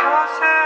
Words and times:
closer 0.00 0.59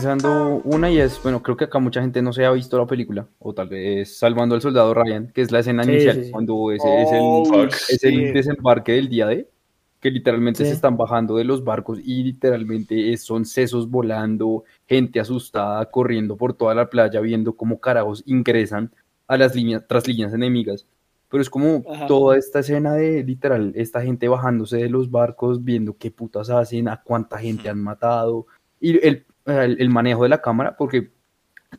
pensando 0.00 0.62
una 0.64 0.90
y 0.90 0.98
es, 0.98 1.22
bueno, 1.22 1.42
creo 1.42 1.58
que 1.58 1.64
acá 1.64 1.78
mucha 1.78 2.00
gente 2.00 2.22
no 2.22 2.32
se 2.32 2.46
ha 2.46 2.52
visto 2.52 2.78
la 2.78 2.86
película, 2.86 3.26
o 3.38 3.52
tal 3.52 3.68
vez 3.68 4.16
Salvando 4.16 4.54
al 4.54 4.62
Soldado 4.62 4.94
Ryan, 4.94 5.30
que 5.30 5.42
es 5.42 5.52
la 5.52 5.58
escena 5.58 5.84
inicial, 5.84 6.26
cuando 6.30 6.72
ese 6.72 7.02
es, 7.02 7.12
el, 7.12 7.20
oh, 7.20 7.64
es 7.64 8.04
el 8.04 8.32
desembarque 8.32 8.92
del 8.92 9.10
día 9.10 9.26
de, 9.26 9.46
que 10.00 10.10
literalmente 10.10 10.64
se 10.64 10.72
están 10.72 10.96
bajando 10.96 11.36
de 11.36 11.44
los 11.44 11.62
barcos 11.62 11.98
y 12.02 12.22
literalmente 12.22 13.14
son 13.18 13.44
sesos 13.44 13.90
volando, 13.90 14.64
gente 14.88 15.20
asustada 15.20 15.84
corriendo 15.90 16.34
por 16.34 16.54
toda 16.54 16.74
la 16.74 16.88
playa 16.88 17.20
viendo 17.20 17.52
cómo 17.54 17.78
carajos 17.78 18.22
ingresan 18.24 18.90
a 19.26 19.36
las 19.36 19.54
líneas, 19.54 19.84
tras 19.86 20.08
líneas 20.08 20.32
enemigas. 20.32 20.86
Pero 21.28 21.42
es 21.42 21.50
como 21.50 21.84
toda 22.08 22.38
esta 22.38 22.60
escena 22.60 22.94
de 22.94 23.22
literal, 23.22 23.72
esta 23.76 24.00
gente 24.00 24.28
bajándose 24.28 24.78
de 24.78 24.88
los 24.88 25.10
barcos, 25.10 25.62
viendo 25.62 25.94
qué 25.98 26.10
putas 26.10 26.48
hacen, 26.48 26.88
a 26.88 27.02
cuánta 27.02 27.36
gente 27.38 27.68
han 27.68 27.82
matado. 27.82 28.46
Y 28.80 29.06
el 29.06 29.26
el, 29.46 29.90
manejo 29.90 30.22
de 30.24 30.28
la 30.28 30.40
cámara, 30.40 30.76
porque 30.76 31.10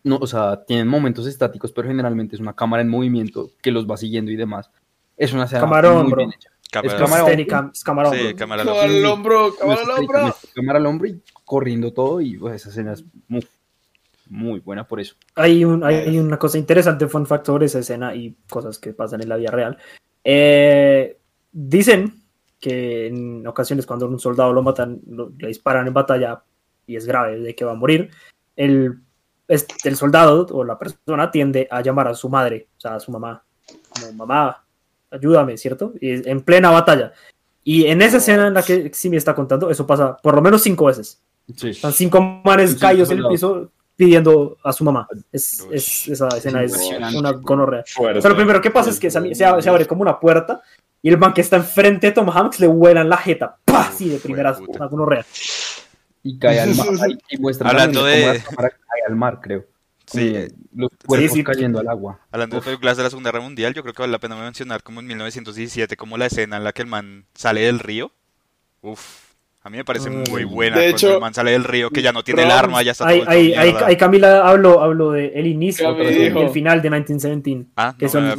no, 0.03 0.17
o 0.17 0.27
sea, 0.27 0.63
tienen 0.65 0.87
momentos 0.87 1.27
estáticos, 1.27 1.71
pero 1.71 1.87
generalmente 1.87 2.35
es 2.35 2.41
una 2.41 2.55
cámara 2.55 2.81
en 2.81 2.89
movimiento 2.89 3.51
que 3.61 3.71
los 3.71 3.89
va 3.89 3.97
siguiendo 3.97 4.31
y 4.31 4.35
demás. 4.35 4.71
Es 5.17 5.33
una 5.33 5.45
escena 5.45 5.65
muy 5.65 6.13
bien 6.15 6.33
hecha. 6.33 6.49
Cámara, 6.71 6.93
es 6.93 7.01
cámara, 7.01 7.23
hombro. 7.23 7.41
Sí, 8.13 8.33
cámara, 8.33 8.61
al 8.61 9.05
hombro. 9.05 9.53
Cámara 9.59 9.81
al 9.81 9.89
hombro. 9.89 10.35
Cámara 10.55 10.79
al 10.79 10.85
hombro 10.85 11.07
y 11.07 11.21
corriendo 11.43 11.91
todo 11.91 12.21
y 12.21 12.37
pues, 12.37 12.55
esa 12.55 12.69
escena 12.69 12.93
es 12.93 13.03
muy, 13.27 13.45
muy 14.29 14.61
buena 14.61 14.87
por 14.87 15.01
eso. 15.01 15.15
Hay, 15.35 15.65
un, 15.65 15.83
hay 15.83 16.17
una 16.17 16.39
cosa 16.39 16.57
interesante, 16.57 17.07
fun 17.09 17.27
fact 17.27 17.45
sobre 17.45 17.65
esa 17.65 17.79
escena 17.79 18.15
y 18.15 18.37
cosas 18.49 18.79
que 18.79 18.93
pasan 18.93 19.21
en 19.21 19.27
la 19.27 19.35
vida 19.35 19.51
real. 19.51 19.77
Eh, 20.23 21.17
dicen 21.51 22.23
que 22.57 23.07
en 23.07 23.45
ocasiones 23.45 23.85
cuando 23.85 24.07
un 24.07 24.19
soldado 24.19 24.53
lo 24.53 24.63
matan, 24.63 25.01
le 25.37 25.47
disparan 25.47 25.87
en 25.87 25.93
batalla, 25.93 26.41
y 26.91 26.95
es 26.95 27.05
grave, 27.05 27.39
de 27.39 27.55
que 27.55 27.65
va 27.65 27.71
a 27.71 27.75
morir, 27.75 28.11
el, 28.55 28.99
el 29.47 29.95
soldado 29.95 30.45
o 30.51 30.63
la 30.63 30.77
persona 30.77 31.31
tiende 31.31 31.67
a 31.71 31.81
llamar 31.81 32.07
a 32.07 32.13
su 32.13 32.29
madre, 32.29 32.67
o 32.77 32.79
sea, 32.81 32.95
a 32.95 32.99
su 32.99 33.11
mamá, 33.11 33.43
como 33.89 34.13
mamá, 34.13 34.63
ayúdame, 35.09 35.57
¿cierto? 35.57 35.93
Y 35.99 36.29
en 36.29 36.41
plena 36.41 36.71
batalla. 36.71 37.13
Y 37.63 37.85
en 37.85 38.01
esa 38.01 38.17
escena 38.17 38.47
en 38.47 38.53
la 38.53 38.63
que 38.63 38.91
sí 38.93 39.09
me 39.09 39.17
está 39.17 39.35
contando, 39.35 39.69
eso 39.69 39.85
pasa 39.85 40.17
por 40.17 40.35
lo 40.35 40.41
menos 40.41 40.61
cinco 40.61 40.85
veces. 40.85 41.21
Sí. 41.55 41.69
Están 41.69 41.93
cinco 41.93 42.21
manes 42.43 42.75
caídos 42.75 43.11
en 43.11 43.19
el 43.19 43.27
piso 43.27 43.71
pidiendo 43.95 44.57
a 44.63 44.73
su 44.73 44.83
mamá. 44.83 45.07
Es, 45.31 45.67
es, 45.71 46.07
esa 46.07 46.27
escena 46.29 46.63
es 46.63 46.75
una 47.15 47.31
gonorrea. 47.33 47.83
Pero 47.97 48.29
lo 48.29 48.35
primero 48.35 48.61
que 48.61 48.71
pasa 48.71 48.89
es 48.89 48.99
que 48.99 49.11
se, 49.11 49.35
se, 49.35 49.45
abre 49.45 49.85
como 49.85 50.01
una 50.01 50.19
puerta 50.19 50.61
y 51.03 51.09
el 51.09 51.17
man 51.17 51.33
que 51.33 51.41
está 51.41 51.57
enfrente 51.57 52.07
de 52.07 52.13
Tom 52.13 52.29
Hanks 52.29 52.59
le 52.59 52.67
vuelan 52.67 53.09
la 53.09 53.17
jeta. 53.17 53.57
¡Pah! 53.65 53.91
Sí, 53.91 54.09
de 54.09 54.17
primera, 54.17 54.57
una 54.67 54.87
gonorrea 54.87 55.25
y 56.23 56.39
cae 56.39 56.59
al 56.59 56.75
mar. 56.75 56.87
Y 57.29 57.37
muestra 57.37 57.69
Hablando 57.69 58.05
de... 58.05 58.43
cae 58.55 58.71
al 59.07 59.15
mar, 59.15 59.39
creo. 59.41 59.65
Sí. 60.05 60.33
Los 60.73 60.89
cuerpos 61.05 61.37
cayendo 61.45 61.79
al 61.79 61.87
agua. 61.87 62.19
Hablando 62.31 62.57
de 62.57 62.61
películas 62.61 62.97
de 62.97 63.03
la 63.03 63.09
Segunda 63.09 63.31
Guerra 63.31 63.43
Mundial, 63.43 63.73
yo 63.73 63.81
creo 63.81 63.93
que 63.93 64.01
vale 64.01 64.11
la 64.11 64.19
pena 64.19 64.35
mencionar 64.35 64.83
como 64.83 64.99
en 64.99 65.07
1917, 65.07 65.95
como 65.95 66.17
la 66.17 66.25
escena 66.25 66.57
en 66.57 66.63
la 66.63 66.73
que 66.73 66.81
el 66.81 66.87
man 66.87 67.25
sale 67.33 67.61
del 67.61 67.79
río. 67.79 68.11
Uf, 68.81 69.30
a 69.63 69.69
mí 69.69 69.77
me 69.77 69.85
parece 69.85 70.09
mm. 70.09 70.23
muy 70.29 70.43
buena. 70.43 70.77
De 70.77 70.89
hecho, 70.89 71.15
el 71.15 71.21
man 71.21 71.33
sale 71.33 71.51
del 71.51 71.63
río, 71.63 71.89
que 71.89 72.01
ya 72.01 72.11
no 72.11 72.23
tiene 72.23 72.43
el 72.43 72.51
arma, 72.51 72.81
ya 72.81 72.91
está 72.91 73.07
todo 73.07 73.29
ahí, 73.29 73.53
ahí, 73.53 73.95
Camila 73.95 74.47
hablo, 74.47 74.81
hablo 74.81 75.11
de 75.11 75.27
el 75.35 75.47
inicio 75.47 75.95
y 76.01 76.25
el 76.25 76.49
final 76.49 76.81
de 76.81 76.89
1917. 76.89 77.71
Ah, 77.75 77.95
que 77.97 78.05
no 78.05 78.11
son, 78.11 78.33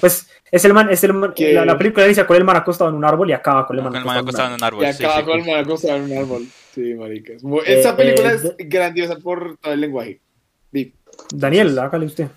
pues 0.00 0.28
es 0.50 0.64
el 0.64 0.74
man, 0.74 0.90
es 0.90 1.02
el 1.04 1.12
man, 1.12 1.32
la, 1.36 1.64
la, 1.64 1.78
película 1.78 2.06
inicia 2.06 2.26
con 2.26 2.36
el 2.36 2.44
man 2.44 2.56
acostado 2.56 2.90
en 2.90 2.96
un 2.96 3.04
árbol 3.04 3.30
y 3.30 3.32
acaba 3.32 3.66
con 3.66 3.76
el 3.78 3.82
man, 3.82 3.96
acostado, 3.96 4.48
en 4.48 4.54
un 4.54 4.62
árbol. 4.62 4.84
Y 4.84 4.86
acaba 4.86 5.24
con 5.24 5.40
el 5.40 5.46
man 5.46 5.60
acostado 5.60 5.96
en 5.96 6.02
un 6.04 6.18
árbol. 6.18 6.46
Sí, 6.74 6.94
marica. 6.94 7.32
Eh, 7.32 7.38
esa 7.66 7.96
película 7.96 8.32
eh, 8.32 8.54
es 8.58 8.68
grandiosa 8.68 9.16
por 9.16 9.56
todo 9.56 9.72
el 9.72 9.80
lenguaje. 9.80 10.20
Daniel, 11.34 11.78
hágale 11.78 12.06
usted. 12.06 12.28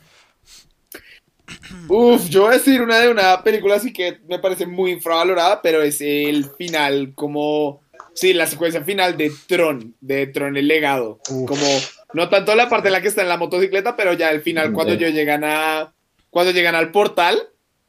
Uf, 1.88 2.30
yo 2.30 2.44
voy 2.44 2.52
a 2.52 2.58
decir 2.58 2.82
una 2.82 3.00
de 3.00 3.10
una 3.10 3.44
película 3.44 3.76
así 3.76 3.92
que 3.92 4.20
me 4.28 4.40
parece 4.40 4.66
muy 4.66 4.92
infravalorada, 4.92 5.62
pero 5.62 5.82
es 5.82 6.00
el 6.02 6.46
final, 6.58 7.14
como. 7.16 7.82
Sí, 8.20 8.34
la 8.34 8.48
secuencia 8.48 8.84
final 8.84 9.16
de 9.16 9.32
Tron, 9.48 9.96
de 10.02 10.28
Tron 10.28 10.58
el 10.58 10.68
legado. 10.68 11.22
Como. 11.26 11.66
No 12.14 12.28
tanto 12.28 12.54
la 12.54 12.68
parte 12.68 12.90
en 12.90 12.94
la 12.94 13.02
que 13.02 13.08
está 13.08 13.22
en 13.22 13.30
la 13.30 13.38
motocicleta, 13.38 13.96
pero 13.96 14.12
ya 14.14 14.30
el 14.30 14.42
final, 14.42 14.74
cuando 14.74 14.94
ellos 14.94 15.14
llegan 15.14 15.44
a. 15.46 15.94
Cuando 16.30 16.52
llegan 16.52 16.76
al 16.76 16.92
portal 16.92 17.42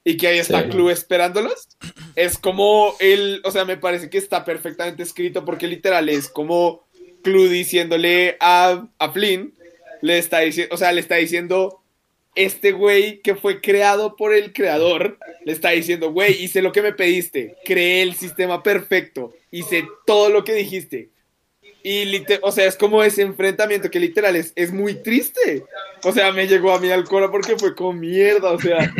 y 0.04 0.16
que 0.16 0.28
ahí 0.28 0.38
está 0.38 0.68
Clue 0.68 0.92
esperándolos. 0.92 1.68
Es 2.14 2.38
como 2.38 2.94
el, 3.00 3.40
o 3.44 3.50
sea, 3.50 3.64
me 3.64 3.76
parece 3.76 4.08
que 4.08 4.18
está 4.18 4.44
perfectamente 4.44 5.02
escrito 5.02 5.44
porque 5.44 5.66
literal 5.66 6.08
es 6.08 6.28
como 6.28 6.86
Clue 7.22 7.48
diciéndole 7.48 8.36
a, 8.40 8.86
a 8.98 9.10
Flynn, 9.10 9.54
le 10.00 10.18
está 10.18 10.38
diciendo, 10.38 10.74
o 10.74 10.78
sea, 10.78 10.92
le 10.92 11.00
está 11.00 11.16
diciendo, 11.16 11.79
este 12.34 12.72
güey 12.72 13.20
que 13.20 13.34
fue 13.34 13.60
creado 13.60 14.16
por 14.16 14.34
el 14.34 14.52
creador, 14.52 15.18
le 15.44 15.52
está 15.52 15.70
diciendo, 15.70 16.12
güey, 16.12 16.42
hice 16.42 16.62
lo 16.62 16.72
que 16.72 16.82
me 16.82 16.92
pediste, 16.92 17.56
creé 17.64 18.02
el 18.02 18.14
sistema 18.14 18.62
perfecto, 18.62 19.32
hice 19.50 19.86
todo 20.06 20.30
lo 20.30 20.44
que 20.44 20.54
dijiste. 20.54 21.10
Y, 21.82 22.22
o 22.42 22.52
sea, 22.52 22.66
es 22.66 22.76
como 22.76 23.02
ese 23.02 23.22
enfrentamiento 23.22 23.90
que 23.90 24.00
literal 24.00 24.36
es, 24.36 24.52
es 24.54 24.70
muy 24.70 24.94
triste. 24.94 25.64
O 26.04 26.12
sea, 26.12 26.30
me 26.30 26.46
llegó 26.46 26.72
a 26.72 26.78
mí 26.78 26.90
al 26.90 27.04
coro 27.04 27.30
porque 27.30 27.56
fue 27.56 27.74
como 27.74 27.94
mierda, 27.94 28.52
o 28.52 28.60
sea, 28.60 28.92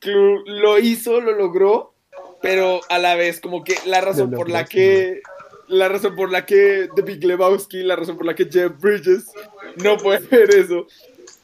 lo 0.46 0.78
hizo, 0.78 1.20
lo 1.20 1.32
logró, 1.32 1.92
pero 2.40 2.80
a 2.88 2.98
la 2.98 3.14
vez 3.16 3.40
como 3.40 3.62
que 3.64 3.76
la 3.84 4.00
razón 4.00 4.30
por 4.30 4.50
la 4.50 4.64
que 4.64 5.20
la 5.68 5.88
razón 5.88 6.16
por 6.16 6.30
la 6.30 6.44
que 6.44 6.88
The 6.94 7.02
Big 7.02 7.24
Lebowski, 7.24 7.82
la 7.82 7.96
razón 7.96 8.16
por 8.16 8.26
la 8.26 8.34
que 8.34 8.46
Jeff 8.50 8.72
Bridges 8.78 9.26
no 9.76 9.96
puede 9.96 10.26
ver 10.26 10.54
eso 10.54 10.86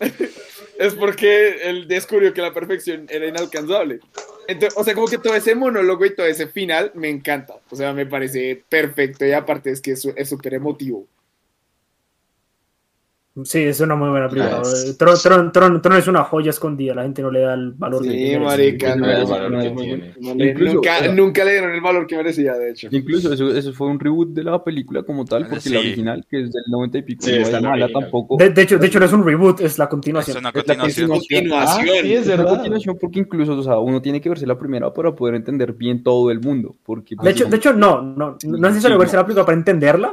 es 0.78 0.94
porque 0.94 1.68
él 1.68 1.88
descubrió 1.88 2.32
que 2.32 2.42
la 2.42 2.52
perfección 2.52 3.06
era 3.10 3.26
inalcanzable. 3.26 4.00
Entonces, 4.46 4.78
o 4.78 4.84
sea, 4.84 4.94
como 4.94 5.08
que 5.08 5.18
todo 5.18 5.34
ese 5.34 5.54
monólogo 5.54 6.06
y 6.06 6.14
todo 6.14 6.26
ese 6.26 6.46
final 6.46 6.92
me 6.94 7.08
encanta. 7.08 7.54
O 7.70 7.76
sea, 7.76 7.92
me 7.92 8.06
parece 8.06 8.62
perfecto 8.68 9.26
y 9.26 9.32
aparte 9.32 9.70
es 9.70 9.80
que 9.80 9.92
es 9.92 10.28
súper 10.28 10.54
emotivo. 10.54 11.06
Sí, 13.44 13.60
es 13.60 13.80
una 13.80 13.94
muy 13.94 14.08
buena 14.08 14.28
película. 14.28 14.62
Tron, 14.98 15.52
Tron, 15.52 15.82
Tron, 15.82 15.98
es 15.98 16.08
una 16.08 16.24
joya 16.24 16.50
escondida, 16.50 16.94
la 16.94 17.02
gente 17.02 17.22
no 17.22 17.30
le 17.30 17.40
da 17.40 17.54
el 17.54 17.72
valor 17.72 18.02
sí, 18.02 18.10
que 18.10 18.38
marica, 18.38 18.96
no, 18.96 19.10
el 19.10 19.26
valor 19.26 19.62
que 19.62 19.70
tiene. 19.70 20.14
nunca, 20.54 21.08
nunca, 21.08 21.44
le 21.44 21.52
dieron 21.52 21.72
el 21.72 21.80
valor 21.80 22.06
que 22.06 22.16
merecía, 22.16 22.54
de 22.54 22.70
hecho. 22.70 22.88
Incluso 22.90 23.32
eso, 23.32 23.54
eso 23.54 23.72
fue 23.72 23.88
un 23.88 24.00
reboot 24.00 24.30
de 24.30 24.44
la 24.44 24.62
película 24.62 25.02
como 25.02 25.24
tal, 25.24 25.46
porque 25.46 25.70
la 25.70 25.80
original, 25.80 26.26
que 26.28 26.42
es 26.42 26.52
del 26.52 26.64
90 26.68 26.98
y 26.98 27.02
pico, 27.02 27.26
no 27.26 27.32
es 27.32 27.62
mala 27.62 27.88
tampoco. 27.88 28.36
De, 28.36 28.62
hecho, 28.62 28.78
de 28.78 28.86
hecho, 28.86 28.98
no 28.98 29.06
es 29.06 29.12
un 29.12 29.24
reboot, 29.24 29.60
es 29.60 29.78
la 29.78 29.88
continuación. 29.88 30.36
Es 30.36 30.40
una 30.40 30.52
continuación. 30.52 31.12
Es 31.12 31.18
continuación. 31.18 31.88
Ah, 31.92 32.02
sí, 32.02 32.14
es 32.14 32.26
verdad. 32.26 32.48
continuación 32.48 32.98
porque 33.00 33.20
incluso, 33.20 33.56
o 33.56 33.62
sea, 33.62 33.78
uno 33.78 34.02
tiene 34.02 34.20
que 34.20 34.28
verse 34.28 34.46
la 34.46 34.58
primera 34.58 34.92
para 34.92 35.14
poder 35.14 35.34
entender 35.34 35.72
bien 35.72 36.02
todo 36.02 36.30
el 36.30 36.40
mundo. 36.40 36.76
Porque, 36.84 37.14
de, 37.20 37.30
hecho, 37.30 37.44
de 37.46 37.56
hecho, 37.56 37.72
no, 37.72 38.02
no, 38.02 38.36
no 38.42 38.56
es 38.56 38.74
necesario 38.74 38.98
verse 38.98 39.16
la 39.16 39.24
película 39.24 39.44
para 39.44 39.58
entenderla, 39.58 40.10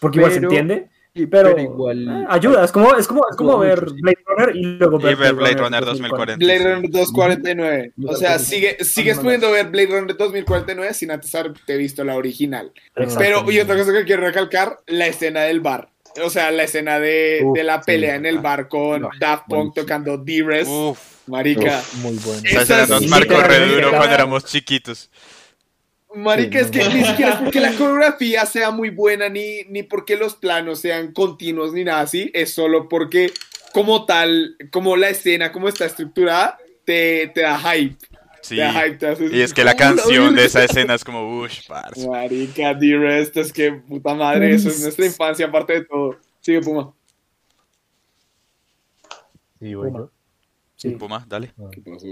porque 0.00 0.18
igual 0.18 0.32
se 0.32 0.38
entiende 0.38 0.88
pero, 1.30 1.58
igual. 1.58 2.08
Eh, 2.08 2.26
ayuda, 2.28 2.64
es 2.64 2.72
como, 2.72 2.94
es 2.94 3.06
como, 3.06 3.22
es 3.30 3.36
como 3.36 3.58
ver 3.58 3.84
Blade 4.00 4.18
Runner 4.26 4.56
y 4.56 4.62
luego 4.62 4.98
ver, 4.98 5.16
Blade, 5.34 5.54
Runner 5.54 5.84
2049. 5.84 6.36
Blade 6.38 6.74
Runner 6.74 6.90
2049. 6.90 7.92
O 8.06 8.16
sea, 8.16 8.38
sigue, 8.38 8.82
sigues 8.82 9.18
pudiendo 9.18 9.50
ver 9.50 9.68
Blade 9.68 9.88
Runner 9.88 10.16
2049 10.16 10.94
sin 10.94 11.10
antes 11.10 11.34
haberte 11.34 11.76
visto 11.76 12.02
la 12.02 12.16
original. 12.16 12.72
Pero, 12.94 13.50
y 13.50 13.60
otra 13.60 13.76
cosa 13.76 13.92
que 13.92 14.04
quiero 14.04 14.22
recalcar, 14.22 14.78
la 14.86 15.06
escena 15.06 15.42
del 15.42 15.60
bar. 15.60 15.90
O 16.24 16.30
sea, 16.30 16.50
la 16.50 16.64
escena 16.64 16.98
de, 16.98 17.42
de 17.54 17.64
la 17.64 17.80
pelea 17.82 18.16
en 18.16 18.26
el 18.26 18.38
bar 18.38 18.68
con 18.68 19.08
Daft 19.18 19.44
Punk 19.48 19.74
tocando 19.74 20.16
D-Res. 20.16 20.68
Marica. 21.26 21.82
muy 21.96 22.16
bueno. 22.16 22.42
Esa 22.44 22.62
escena 22.62 22.86
nos 22.86 23.06
marcó 23.08 23.40
re 23.40 23.68
duro 23.68 23.90
cuando 23.90 24.14
éramos 24.14 24.44
chiquitos. 24.44 25.10
Marica, 26.14 26.60
es 26.60 26.70
que 26.70 26.86
ni 26.88 27.04
siquiera 27.04 27.32
es 27.32 27.40
porque 27.40 27.60
la 27.60 27.72
coreografía 27.78 28.46
sea 28.46 28.70
muy 28.70 28.90
buena, 28.90 29.28
ni, 29.28 29.64
ni 29.64 29.82
porque 29.82 30.16
los 30.16 30.34
planos 30.34 30.80
sean 30.80 31.12
continuos, 31.12 31.72
ni 31.72 31.84
nada 31.84 32.02
así. 32.02 32.30
Es 32.34 32.52
solo 32.52 32.88
porque, 32.88 33.32
como 33.72 34.04
tal, 34.04 34.56
como 34.70 34.96
la 34.96 35.08
escena, 35.08 35.52
como 35.52 35.68
está 35.68 35.86
estructurada, 35.86 36.58
te, 36.84 37.28
te 37.34 37.42
da 37.42 37.58
hype. 37.58 37.96
Sí. 38.40 38.56
Te 38.56 38.62
da 38.62 38.72
hype 38.72 39.36
y 39.36 39.40
es 39.40 39.54
que 39.54 39.64
la 39.64 39.74
canción 39.76 40.34
de 40.34 40.44
esa 40.44 40.64
escena 40.64 40.94
es 40.94 41.04
como, 41.04 41.40
uff, 41.40 41.66
parce. 41.68 42.08
Marica, 42.08 42.74
Dearest, 42.74 43.36
es 43.36 43.52
que 43.52 43.72
puta 43.72 44.14
madre, 44.14 44.54
eso 44.54 44.68
es 44.68 44.80
nuestra 44.80 45.06
infancia, 45.06 45.46
aparte 45.46 45.74
de 45.74 45.84
todo. 45.84 46.18
Sigue, 46.40 46.60
Puma. 46.60 46.92
Sí, 49.60 49.74
bueno. 49.74 50.10
Sí. 50.74 50.90
Puma, 50.90 51.24
dale. 51.28 51.52
¿Qué 51.70 51.80
pasó? 51.80 52.06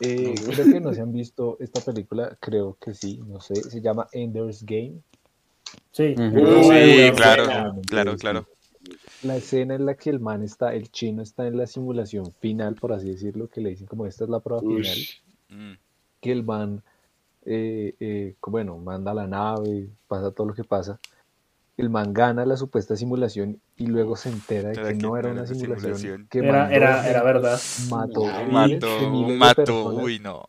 Eh, 0.00 0.34
creo 0.44 0.72
que 0.72 0.80
no 0.80 0.92
se 0.92 1.00
han 1.00 1.12
visto 1.12 1.56
esta 1.60 1.80
película, 1.80 2.36
creo 2.40 2.76
que 2.80 2.94
sí, 2.94 3.20
no 3.26 3.40
sé, 3.40 3.54
se 3.54 3.80
llama 3.80 4.08
Ender's 4.12 4.64
Game. 4.64 5.00
Sí, 5.92 6.14
sí 6.16 7.12
claro, 7.16 7.80
claro, 7.86 8.16
claro. 8.16 8.48
La 9.22 9.36
escena 9.36 9.76
en 9.76 9.86
la 9.86 9.94
que 9.94 10.10
el 10.10 10.20
man 10.20 10.42
está, 10.42 10.74
el 10.74 10.90
chino 10.90 11.22
está 11.22 11.46
en 11.46 11.56
la 11.56 11.66
simulación 11.66 12.32
final, 12.40 12.74
por 12.74 12.92
así 12.92 13.08
decirlo, 13.08 13.48
que 13.48 13.60
le 13.60 13.70
dicen 13.70 13.86
como 13.86 14.06
esta 14.06 14.24
es 14.24 14.30
la 14.30 14.40
prueba 14.40 14.60
final, 14.60 14.98
mm. 15.48 15.72
que 16.20 16.32
el 16.32 16.44
man, 16.44 16.82
eh, 17.46 17.94
eh, 18.00 18.34
bueno, 18.46 18.76
manda 18.78 19.14
la 19.14 19.26
nave, 19.26 19.88
pasa 20.08 20.32
todo 20.32 20.48
lo 20.48 20.54
que 20.54 20.64
pasa, 20.64 20.98
el 21.76 21.90
man 21.90 22.12
gana 22.12 22.46
la 22.46 22.56
supuesta 22.56 22.96
simulación 22.96 23.60
y 23.76 23.86
luego 23.86 24.16
se 24.16 24.28
entera 24.28 24.70
de 24.70 24.76
que, 24.76 24.94
no 24.94 25.16
era 25.16 25.32
una 25.32 25.46
simulación, 25.46 26.28
que 26.30 26.38
era, 26.38 26.72
era, 26.72 27.08
era, 27.08 27.22
verdad. 27.22 27.60
Mató, 27.90 28.24
mató, 28.50 29.10
mató, 29.10 29.94
uy 29.94 30.20
no. 30.20 30.44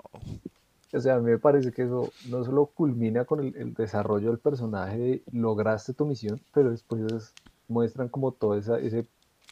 O 0.94 1.02
sea, 1.02 1.16
a 1.16 1.20
mí 1.20 1.32
me 1.32 1.40
parece 1.40 1.72
que 1.72 1.84
eso 1.84 2.14
no 2.30 2.46
solo 2.46 2.68
culmina 2.68 3.26
con 3.26 3.44
el, 3.44 3.74
desarrollo 3.74 4.30
del 4.30 4.40
personaje 4.40 4.98
de 4.98 5.22
lograste 5.32 5.94
tu 5.94 6.06
misión, 6.06 6.40
pero 6.54 6.72
después 6.72 7.34
muestran 7.68 8.08
como 8.08 8.32
todo 8.32 8.58
esa, 8.58 8.80
ese 8.80 9.06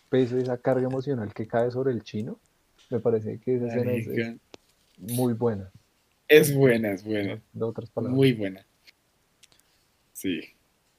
peso, 0.10 0.38
esa 0.38 0.58
carga 0.58 0.88
emocional 0.88 1.34
que 1.34 1.48
cae 1.48 1.72
sobre 1.72 1.92
el 1.92 2.04
chino. 2.04 2.40
Me 2.90 3.00
parece 3.00 3.40
que 3.40 3.56
esa 3.56 3.68
escena 3.68 3.92
es, 3.92 4.08
muy 5.18 5.34
buena. 5.34 5.72
Es 6.28 6.56
buena, 6.56 6.92
es 6.92 7.04
buena. 7.04 7.42
De 7.52 7.66
otras 7.66 7.90
palabras. 7.90 8.16
Muy 8.16 8.34
buena. 8.34 8.66
Sí. 10.14 10.42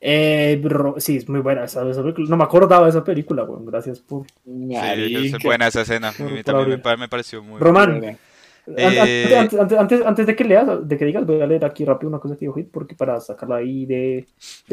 Eh, 0.07 0.63
sí, 0.99 1.17
es 1.17 1.27
muy 1.31 1.41
buena 1.41 1.65
esa, 1.65 1.83
película. 1.83 2.29
No 2.29 2.37
me 2.37 2.45
acordaba 2.45 2.85
de 2.85 2.91
esa 2.91 3.03
película, 3.03 3.45
bueno, 3.45 3.65
gracias 3.65 4.01
por. 4.01 4.27
Sí, 4.45 5.33
es 5.35 5.43
buena 5.43 5.67
esa 5.67 5.81
escena. 5.81 6.11
A 6.11 6.23
mí 6.25 6.43
también 6.43 6.83
me, 6.99 7.09
pareció 7.09 7.43
muy 7.43 7.59
Román, 7.59 8.19
eh, 8.67 9.37
antes, 9.39 9.59
antes, 9.61 10.05
antes, 10.05 10.27
de 10.27 10.37
que 10.37 10.45
leas, 10.45 10.87
de 10.87 10.99
que 10.99 11.07
digas, 11.07 11.25
voy 11.25 11.41
a 11.41 11.47
leer 11.47 11.65
aquí 11.65 11.87
rápido 11.87 12.11
una 12.11 12.19
cosa 12.19 12.35
que 12.35 12.41
dijo 12.41 12.53
Hit, 12.53 12.71
porque 12.71 12.95
para 12.95 13.19
sacarla 13.19 13.57
ahí 13.57 13.87
de. 13.87 14.27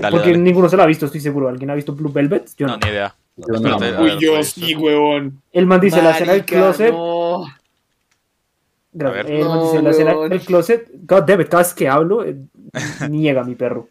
porque 0.10 0.38
ninguno 0.38 0.68
se 0.68 0.75
la 0.75 0.83
ha 0.83 0.88
visto, 0.88 1.06
estoy 1.06 1.22
seguro. 1.22 1.48
¿Alguien 1.48 1.69
ha 1.69 1.75
visto 1.75 1.95
Blue 1.95 2.12
Velvet? 2.12 2.50
Yo 2.57 2.68
no, 2.68 2.75
ni 2.75 2.89
idea. 2.89 3.16
Uy, 3.38 4.18
yo 4.19 4.44
sí, 4.44 4.75
huevón. 4.75 5.42
El 5.54 5.66
man 5.66 5.80
dice 5.80 6.01
la 6.01 6.12
escena 6.12 6.34
del 6.34 6.44
closet. 6.44 6.92
No. 6.92 7.45
el 8.94 9.45
man 9.45 9.62
dice 9.62 9.81
la 9.81 9.89
escena 9.92 10.13
del 10.27 10.42
closet. 10.42 10.89
God 11.07 11.24
damn 11.24 11.39
it, 11.39 11.48
cada 11.48 11.63
vez 11.63 11.74
que 11.74 11.88
hablo, 11.88 12.25
eh, 12.25 12.36
niega 13.10 13.45
mi 13.45 13.56
perro. 13.56 13.88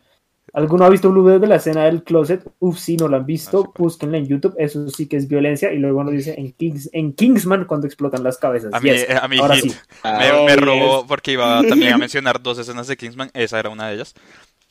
¿Alguno 0.53 0.85
ha 0.85 0.89
visto 0.89 1.11
Blue 1.11 1.39
de 1.39 1.47
la 1.47 1.57
escena 1.57 1.85
del 1.85 2.03
closet? 2.03 2.45
Uf, 2.59 2.79
si 2.79 2.97
no 2.97 3.09
la 3.09 3.19
han 3.19 3.27
visto, 3.27 3.67
ah, 3.69 3.73
búsquenla 3.77 4.19
en 4.19 4.27
YouTube, 4.27 4.55
eso 4.59 4.89
sí 4.89 5.07
que 5.07 5.17
es 5.17 5.29
violencia. 5.29 5.73
Y 5.73 5.79
luego 5.79 6.03
nos 6.03 6.13
dice 6.13 6.35
en, 6.37 6.53
Kings, 6.53 6.91
en 6.93 7.13
Kingsman 7.13 7.65
cuando 7.67 7.87
explotan 7.87 8.25
las 8.25 8.39
cabezas. 8.39 8.73
A 8.75 8.81
mí, 8.81 8.91
a 8.91 9.29
mí 9.29 9.39
ahora 9.39 9.57
sí. 9.57 9.73
me, 10.05 10.33
oh, 10.33 10.57
robó 10.57 11.07
porque 11.07 11.33
iba 11.33 11.63
también 11.63 11.93
a 11.93 11.99
mencionar 11.99 12.43
dos 12.43 12.59
escenas 12.59 12.87
de 12.89 12.97
Kingsman, 12.97 13.31
esa 13.35 13.61
era 13.61 13.71
una 13.71 13.89
de 13.89 13.95
ellas. 13.95 14.15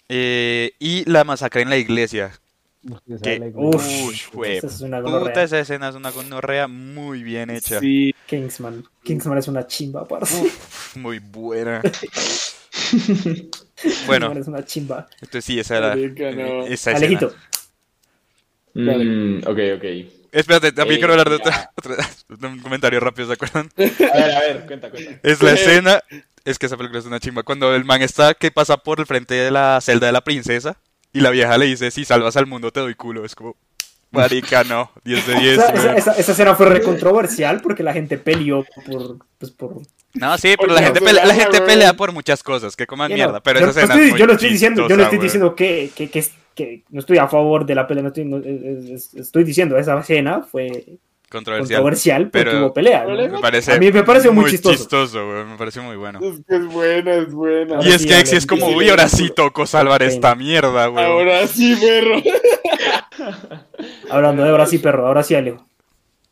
Eh, 0.09 0.71
y 0.79 1.09
la 1.09 1.23
masacre 1.23 1.61
en 1.61 1.69
la 1.69 1.77
iglesia. 1.77 2.31
Que, 3.21 3.51
uf, 3.55 4.15
es 4.45 4.79
una 4.81 5.01
puta, 5.01 5.43
esa 5.43 5.59
escena 5.59 5.89
es 5.89 5.95
una 5.95 6.11
gonorrea 6.11 6.67
muy 6.67 7.23
bien 7.23 7.49
hecha. 7.49 7.79
Sí, 7.79 8.15
Kingsman. 8.25 8.85
Kingsman 9.03 9.37
es 9.37 9.47
una 9.49 9.67
chimba, 9.67 10.07
parce. 10.07 10.49
muy 10.95 11.19
buena. 11.19 11.81
Bueno. 14.05 14.33
Es 14.33 14.47
una 14.47 14.63
chimba. 14.65 15.07
Entonces 15.15 15.45
sí, 15.45 15.59
esa 15.59 15.77
era. 15.77 15.95
No. 15.95 16.65
Esa 16.65 16.91
Alejito. 16.91 17.33
Mm, 18.73 19.39
ok, 19.45 19.59
ok. 19.75 19.85
Espérate, 20.31 20.71
también 20.71 20.99
quiero 20.99 21.13
hablar 21.13 21.29
de 21.29 21.35
otra, 21.37 21.71
un 22.47 22.59
comentario 22.59 22.99
rápido, 22.99 23.27
¿se 23.27 23.33
acuerdan? 23.33 23.69
A 23.77 24.17
ver, 24.17 24.31
a 24.31 24.39
ver, 24.41 24.65
cuenta, 24.67 24.91
cuenta. 24.91 25.19
Es 25.23 25.41
la 25.41 25.53
escena, 25.53 26.03
es 26.45 26.59
que 26.59 26.67
esa 26.67 26.77
película 26.77 26.99
es 26.99 27.05
una 27.05 27.19
chimba, 27.19 27.41
cuando 27.41 27.73
el 27.75 27.83
man 27.83 28.03
está 28.03 28.35
que 28.35 28.51
pasa 28.51 28.77
por 28.77 28.99
el 28.99 29.07
frente 29.07 29.33
de 29.33 29.49
la 29.49 29.79
celda 29.81 30.05
de 30.05 30.13
la 30.13 30.21
princesa 30.23 30.77
y 31.11 31.21
la 31.21 31.31
vieja 31.31 31.57
le 31.57 31.65
dice, 31.65 31.89
si 31.89 32.05
salvas 32.05 32.37
al 32.37 32.45
mundo 32.45 32.71
te 32.71 32.79
doy 32.79 32.93
culo, 32.93 33.25
es 33.25 33.33
como, 33.33 33.55
marica, 34.11 34.63
no, 34.63 34.91
10 35.03 35.27
de 35.27 35.35
10. 35.35 35.57
Esa, 35.57 35.73
esa, 35.95 36.11
esa, 36.13 36.31
escena 36.31 36.55
fue 36.55 36.67
recontroversial 36.67 37.61
porque 37.61 37.83
la 37.83 37.93
gente 37.93 38.17
peleó 38.17 38.65
por, 38.85 39.17
pues, 39.37 39.51
por 39.51 39.81
no, 40.13 40.37
sí, 40.37 40.55
pero 40.59 40.73
la 40.73 40.81
gente, 40.81 41.01
pelea, 41.01 41.25
la 41.25 41.35
gente 41.35 41.61
pelea 41.61 41.93
por 41.93 42.11
muchas 42.11 42.41
cosas, 42.41 42.75
que 42.75 42.87
coman 42.87 43.13
mierda, 43.13 43.41
pero 43.41 43.59
yo, 43.59 43.67
escena 43.67 43.93
estoy, 43.93 44.17
yo 44.17 44.25
lo 44.25 44.33
estoy 44.33 44.49
diciendo, 44.49 44.87
yo 44.87 44.97
no 44.97 45.03
estoy 45.03 45.19
diciendo 45.19 45.55
que, 45.55 45.91
que, 45.95 46.09
que, 46.09 46.25
que, 46.55 46.83
no 46.89 46.99
estoy 46.99 47.19
a 47.19 47.27
favor 47.27 47.65
de 47.65 47.75
la 47.75 47.85
pelea, 47.85 48.03
no 48.03 48.07
estoy, 48.09 49.21
estoy 49.21 49.43
diciendo, 49.43 49.77
esa 49.77 49.99
escena 49.99 50.41
fue 50.41 50.97
controversial, 51.29 52.29
pero 52.31 52.51
porque 52.51 52.63
hubo 52.63 52.73
pelea. 52.73 53.05
Me 53.05 53.39
parece 53.39 53.73
a 53.73 53.77
mí 53.77 53.91
me 53.91 54.03
parece 54.03 54.31
muy, 54.31 54.49
chistoso. 54.49 54.75
chistoso 54.75 55.25
me 55.47 55.57
parece 55.57 55.79
muy 55.79 55.95
bueno. 55.95 56.19
Es 56.21 56.41
que 56.47 56.55
es 56.55 56.65
buena, 56.65 57.15
es 57.15 57.31
buena. 57.31 57.79
Y 57.83 57.91
es 57.91 58.05
que 58.05 58.19
Exi 58.19 58.35
es 58.35 58.45
como, 58.45 58.67
uy, 58.67 58.89
ahora 58.89 59.07
sí 59.07 59.29
tocó 59.29 59.65
salvar 59.67 60.01
esta 60.01 60.33
mierda, 60.35 60.87
güey. 60.87 61.05
Ahora 61.05 61.47
sí, 61.47 61.75
perro. 61.79 62.21
Hablando 64.09 64.43
de 64.43 64.49
ahora 64.49 64.65
sí, 64.65 64.77
perro, 64.77 65.07
ahora 65.07 65.23
sí, 65.23 65.35
Alejo. 65.35 65.65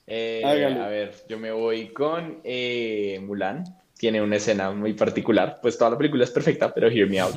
Eh, 0.05 0.41
a 0.45 0.87
ver, 0.87 1.13
yo 1.27 1.37
me 1.37 1.51
voy 1.51 1.89
con 1.89 2.39
eh, 2.43 3.19
Mulan. 3.23 3.63
Tiene 3.97 4.21
una 4.21 4.37
escena 4.37 4.71
muy 4.71 4.93
particular. 4.93 5.59
Pues 5.61 5.77
toda 5.77 5.91
la 5.91 5.97
película 5.97 6.23
es 6.23 6.31
perfecta, 6.31 6.73
pero 6.73 6.87
hear 6.87 7.09
me 7.09 7.19
out. 7.19 7.35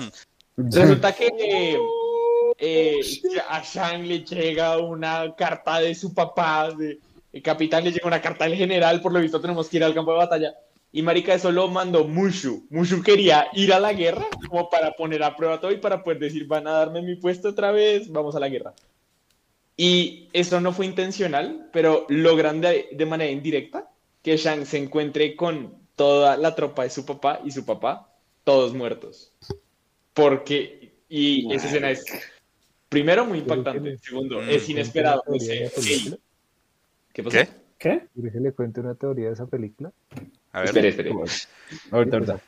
Resulta 0.57 1.13
que 1.13 1.79
eh, 2.59 3.01
a 3.49 3.63
Shang 3.63 4.07
le 4.07 4.25
llega 4.25 4.79
una 4.79 5.35
carta 5.35 5.81
de 5.81 5.95
su 5.95 6.15
papá, 6.15 6.71
de, 6.71 6.99
el 7.33 7.43
capitán 7.43 7.85
le 7.85 7.93
llega 7.93 8.07
una 8.07 8.21
carta 8.21 8.45
del 8.45 8.57
general, 8.57 9.01
por 9.01 9.13
lo 9.13 9.21
visto 9.21 9.41
tenemos 9.41 9.69
que 9.69 9.79
ir 9.79 9.85
al 9.85 9.95
campo 9.95 10.13
de 10.13 10.19
batalla. 10.19 10.55
Y 10.93 11.03
marica, 11.03 11.35
eso 11.35 11.53
lo 11.53 11.69
mandó 11.69 12.05
Mushu. 12.05 12.67
Mushu 12.69 13.03
quería 13.03 13.47
ir 13.53 13.73
a 13.73 13.79
la 13.79 13.93
guerra 13.93 14.27
como 14.49 14.69
para 14.69 14.93
poner 14.93 15.23
a 15.23 15.37
prueba 15.37 15.61
todo 15.61 15.71
y 15.71 15.77
para 15.77 16.03
poder 16.03 16.19
decir, 16.19 16.47
van 16.47 16.67
a 16.67 16.73
darme 16.73 17.01
mi 17.01 17.15
puesto 17.15 17.51
otra 17.51 17.71
vez, 17.71 18.11
vamos 18.11 18.35
a 18.35 18.41
la 18.41 18.49
guerra. 18.49 18.75
Y 19.83 20.29
eso 20.35 20.61
no 20.61 20.75
fue 20.75 20.85
intencional, 20.85 21.71
pero 21.73 22.05
logran 22.11 22.61
de, 22.61 23.07
manera 23.09 23.31
indirecta 23.31 23.91
que 24.23 24.37
Shang 24.37 24.67
se 24.67 24.77
encuentre 24.77 25.35
con 25.35 25.75
toda 25.97 26.37
la 26.37 26.55
tropa 26.55 26.83
de 26.83 26.91
su 26.91 27.07
papá 27.07 27.41
y 27.47 27.51
su 27.51 27.65
papá, 27.65 28.13
todos 28.45 28.75
muertos. 28.75 29.33
Porque, 30.13 30.93
y 31.09 31.51
esa 31.55 31.69
escena 31.69 31.91
es, 31.91 32.05
primero, 32.91 33.25
muy 33.25 33.39
impactante, 33.39 33.97
segundo, 33.97 34.43
es 34.43 34.69
inesperado. 34.69 35.23
¿Qué 37.15 37.23
pasó? 37.23 37.39
¿Qué? 37.79 38.03
¿Quieres 38.13 38.33
que 38.35 38.41
le 38.41 38.53
cuente 38.53 38.81
una 38.81 38.95
teoría 38.97 39.29
de 39.29 39.33
esa 39.33 39.47
película? 39.47 39.91
A 40.53 40.59
ver. 40.59 40.69
Espere, 40.69 40.89
espere. 40.89 41.11
Ahorita, 41.91 42.17
ahorita. 42.19 42.41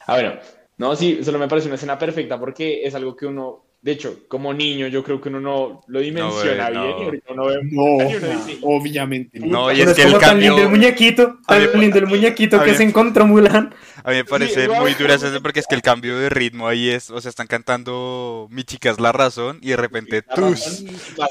Ah, 0.00 0.14
bueno. 0.16 0.34
No, 0.76 0.96
sí, 0.96 1.24
solo 1.24 1.38
me 1.38 1.48
parece 1.48 1.68
una 1.68 1.76
escena 1.76 1.98
perfecta 1.98 2.38
porque 2.38 2.84
es 2.84 2.94
algo 2.94 3.16
que 3.16 3.24
uno 3.24 3.71
de 3.82 3.90
hecho, 3.90 4.20
como 4.28 4.54
niño, 4.54 4.86
yo 4.86 5.02
creo 5.02 5.20
que 5.20 5.28
uno 5.28 5.40
no 5.40 5.80
lo 5.88 5.98
dimensiona 5.98 6.70
bien 6.70 6.84
y 7.00 7.02
ahorita 7.02 7.32
uno 7.32 7.46
ve 7.46 7.58
no, 7.64 7.98
obviamente. 8.62 9.40
No, 9.40 9.72
y 9.72 9.80
es 9.80 9.92
que 9.94 10.02
el 10.02 10.12
cambio... 10.12 10.20
tan 10.20 10.40
lindo 10.40 10.62
el 10.62 10.68
muñequito, 10.68 11.38
tan 11.44 11.80
lindo 11.80 11.98
el 11.98 12.06
muñequito 12.06 12.62
que 12.62 12.76
se 12.76 12.84
encontró 12.84 13.26
Mulan. 13.26 13.74
A 14.04 14.10
mí 14.10 14.18
me 14.18 14.24
parece 14.24 14.68
muy 14.68 14.94
dura 14.94 15.14
esa 15.14 15.36
porque 15.40 15.58
es 15.58 15.66
que 15.66 15.74
el 15.74 15.82
cambio 15.82 16.16
de 16.16 16.28
ritmo 16.28 16.68
ahí 16.68 16.90
es, 16.90 17.10
o 17.10 17.20
sea, 17.20 17.28
están 17.28 17.48
cantando 17.48 18.46
Mi 18.52 18.62
chica 18.62 18.88
es 18.88 19.00
la 19.00 19.10
razón 19.10 19.58
y 19.60 19.70
de 19.70 19.76
repente 19.76 20.22
tú 20.22 20.54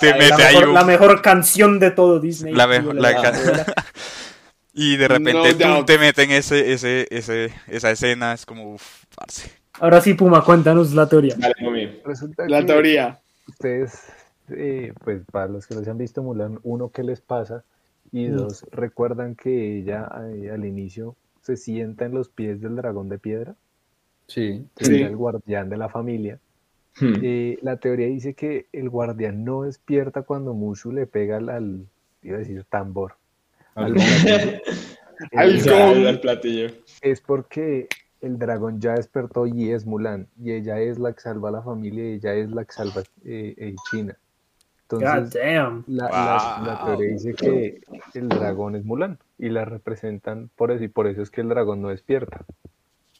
te 0.01 0.13
mete 0.13 0.43
ahí 0.43 0.57
La 0.73 0.83
mejor 0.83 1.21
canción 1.21 1.79
de 1.79 1.91
todo 1.91 2.19
Disney. 2.19 2.53
La 2.53 2.67
mejor, 2.67 2.97
y 4.73 4.97
de 4.97 5.07
repente 5.07 5.53
tú 5.53 5.85
te 5.85 5.97
meten 5.97 6.31
ese, 6.31 6.73
ese, 6.73 7.07
ese, 7.11 7.53
esa 7.67 7.91
escena, 7.91 8.33
es 8.33 8.45
como, 8.45 8.73
uff, 8.73 9.05
parce. 9.15 9.60
Ahora 9.79 10.01
sí, 10.01 10.13
Puma, 10.13 10.43
cuéntanos 10.43 10.93
la 10.93 11.07
teoría. 11.07 11.35
la 12.47 12.65
teoría. 12.65 13.19
Ustedes, 13.47 14.11
eh, 14.49 14.93
pues 15.03 15.23
para 15.31 15.47
los 15.47 15.65
que 15.65 15.75
no 15.75 15.83
se 15.83 15.89
han 15.89 15.97
visto 15.97 16.21
Mulan, 16.21 16.59
uno, 16.63 16.89
¿qué 16.89 17.03
les 17.03 17.21
pasa? 17.21 17.63
Y 18.11 18.27
mm. 18.27 18.35
dos, 18.35 18.65
¿recuerdan 18.71 19.35
que 19.35 19.77
ella 19.77 20.09
eh, 20.33 20.51
al 20.51 20.65
inicio 20.65 21.15
se 21.41 21.57
sienta 21.57 22.05
en 22.05 22.13
los 22.13 22.29
pies 22.29 22.61
del 22.61 22.75
dragón 22.75 23.09
de 23.09 23.17
piedra? 23.17 23.55
Sí. 24.27 24.65
Que 24.75 24.85
sí. 24.85 25.01
el 25.01 25.15
guardián 25.15 25.69
de 25.69 25.77
la 25.77 25.89
familia. 25.89 26.39
Hmm. 26.99 27.15
Eh, 27.21 27.57
la 27.61 27.77
teoría 27.77 28.07
dice 28.07 28.33
que 28.33 28.67
el 28.73 28.89
guardián 28.89 29.45
no 29.45 29.63
despierta 29.63 30.23
cuando 30.23 30.53
Mushu 30.53 30.91
le 30.91 31.07
pega 31.07 31.37
al, 31.37 31.87
iba 32.21 32.35
a 32.35 32.39
decir 32.39 32.65
tambor. 32.65 33.15
Al, 33.75 33.95
al, 35.33 35.67
al 36.07 36.19
platillo. 36.19 36.67
Es 37.01 37.21
porque 37.21 37.87
el 38.21 38.37
dragón 38.37 38.79
ya 38.79 38.93
despertó 38.93 39.47
y 39.47 39.71
es 39.71 39.85
Mulan, 39.85 40.27
y 40.39 40.51
ella 40.51 40.79
es 40.79 40.99
la 40.99 41.13
que 41.13 41.21
salva 41.21 41.49
a 41.49 41.51
la 41.51 41.61
familia, 41.61 42.09
y 42.09 42.13
ella 42.13 42.33
es 42.35 42.51
la 42.51 42.65
que 42.65 42.73
salva 42.73 43.01
eh, 43.25 43.55
eh 43.57 43.75
China. 43.89 44.17
Entonces, 44.83 45.35
La, 45.87 46.81
teoría 46.85 47.13
dice 47.13 47.33
que 47.33 47.81
el 48.13 48.29
dragón 48.29 48.75
es 48.75 48.85
Mulan, 48.85 49.17
y 49.37 49.49
la 49.49 49.65
representan 49.65 50.49
por 50.55 50.71
eso, 50.71 50.83
y 50.83 50.87
por 50.87 51.07
eso 51.07 51.21
es 51.21 51.31
que 51.31 51.41
el 51.41 51.49
dragón 51.49 51.81
no 51.81 51.89
despierta. 51.89 52.45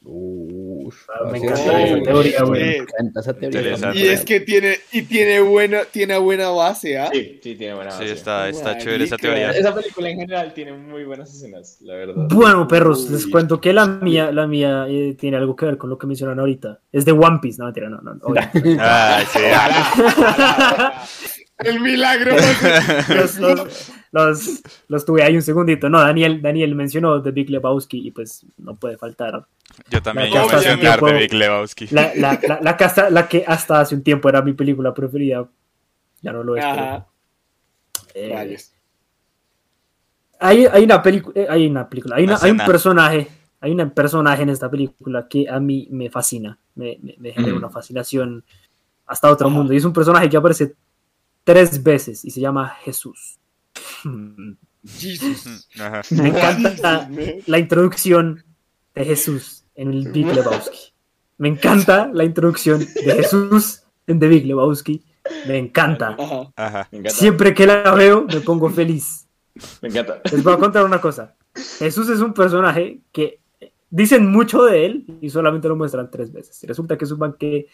Me 0.04 1.38
encanta 1.38 1.84
esa 1.84 2.02
teoría, 2.02 2.44
güey. 2.44 2.62
Me 2.62 2.78
encanta 2.78 3.20
esa 3.20 3.34
teoría. 3.34 3.94
Y 3.94 4.08
es 4.08 4.26
que 4.26 4.40
tiene, 4.40 4.80
y 4.92 5.04
tiene 5.04 5.42
buena, 5.42 5.86
tiene 5.86 6.18
buena 6.18 6.50
base, 6.50 6.98
¿ah? 6.98 7.10
Sí, 7.14 7.40
sí, 7.42 7.56
tiene 7.56 7.76
buena 7.76 7.92
base. 7.92 8.08
Sí, 8.08 8.12
está, 8.12 8.50
está 8.50 8.78
chévere 8.78 9.04
esa 9.04 9.18
teoría. 9.18 9.52
Esa 9.52 9.76
película 9.76 10.10
en 10.10 10.20
general 10.20 10.54
tiene 10.54 10.74
muy 10.74 11.04
buenas 11.04 11.34
escenas, 11.34 11.78
la 11.82 11.96
verdad. 11.96 12.28
Bueno, 12.30 12.68
perros, 12.68 13.10
les 13.12 13.28
cuento 13.28 13.62
que 13.62 13.74
la 13.74 13.86
mía, 13.86 14.32
la 14.32 14.48
mía 14.48 14.86
eh, 14.90 15.16
tiene 15.20 15.38
algo 15.38 15.56
que 15.56 15.66
ver 15.66 15.78
con 15.78 15.90
lo 15.90 15.98
que 15.98 16.08
mencionan 16.08 16.40
ahorita. 16.40 16.80
Es 16.92 17.06
de 17.06 17.12
One 17.12 17.40
Piece, 17.42 17.60
no, 17.60 17.66
mentira, 17.66 17.90
no, 17.90 18.02
no. 18.02 18.20
ah, 18.80 19.24
sí. 19.32 19.40
El 21.64 21.80
milagro. 21.80 22.36
Los, 24.12 24.62
los, 24.88 25.06
tuve 25.06 25.24
ahí 25.24 25.36
un 25.36 25.42
segundito. 25.42 25.90
No, 25.90 26.00
Daniel, 26.00 26.42
Daniel 26.42 26.76
mencionó 26.76 27.22
The 27.22 27.32
Big 27.32 27.50
Lebowski 27.50 28.08
y 28.08 28.12
pues 28.12 28.46
no 28.58 28.76
puede 28.76 28.98
faltar. 28.98 29.46
Yo 29.90 30.02
también 30.02 30.32
iba 30.32 30.44
a 30.44 30.48
mencionar 30.48 31.00
The 31.00 31.14
Big 31.14 31.34
Lebowski. 31.34 31.88
La, 31.92 32.12
la, 32.16 32.40
la, 32.62 32.78
que 32.78 32.84
hasta, 32.84 33.10
la 33.10 33.28
que 33.28 33.44
hasta 33.48 33.80
hace 33.80 33.96
un 33.96 34.04
tiempo 34.04 34.28
era 34.30 34.42
mi 34.42 34.54
película 34.54 34.94
preferida. 34.94 35.48
Ya 36.22 36.32
no 36.32 36.44
lo 36.44 36.56
es. 36.56 36.64
Eh, 38.14 38.58
hay, 40.40 40.66
hay, 40.66 40.84
una 40.84 41.02
película, 41.02 41.40
eh, 41.40 41.48
hay 41.50 41.68
una 41.68 41.88
película, 41.88 42.16
hay, 42.16 42.24
una, 42.24 42.38
hay 42.42 42.52
un 42.52 42.58
personaje, 42.58 43.28
hay 43.60 43.72
un 43.72 43.90
personaje 43.92 44.44
en 44.44 44.50
esta 44.50 44.70
película 44.70 45.28
que 45.28 45.48
a 45.48 45.60
mí 45.60 45.88
me 45.92 46.10
fascina, 46.10 46.58
me, 46.76 47.00
me, 47.18 47.32
genera 47.32 47.54
mm. 47.54 47.58
una 47.58 47.70
fascinación 47.70 48.44
hasta 49.06 49.32
otro 49.32 49.50
mundo. 49.50 49.72
Y 49.72 49.78
es 49.78 49.86
un 49.86 49.94
personaje 49.94 50.30
que 50.30 50.38
aparece 50.38 50.76
tres 51.44 51.82
veces 51.82 52.26
y 52.26 52.32
se 52.32 52.42
llama 52.42 52.70
Jesús. 52.82 53.40
Me 56.10 56.28
encanta 56.30 57.10
la, 57.46 57.60
introducción 57.60 58.44
de 58.96 59.06
Jesús 59.06 59.64
en 59.76 59.92
el 59.92 60.12
Big 60.12 60.26
Lebowski. 60.26 60.94
Me 61.38 61.50
encanta 61.50 62.10
la 62.12 62.24
introducción 62.24 62.80
de 62.80 63.16
Jesús 63.16 63.84
en 64.08 64.20
The 64.20 64.28
Big 64.28 64.46
Lebowski. 64.46 65.04
Me 65.48 65.58
encanta. 65.58 66.18
Siempre 67.08 67.54
que 67.54 67.68
la 67.68 67.94
veo 67.94 68.26
me 68.26 68.42
pongo 68.42 68.70
feliz. 68.70 69.28
Me 69.82 69.90
encanta. 69.90 70.22
Les 70.32 70.44
voy 70.44 70.54
a 70.54 70.58
contar 70.58 70.84
una 70.84 71.00
cosa. 71.00 71.36
Jesús 71.78 72.10
es 72.10 72.20
un 72.20 72.34
personaje 72.34 73.02
que 73.12 73.40
dicen 73.90 74.32
mucho 74.32 74.64
de 74.64 74.86
él 74.86 75.06
y 75.22 75.30
solamente 75.30 75.68
lo 75.68 75.76
muestran 75.76 76.10
tres 76.10 76.32
veces. 76.32 76.64
Y 76.64 76.68
resulta 76.68 76.98
que 76.98 77.06
es 77.06 77.12
un 77.12 77.20
man 77.20 77.36
que 77.38 77.68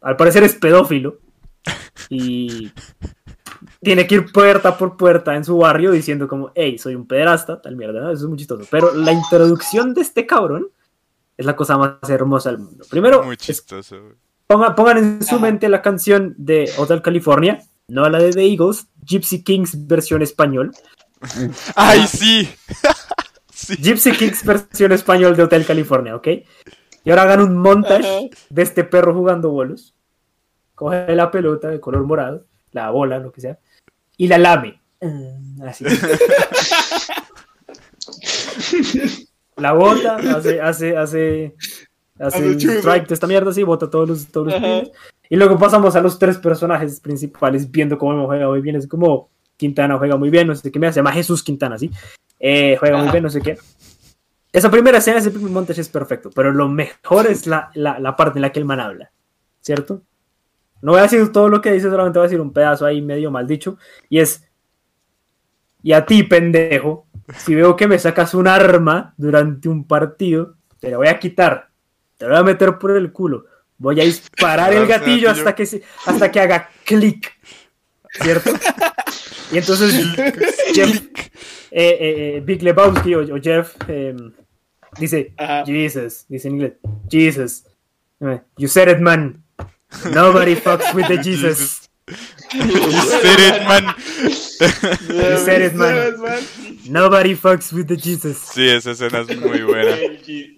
al 0.00 0.16
parecer 0.16 0.44
es 0.44 0.54
pedófilo 0.54 1.18
y 2.08 2.70
tiene 3.82 4.06
que 4.06 4.14
ir 4.14 4.32
puerta 4.32 4.78
por 4.78 4.96
puerta 4.96 5.34
en 5.34 5.44
su 5.44 5.58
barrio 5.58 5.90
diciendo 5.90 6.28
como, 6.28 6.52
hey, 6.54 6.78
soy 6.78 6.94
un 6.94 7.06
pederasta, 7.06 7.60
tal 7.60 7.76
mierda, 7.76 8.12
eso 8.12 8.24
es 8.24 8.28
muy 8.28 8.38
chistoso. 8.38 8.66
Pero 8.70 8.94
la 8.94 9.12
introducción 9.12 9.92
de 9.92 10.02
este 10.02 10.24
cabrón 10.24 10.68
es 11.36 11.46
la 11.46 11.56
cosa 11.56 11.76
más 11.76 12.08
hermosa 12.08 12.50
del 12.50 12.60
mundo. 12.60 12.84
Primero, 12.88 13.24
muy 13.24 13.36
chistoso. 13.36 13.96
pongan, 14.46 14.98
en 14.98 15.24
su 15.24 15.40
mente 15.40 15.68
la 15.68 15.82
canción 15.82 16.34
de 16.38 16.70
Hotel 16.78 17.02
California, 17.02 17.60
no 17.88 18.08
la 18.08 18.18
de 18.18 18.30
The 18.30 18.46
Eagles, 18.46 18.86
Gypsy 19.04 19.42
Kings 19.42 19.86
versión 19.86 20.22
español. 20.22 20.70
¡Ay, 21.74 22.06
sí! 22.06 22.48
Gypsy 23.78 24.12
Kings 24.12 24.44
versión 24.44 24.92
español 24.92 25.34
de 25.36 25.42
Hotel 25.42 25.66
California, 25.66 26.14
¿ok? 26.14 26.28
Y 27.04 27.10
ahora 27.10 27.22
hagan 27.22 27.40
un 27.40 27.56
montage 27.56 28.30
de 28.48 28.62
este 28.62 28.84
perro 28.84 29.12
jugando 29.12 29.50
bolos. 29.50 29.94
Coge 30.76 31.14
la 31.16 31.32
pelota 31.32 31.68
de 31.68 31.80
color 31.80 32.04
morado 32.04 32.46
la 32.72 32.90
bola, 32.90 33.18
lo 33.18 33.32
que 33.32 33.40
sea, 33.40 33.58
y 34.22 34.28
la 34.28 34.38
lame. 34.38 34.80
Mm, 35.00 35.62
así. 35.62 35.84
la 39.56 39.72
bota, 39.72 40.14
hace, 40.14 40.60
hace, 40.60 40.96
hace, 40.96 41.56
hace 42.20 42.52
strike 42.52 43.08
de 43.08 43.14
esta 43.14 43.26
mierda 43.26 43.50
así, 43.50 43.64
bota 43.64 43.90
todos 43.90 44.08
los, 44.08 44.28
todos 44.28 44.52
los 44.52 44.92
Y 45.28 45.34
luego 45.34 45.58
pasamos 45.58 45.96
a 45.96 46.00
los 46.00 46.20
tres 46.20 46.38
personajes 46.38 47.00
principales 47.00 47.68
viendo 47.68 47.98
cómo 47.98 48.26
juega 48.26 48.46
muy 48.46 48.60
bien. 48.60 48.76
Es 48.76 48.86
como 48.86 49.28
Quintana 49.56 49.98
juega 49.98 50.16
muy 50.16 50.30
bien, 50.30 50.46
no 50.46 50.54
sé 50.54 50.70
qué 50.70 50.78
me 50.78 50.92
se 50.92 51.00
llama 51.00 51.10
Jesús 51.10 51.42
Quintana, 51.42 51.76
¿sí? 51.76 51.90
Eh, 52.38 52.76
juega 52.78 52.98
muy 52.98 53.10
bien, 53.10 53.24
no 53.24 53.30
sé 53.30 53.40
qué. 53.40 53.58
Esa 54.52 54.70
primera 54.70 54.98
escena, 54.98 55.18
ese 55.18 55.32
primer 55.32 55.50
montaje 55.50 55.80
es 55.80 55.88
perfecto, 55.88 56.30
pero 56.32 56.52
lo 56.52 56.68
mejor 56.68 57.26
es 57.26 57.48
la, 57.48 57.72
la, 57.74 57.98
la 57.98 58.14
parte 58.14 58.38
en 58.38 58.42
la 58.42 58.52
que 58.52 58.60
el 58.60 58.66
man 58.66 58.78
habla, 58.78 59.10
¿cierto? 59.60 60.02
No 60.82 60.92
voy 60.92 60.98
a 60.98 61.04
decir 61.04 61.30
todo 61.32 61.48
lo 61.48 61.60
que 61.60 61.72
dice, 61.72 61.88
solamente 61.88 62.18
voy 62.18 62.26
a 62.26 62.28
decir 62.28 62.40
un 62.40 62.52
pedazo 62.52 62.84
ahí 62.84 63.00
medio 63.00 63.30
mal 63.30 63.46
dicho. 63.46 63.78
Y 64.08 64.18
es, 64.18 64.44
y 65.82 65.92
a 65.92 66.04
ti, 66.04 66.24
pendejo, 66.24 67.06
si 67.38 67.54
veo 67.54 67.76
que 67.76 67.86
me 67.86 67.98
sacas 67.98 68.34
un 68.34 68.48
arma 68.48 69.14
durante 69.16 69.68
un 69.68 69.84
partido, 69.86 70.56
te 70.80 70.90
la 70.90 70.96
voy 70.96 71.08
a 71.08 71.18
quitar, 71.18 71.68
te 72.18 72.26
la 72.26 72.32
voy 72.32 72.40
a 72.40 72.42
meter 72.42 72.78
por 72.78 72.90
el 72.90 73.12
culo, 73.12 73.46
voy 73.78 74.00
a 74.00 74.04
disparar 74.04 74.72
el 74.74 74.86
gatillo 74.86 75.30
hasta 75.30 75.54
que, 75.54 75.82
hasta 76.04 76.30
que 76.30 76.40
haga 76.40 76.68
clic, 76.84 77.32
¿cierto? 78.20 78.50
Y 79.52 79.58
entonces 79.58 79.94
Jeff, 80.74 81.02
eh, 81.70 81.96
eh, 82.00 82.36
eh, 82.36 82.42
Big 82.44 82.62
Lebowski 82.62 83.14
o, 83.14 83.40
Jeff 83.40 83.76
em, 83.88 84.32
dice, 84.98 85.32
Jesus, 85.64 86.26
dice 86.28 86.48
en 86.48 86.54
inglés, 86.54 86.72
Jesus, 87.08 87.64
you 88.56 88.66
said 88.66 88.88
it, 88.88 88.98
man. 88.98 89.41
Nobody 90.10 90.54
fucks 90.54 90.92
with 90.94 91.08
the 91.08 91.18
Jesus. 91.18 91.88
You 92.52 92.90
said 92.90 93.40
it, 93.40 93.62
man. 93.68 93.94
You 95.08 95.38
said 95.38 95.62
it, 95.62 95.74
man. 95.74 96.44
Nobody 96.88 97.34
fucks 97.34 97.72
with 97.72 97.88
the 97.88 97.96
Jesus. 97.96 98.38
Sí, 98.38 98.68
esa 98.68 98.90
escena 98.90 99.20
es 99.20 99.40
muy 99.40 99.62
buena. 99.62 99.96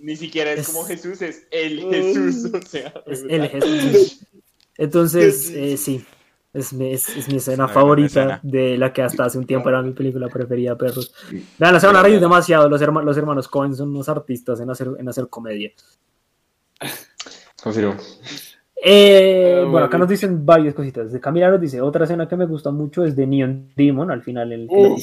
Ni 0.00 0.16
siquiera 0.16 0.52
es, 0.52 0.66
como 0.66 0.84
Jesús, 0.84 1.20
es 1.22 1.46
el 1.50 1.80
Jesús. 1.80 2.52
O 2.54 2.62
sea, 2.66 2.92
es 3.06 3.24
el 3.28 3.48
Jesús. 3.48 4.20
Entonces, 4.78 5.50
eh, 5.50 5.76
sí. 5.76 6.04
Es 6.52 6.72
mi, 6.72 6.92
es, 6.92 7.28
mi 7.28 7.38
escena 7.38 7.66
favorita 7.66 8.38
de 8.44 8.78
la 8.78 8.92
que 8.92 9.02
hasta 9.02 9.24
hace 9.24 9.38
un 9.38 9.44
tiempo 9.44 9.68
era 9.68 9.82
mi 9.82 9.92
película 9.92 10.28
preferida, 10.28 10.78
perros. 10.78 11.12
Vean, 11.58 11.80
se 11.80 11.86
van 11.86 11.96
a 11.96 12.02
reír 12.02 12.20
demasiado. 12.20 12.68
Los, 12.68 12.80
hermanos, 12.80 13.06
los 13.06 13.16
hermanos 13.16 13.48
Cohen 13.48 13.74
son 13.74 13.90
unos 13.90 14.08
artistas 14.08 14.60
en 14.60 14.70
hacer, 14.70 14.88
en 14.96 15.08
hacer 15.08 15.28
comedia. 15.28 15.72
Confirmo. 17.60 17.96
Eh, 18.86 19.62
ah, 19.62 19.64
bueno, 19.66 19.86
acá 19.86 19.96
nos 19.96 20.08
dicen 20.08 20.44
varias 20.44 20.74
cositas. 20.74 21.10
De 21.10 21.18
Camila 21.18 21.50
nos 21.50 21.60
dice, 21.60 21.80
otra 21.80 22.04
escena 22.04 22.28
que 22.28 22.36
me 22.36 22.44
gusta 22.44 22.70
mucho 22.70 23.02
es 23.04 23.16
de 23.16 23.26
Neon 23.26 23.70
Demon, 23.74 24.10
al 24.10 24.22
final 24.22 24.52
el 24.52 24.68
que 24.68 24.96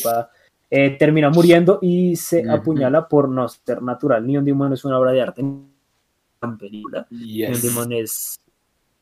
eh, 0.70 0.92
termina 0.92 1.32
muriendo 1.32 1.80
y 1.82 2.16
se 2.16 2.48
apuñala 2.48 3.08
por 3.08 3.28
no 3.28 3.50
ser 3.50 3.82
natural. 3.82 4.26
Neon 4.26 4.46
Demon 4.46 4.72
es 4.74 4.86
una 4.86 5.00
obra 5.00 5.12
de 5.12 5.22
arte 5.22 5.42
en 5.42 6.58
película. 6.60 7.08
Neon 7.10 7.60
Demon 7.60 7.92
es... 7.94 8.40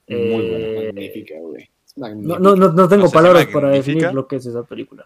Eh, 0.07 0.85
magnífica, 0.93 1.35
güey. 1.39 1.69
No, 1.97 2.39
no, 2.39 2.55
no, 2.55 2.87
tengo 2.87 3.11
palabras 3.11 3.47
para 3.47 3.69
definir 3.69 4.13
lo 4.13 4.27
que 4.27 4.37
es 4.37 4.45
esa 4.45 4.63
película. 4.63 5.05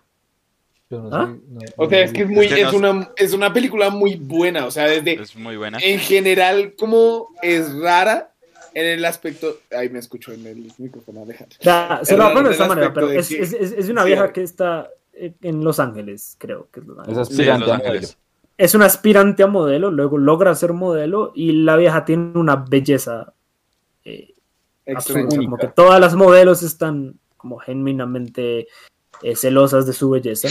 ¿Ah? 1.11 1.35
o 1.77 1.89
sea, 1.89 2.03
es 2.03 2.13
que 2.13 2.21
es 2.21 2.29
muy, 2.29 2.45
es, 2.45 2.71
una, 2.71 3.09
es 3.15 3.33
una 3.33 3.51
película 3.51 3.89
muy 3.89 4.15
buena, 4.15 4.67
o 4.67 4.71
sea, 4.71 4.85
desde... 4.85 5.13
Es 5.13 5.35
muy 5.35 5.57
buena. 5.57 5.79
En 5.81 5.97
general, 5.97 6.75
como 6.77 7.29
es 7.41 7.73
rara, 7.79 8.32
en 8.73 8.85
el 8.85 9.05
aspecto. 9.05 9.59
Ahí 9.71 9.89
me 9.89 9.99
escucho 9.99 10.31
en 10.31 10.45
el 10.45 10.71
micrófono, 10.77 11.25
déjate. 11.25 11.57
se 12.03 12.17
lo 12.17 12.33
poner 12.33 12.47
de 12.47 12.51
esta 12.51 12.67
manera, 12.67 12.93
pero 12.93 13.11
es, 13.11 13.31
es, 13.31 13.53
es, 13.53 13.89
una 13.89 14.03
vieja 14.03 14.31
que 14.31 14.43
está 14.43 14.89
en 15.13 15.63
Los 15.63 15.79
Ángeles, 15.79 16.35
creo 16.39 16.67
que 16.71 16.79
es 16.79 16.85
Los 16.85 16.99
Ángeles. 16.99 17.17
Es 17.17 17.29
aspirante 17.29 17.71
a 17.71 17.77
modelo. 17.77 18.07
Es 18.57 18.75
una 18.75 18.85
aspirante 18.85 19.43
a 19.43 19.47
modelo, 19.47 19.91
luego 19.91 20.17
logra 20.17 20.53
ser 20.55 20.73
modelo 20.73 21.31
y 21.35 21.51
la 21.51 21.75
vieja 21.75 22.05
tiene 22.05 22.37
una 22.37 22.55
belleza 22.55 23.33
eh, 24.05 24.35
Como 25.29 25.57
que 25.57 25.67
todas 25.67 25.99
las 25.99 26.15
modelos 26.15 26.61
están 26.61 27.15
como 27.37 27.57
genuinamente 27.57 28.67
eh, 29.21 29.35
celosas 29.35 29.85
de 29.85 29.93
su 29.93 30.09
belleza. 30.09 30.49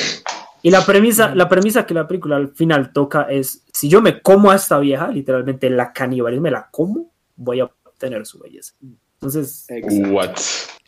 Y 0.63 0.71
la 0.71 0.85
premisa, 0.85 1.35
la 1.35 1.49
premisa 1.49 1.87
que 1.87 1.95
la 1.95 2.07
película 2.07 2.37
al 2.37 2.49
final 2.49 2.93
toca 2.93 3.23
es, 3.23 3.65
si 3.73 3.89
yo 3.89 4.01
me 4.01 4.23
como 4.23 4.51
a 4.51 4.57
esta 4.57 4.79
vieja, 4.79 5.09
literalmente 5.09 5.69
la 5.71 5.93
canibalismo, 5.93 6.43
me 6.43 6.51
la 6.51 6.69
como, 6.71 7.11
voy 7.37 7.61
a 7.61 7.71
tener 8.03 8.27
su 8.27 8.41
belleza. 8.41 8.75
Entonces, 9.21 9.67
What? 10.11 10.37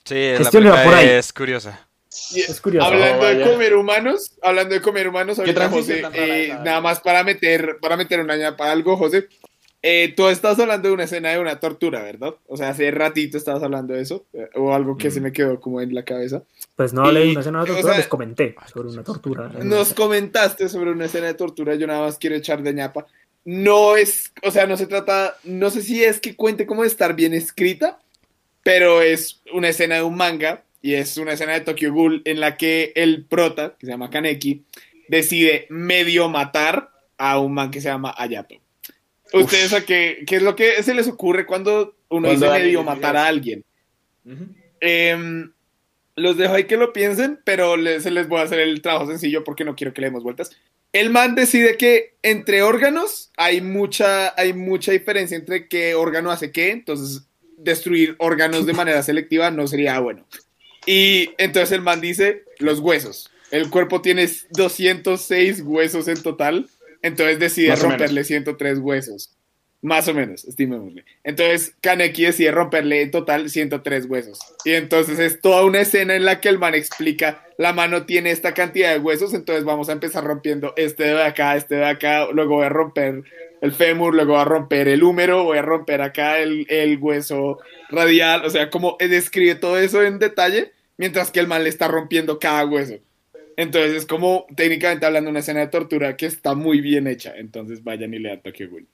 Sí, 0.05 0.33
la 0.33 0.85
por 0.85 0.95
ahí. 0.95 1.09
es 1.11 1.33
curiosa. 1.33 1.89
Es 2.35 2.61
curioso. 2.61 2.87
Hablando 2.87 3.25
de 3.27 3.43
comer 3.43 3.75
humanos, 3.77 4.37
hablando 4.43 4.75
de 4.75 4.83
comer 4.83 5.09
humanos, 5.09 5.39
ahorita 5.39 5.69
José, 5.69 6.03
eh, 6.13 6.49
nada 6.65 6.81
más 6.81 7.01
para 7.01 7.23
meter, 7.23 7.79
para 7.81 7.97
meter 7.97 8.19
una 8.21 8.57
para 8.57 8.73
algo, 8.73 8.97
José. 8.97 9.29
Eh, 9.87 10.15
tú 10.17 10.29
estás 10.29 10.59
hablando 10.59 10.89
de 10.89 10.95
una 10.95 11.05
escena 11.05 11.31
de 11.31 11.39
una 11.39 11.61
tortura, 11.61 12.03
¿verdad? 12.03 12.35
O 12.47 12.57
sea, 12.57 12.71
hace 12.71 12.91
ratito 12.91 13.37
estabas 13.37 13.63
hablando 13.63 13.95
de 13.95 14.01
eso, 14.01 14.25
eh, 14.33 14.49
o 14.55 14.75
algo 14.75 14.97
que 14.97 15.11
se 15.11 15.21
me 15.21 15.31
quedó 15.31 15.61
como 15.61 15.81
en 15.81 15.95
la 15.95 16.05
cabeza. 16.05 16.43
Pues 16.75 16.93
no 16.93 17.05
hablé 17.05 17.21
de 17.21 17.31
una 17.33 17.41
escena 17.41 17.61
de 17.61 17.67
tortura, 17.67 17.97
les 17.97 18.09
comenté 18.09 18.57
sobre 18.73 18.89
una 18.89 19.05
tortura. 19.05 19.51
Nos 19.63 19.93
comentaste 19.93 20.69
sobre 20.69 20.91
una 20.91 21.05
escena 21.05 21.27
de 21.27 21.35
tortura, 21.35 21.75
yo 21.75 21.87
nada 21.87 22.07
más 22.07 22.19
quiero 22.19 22.35
echar 22.35 22.63
de 22.63 22.73
ñapa 22.73 23.07
no 23.45 23.97
es, 23.97 24.33
o 24.43 24.51
sea, 24.51 24.67
no 24.67 24.77
se 24.77 24.87
trata, 24.87 25.37
no 25.45 25.71
sé 25.71 25.83
si 25.83 26.03
es 26.03 26.21
que 26.21 26.37
cuente 26.37 26.67
como 26.67 26.83
de 26.83 26.89
estar 26.89 27.15
bien 27.15 27.35
escrita, 27.35 28.01
pero 28.63 29.03
es 29.03 29.43
una 29.53 29.69
escena 29.69 29.97
de 29.97 30.03
un 30.03 30.17
manga 30.17 30.65
y 30.81 30.95
es 30.95 31.17
una 31.19 31.33
escena 31.33 31.53
de 31.53 31.61
Tokyo 31.61 31.93
Ghoul 31.93 32.23
en 32.25 32.41
la 32.41 32.57
que 32.57 32.93
el 32.95 33.25
prota, 33.25 33.77
que 33.79 33.87
se 33.87 33.93
llama 33.93 34.11
Kaneki, 34.11 34.65
decide 35.09 35.67
medio 35.69 36.29
matar 36.29 36.91
a 37.19 37.39
un 37.39 37.55
man 37.55 37.71
que 37.71 37.81
se 37.81 37.89
llama 37.89 38.15
Ayato. 38.17 38.57
¿Ustedes 39.33 39.73
a 39.73 39.85
qué, 39.85 40.25
qué 40.27 40.37
es 40.37 40.43
lo 40.43 40.55
que 40.55 40.83
se 40.83 40.95
les 40.95 41.09
ocurre 41.09 41.45
cuando 41.45 41.97
uno 42.09 42.31
dice 42.31 42.49
medio 42.49 42.83
matar 42.83 43.17
a 43.17 43.27
alguien? 43.27 43.65
Em, 44.81 45.53
los 46.17 46.37
dejo 46.37 46.55
ahí 46.55 46.65
que 46.65 46.77
lo 46.77 46.93
piensen, 46.93 47.41
pero 47.45 47.75
se 48.01 48.11
les 48.11 48.29
voy 48.29 48.41
a 48.41 48.45
hacer 48.45 48.61
el 48.61 48.81
trabajo 48.81 49.07
sencillo 49.07 49.43
porque 49.43 49.65
no 49.65 49.75
quiero 49.75 49.93
que 49.93 50.01
le 50.03 50.07
demos 50.07 50.23
vueltas. 50.23 50.57
El 50.95 51.11
man 51.11 51.35
decide 51.35 51.77
que 51.77 52.15
entre 52.23 52.63
órganos 52.63 53.33
hay 53.37 53.61
mucha, 53.61 54.33
hay 54.41 54.53
mucha 54.53 54.93
diferencia 54.93 55.37
entre 55.37 55.67
qué 55.67 55.97
órgano 55.97 56.31
hace 56.31 56.53
qué, 56.53 56.71
entonces 56.71 57.25
destruir 57.59 58.15
órganos 58.19 58.65
de 58.65 58.75
manera 58.75 59.03
selectiva 59.03 59.51
no 59.51 59.67
sería 59.67 59.99
bueno. 59.99 60.25
Y 60.87 61.31
entonces 61.37 61.73
el 61.73 61.81
man 61.81 62.01
dice 62.01 62.45
los 62.61 62.79
huesos. 62.79 63.29
El 63.51 63.71
cuerpo 63.71 64.03
tiene 64.03 64.31
206 64.51 65.63
huesos 65.63 66.07
en 66.07 66.23
total, 66.23 66.71
entonces 67.03 67.41
decide 67.41 67.75
romperle 67.75 68.23
103 68.23 68.79
huesos. 68.79 69.34
Más 69.85 70.09
o 70.09 70.15
menos, 70.15 70.47
estimémosle. 70.47 71.05
Entonces 71.25 71.75
Kaneki 71.83 72.25
decide 72.25 72.51
romperle 72.53 73.03
en 73.03 73.11
total 73.11 73.51
103 73.51 74.07
huesos. 74.07 74.39
Y 74.65 74.73
entonces 74.73 75.19
es 75.19 75.43
toda 75.43 75.63
una 75.63 75.83
escena 75.83 76.17
en 76.17 76.25
la 76.25 76.41
que 76.41 76.49
el 76.49 76.59
man 76.59 76.75
explica, 76.75 77.47
la 77.59 77.75
mano 77.75 78.07
tiene 78.07 78.31
esta 78.31 78.55
cantidad 78.55 78.95
de 78.95 78.99
huesos, 78.99 79.35
entonces 79.35 79.63
vamos 79.65 79.91
a 79.91 79.93
empezar 79.93 80.25
rompiendo 80.25 80.73
este 80.79 81.05
de 81.05 81.23
acá, 81.23 81.55
este 81.55 81.75
de 81.75 81.85
acá, 81.85 82.29
luego 82.33 82.55
voy 82.55 82.65
a 82.65 82.71
romper 82.71 83.25
el 83.61 83.73
fémur, 83.73 84.15
luego 84.15 84.33
voy 84.33 84.41
a 84.41 84.47
romper 84.47 84.89
el 84.89 85.03
húmero, 85.03 85.45
voy 85.45 85.59
a 85.59 85.63
romper 85.63 86.01
acá 86.01 86.39
el, 86.39 86.65
el 86.71 86.97
hueso 86.97 87.59
radial, 87.91 88.43
o 88.47 88.49
sea, 88.49 88.71
como 88.71 88.97
describe 88.99 89.55
todo 89.55 89.77
eso 89.77 90.03
en 90.03 90.19
detalle, 90.19 90.73
mientras 90.97 91.31
que 91.31 91.41
el 91.41 91.47
man 91.47 91.63
le 91.63 91.69
está 91.69 91.89
rompiendo 91.89 92.39
cada 92.39 92.65
hueso. 92.65 92.95
Entonces 93.59 93.93
es 93.93 94.07
como 94.07 94.47
técnicamente 94.57 95.05
hablando 95.05 95.29
una 95.29 95.41
escena 95.41 95.61
de 95.61 95.69
tortura 95.69 96.17
que 96.17 96.25
está 96.25 96.55
muy 96.55 96.81
bien 96.81 97.07
hecha. 97.07 97.35
Entonces 97.37 97.85
vayan 97.85 98.15
y 98.15 98.19
lean 98.19 98.41
Tokyo 98.41 98.71
Ghoul. 98.71 98.87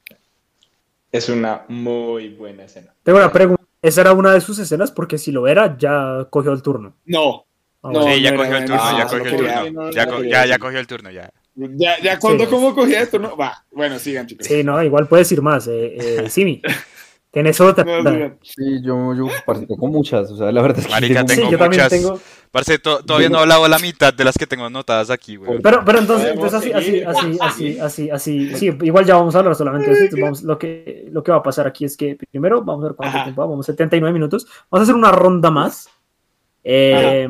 Es 1.12 1.28
una 1.28 1.64
muy 1.68 2.28
buena 2.30 2.64
escena. 2.64 2.94
Tengo 3.02 3.18
una 3.18 3.32
pregunta. 3.32 3.62
¿Esa 3.82 4.02
era 4.02 4.12
una 4.12 4.32
de 4.32 4.40
sus 4.40 4.58
escenas? 4.58 4.90
Porque 4.90 5.18
si 5.18 5.32
lo 5.32 5.48
era, 5.48 5.76
ya 5.78 6.26
cogió 6.30 6.52
el 6.52 6.62
turno. 6.62 6.96
No. 7.06 7.46
Ah, 7.82 7.90
no 7.92 8.02
sí, 8.02 8.20
ya 8.20 8.36
cogió 8.36 8.56
el 8.58 8.64
turno, 8.66 8.98
ya 8.98 9.06
cogió 9.06 9.24
el 9.24 9.36
turno. 9.36 9.90
Ya, 9.90 10.46
ya, 10.46 10.58
cogió 10.58 10.78
el 10.78 10.86
turno, 10.86 11.10
ya. 11.10 11.30
Ya, 11.54 11.98
ya 12.00 12.18
cuando 12.18 12.48
cómo 12.48 12.74
cogía 12.74 13.00
el 13.00 13.08
turno, 13.08 13.36
va. 13.36 13.64
Bueno, 13.72 13.98
sigan, 13.98 14.26
chicos. 14.26 14.46
Sí, 14.46 14.62
no, 14.62 14.82
igual 14.82 15.08
puedes 15.08 15.30
ir 15.32 15.40
más. 15.40 15.66
Eh, 15.66 15.96
eh, 15.96 16.30
Simi. 16.30 16.60
¿Tienes 17.30 17.60
otra? 17.60 17.84
sí, 18.42 18.82
yo, 18.82 19.14
yo 19.14 19.28
tengo 19.68 19.86
muchas, 19.86 20.30
o 20.32 20.36
sea, 20.36 20.50
la 20.50 20.62
verdad 20.62 20.80
es 20.80 20.86
que 20.86 20.90
Marica, 20.90 21.24
tengo, 21.24 21.48
sí, 21.48 21.52
yo 21.52 21.58
muchas. 21.58 21.88
Tengo... 21.88 22.20
Parce, 22.50 22.80
todavía 22.80 23.28
no 23.28 23.38
he 23.38 23.42
hablado 23.42 23.68
la 23.68 23.78
mitad 23.78 24.12
de 24.12 24.24
las 24.24 24.36
que 24.36 24.46
tengo 24.46 24.64
anotadas 24.64 25.08
aquí, 25.10 25.36
güey. 25.36 25.60
Pero, 25.62 25.84
pero 25.84 26.00
entonces, 26.00 26.32
entonces 26.32 26.54
así, 26.54 26.72
así, 26.72 27.38
así, 27.40 27.78
así, 27.78 28.10
así, 28.10 28.56
sí, 28.56 28.76
igual 28.82 29.04
ya 29.04 29.14
vamos 29.14 29.36
a 29.36 29.38
hablar 29.38 29.54
solamente 29.54 29.90
de 29.90 30.04
esto. 30.06 30.16
Vamos, 30.20 30.42
lo, 30.42 30.58
que, 30.58 31.06
lo 31.12 31.22
que 31.22 31.30
va 31.30 31.38
a 31.38 31.42
pasar 31.42 31.68
aquí 31.68 31.84
es 31.84 31.96
que 31.96 32.16
primero, 32.16 32.62
vamos 32.62 32.84
a 32.84 32.88
ver 32.88 32.96
cuánto 32.96 33.22
tiempo 33.22 33.46
vamos, 33.46 33.66
79 33.66 34.12
minutos. 34.12 34.46
Vamos 34.68 34.80
a 34.80 34.82
hacer 34.82 34.96
una 34.96 35.12
ronda 35.12 35.50
más. 35.52 35.88
Eh, 36.64 37.28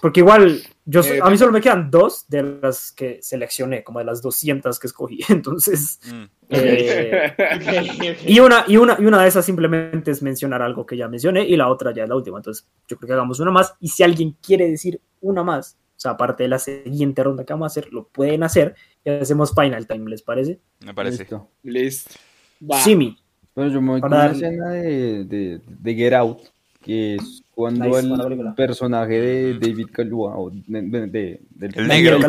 porque 0.00 0.20
igual, 0.20 0.62
yo, 0.90 1.02
eh, 1.02 1.20
a 1.22 1.28
mí 1.28 1.36
solo 1.36 1.52
me 1.52 1.60
quedan 1.60 1.90
dos 1.90 2.24
de 2.28 2.42
las 2.42 2.92
que 2.92 3.18
seleccioné, 3.20 3.84
como 3.84 3.98
de 3.98 4.06
las 4.06 4.22
200 4.22 4.78
que 4.78 4.86
escogí. 4.86 5.18
Entonces, 5.28 6.00
mm. 6.10 6.24
eh, 6.48 8.16
y, 8.26 8.40
una, 8.40 8.64
y, 8.66 8.78
una, 8.78 8.96
y 8.98 9.04
una 9.04 9.20
de 9.20 9.28
esas 9.28 9.44
simplemente 9.44 10.10
es 10.10 10.22
mencionar 10.22 10.62
algo 10.62 10.86
que 10.86 10.96
ya 10.96 11.06
mencioné 11.06 11.46
y 11.46 11.56
la 11.56 11.68
otra 11.68 11.92
ya 11.92 12.04
es 12.04 12.08
la 12.08 12.16
última. 12.16 12.38
Entonces, 12.38 12.66
yo 12.88 12.96
creo 12.96 13.06
que 13.06 13.12
hagamos 13.12 13.38
una 13.38 13.50
más. 13.50 13.74
Y 13.80 13.88
si 13.88 14.02
alguien 14.02 14.34
quiere 14.42 14.66
decir 14.70 14.98
una 15.20 15.42
más, 15.42 15.76
o 15.78 16.00
sea, 16.00 16.12
aparte 16.12 16.44
de 16.44 16.48
la 16.48 16.58
siguiente 16.58 17.22
ronda 17.22 17.44
que 17.44 17.52
vamos 17.52 17.66
a 17.66 17.72
hacer, 17.72 17.92
lo 17.92 18.08
pueden 18.08 18.42
hacer 18.42 18.74
y 19.04 19.10
hacemos 19.10 19.54
final 19.54 19.86
time, 19.86 20.08
¿les 20.08 20.22
parece? 20.22 20.58
Me 20.80 20.94
parece. 20.94 21.26
Listo. 21.64 22.10
Simi. 22.82 23.14
Bueno, 23.54 23.72
yo 23.72 23.82
me 23.82 23.90
voy 23.90 24.00
con 24.00 24.10
la 24.10 24.30
escena 24.30 24.70
de, 24.70 25.24
de, 25.24 25.60
de 25.66 25.94
Get 25.94 26.14
Out 26.14 26.38
que 26.82 27.16
es 27.16 27.42
cuando 27.58 27.98
el 27.98 28.54
personaje 28.54 29.20
de 29.20 29.54
David 29.54 29.88
Calua, 29.90 30.38
o 30.38 30.48
de, 30.48 31.40
del 31.50 31.74
el 31.74 31.88
negro, 31.88 32.20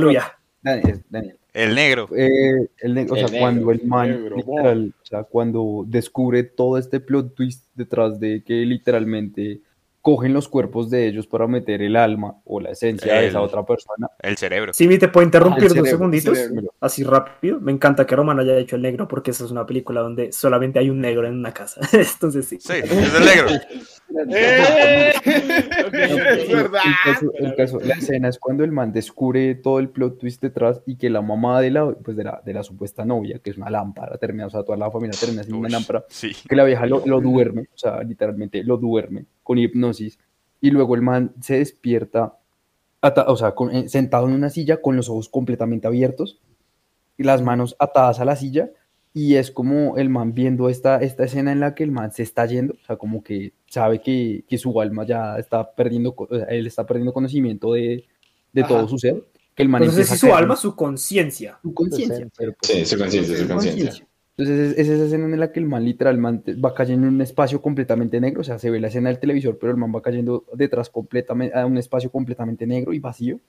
Daniel, 0.64 1.36
el 1.54 1.76
negro, 1.76 2.10
eh, 2.16 2.68
el 2.80 3.08
o 3.12 3.16
sea, 3.16 3.28
cuando 3.40 3.70
el 3.70 3.84
man, 3.86 4.28
literal, 4.36 4.92
o 5.00 5.06
sea, 5.06 5.24
cuando 5.26 5.84
descubre 5.86 6.42
todo 6.42 6.80
este 6.80 7.00
plot 7.00 7.36
twist 7.36 7.68
detrás 7.76 8.20
de 8.20 8.44
que 8.44 8.56
literalmente 8.66 9.62
cogen 10.02 10.34
los 10.34 10.48
cuerpos 10.48 10.90
de 10.90 11.08
ellos 11.08 11.28
para 11.28 11.46
meter 11.46 11.84
el 11.84 11.96
alma 11.96 12.38
o 12.46 12.60
la 12.60 12.72
esencia 12.72 13.14
de 13.14 13.28
esa 13.28 13.42
otra 13.42 13.64
persona. 13.64 14.10
El 14.18 14.36
cerebro. 14.36 14.74
Sí, 14.74 14.88
te 14.98 15.10
puedo 15.10 15.26
interrumpir 15.26 15.76
dos 15.76 15.88
segunditos, 15.88 16.40
así 16.80 17.04
rápido. 17.04 17.60
Me 17.60 17.72
encanta 17.72 18.08
que 18.08 18.16
Roman 18.16 18.40
haya 18.40 18.58
hecho 18.58 18.78
el 18.78 18.82
negro 18.82 19.08
porque 19.08 19.30
esa 19.30 19.46
es 19.46 19.52
una 19.52 19.68
película 19.68 20.02
donde 20.02 20.32
solamente 20.32 20.80
hay 20.80 20.90
un 20.90 21.02
negro 21.02 21.28
en 21.28 21.36
una 21.36 21.54
casa. 21.54 21.82
Entonces 21.94 22.48
sí. 22.48 22.58
Sí, 22.60 22.74
es 22.74 23.14
el 23.14 23.26
negro. 23.26 23.50
Eh. 24.30 25.14
es 25.24 26.52
verdad. 26.52 26.82
El 27.36 27.56
caso, 27.56 27.80
la 27.80 27.96
escena 27.96 28.30
es 28.30 28.40
cuando 28.40 28.64
el 28.64 28.72
man 28.72 28.92
descubre 28.92 29.56
todo 29.56 29.80
el 29.80 29.90
plot 29.90 30.20
twist 30.20 30.42
detrás 30.42 30.82
y 30.86 30.96
que 30.96 31.10
la 31.10 31.22
mamá 31.22 31.62
de 31.62 31.72
la, 31.72 31.92
pues 31.92 32.18
de 32.18 32.24
la, 32.24 32.42
de 32.44 32.54
la 32.54 32.64
supuesta 32.64 33.06
novia, 33.06 33.40
que 33.40 33.52
es 33.52 33.58
una 33.58 33.70
lámpara, 33.70 34.18
termina, 34.18 34.48
o 34.48 34.50
sea, 34.50 34.64
toda 34.64 34.78
la 34.78 34.92
familia 34.92 35.18
termina 35.20 35.44
siendo 35.44 35.60
una 35.60 35.70
lámpara, 35.70 36.06
que 36.48 36.56
la 36.56 36.64
vieja 36.64 36.86
lo, 36.86 37.06
lo 37.06 37.22
duerme, 37.22 37.68
o 37.74 37.78
sea, 37.78 38.02
literalmente 38.04 38.64
lo 38.64 38.78
duerme 38.78 39.26
con 39.44 39.58
hipnosis 39.58 40.20
y 40.62 40.72
luego 40.72 40.96
el 40.96 41.02
man 41.02 41.34
se 41.42 41.60
despierta, 41.60 42.38
o 43.02 43.36
sea, 43.36 43.54
eh, 43.72 43.90
sentado 43.90 44.28
en 44.28 44.34
una 44.34 44.50
silla 44.50 44.82
con 44.82 44.96
los 44.96 45.10
ojos 45.10 45.30
completamente 45.30 45.88
abiertos 45.88 46.42
y 47.18 47.24
las 47.24 47.42
manos 47.42 47.76
atadas 47.80 48.20
a 48.20 48.26
la 48.26 48.36
silla 48.36 48.70
y 49.14 49.36
es 49.36 49.52
como 49.52 49.98
el 49.98 50.10
man 50.10 50.34
viendo 50.34 50.70
esta, 50.70 51.02
esta 51.02 51.24
escena 51.24 51.52
en 51.52 51.60
la 51.60 51.74
que 51.74 51.84
el 51.84 51.92
man 51.92 52.12
se 52.12 52.24
está 52.24 52.46
yendo, 52.46 52.76
o 52.76 52.86
sea, 52.86 52.98
como 52.98 53.24
que 53.24 53.54
sabe 53.68 54.02
que, 54.02 54.46
que 54.48 54.58
su 54.58 54.80
alma 54.80 55.06
ya 55.06 55.38
está 55.38 55.72
perdiendo, 55.74 56.16
él 56.48 56.68
está 56.68 56.86
perdiendo 56.86 57.14
conocimiento 57.14 57.74
de, 57.74 58.06
de 58.54 58.64
todo 58.64 58.88
su 58.88 58.98
ser. 58.98 59.24
Que 59.56 59.64
el 59.64 59.70
man 59.70 59.84
Entonces 59.84 60.12
es 60.12 60.20
su 60.20 60.34
alma, 60.34 60.56
su 60.56 60.76
conciencia. 60.76 61.60
Su 61.62 61.74
conciencia. 61.74 62.28
Sí, 62.62 62.86
su 62.86 62.98
conciencia, 62.98 63.38
su 63.38 63.48
conciencia. 63.48 64.08
Entonces 64.38 64.78
es, 64.78 64.88
esa 64.88 65.06
escena 65.06 65.26
en 65.26 65.40
la 65.40 65.52
que 65.52 65.60
el 65.60 65.66
man 65.66 65.84
literalmente 65.84 66.54
va 66.54 66.74
cayendo 66.74 67.08
en 67.08 67.16
un 67.16 67.22
espacio 67.22 67.62
completamente 67.62 68.22
negro, 68.22 68.42
o 68.42 68.44
sea, 68.44 68.58
se 68.58 68.70
ve 68.70 68.80
la 68.80 68.88
escena 68.88 69.10
del 69.10 69.20
televisor, 69.20 69.58
pero 69.60 69.72
el 69.72 69.78
man 69.78 69.94
va 69.94 70.02
cayendo 70.02 70.46
detrás 70.54 70.90
completamente 70.90 71.58
a 71.58 71.66
un 71.66 71.78
espacio 71.78 72.10
completamente 72.10 72.66
negro 72.66 72.94
y 72.94 73.00
vacío. 73.00 73.40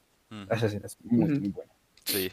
Esa 0.50 0.66
escena 0.66 0.86
es 0.86 0.96
muy, 1.04 1.28
muy 1.38 1.48
buena. 1.50 1.72
Sí. 2.04 2.30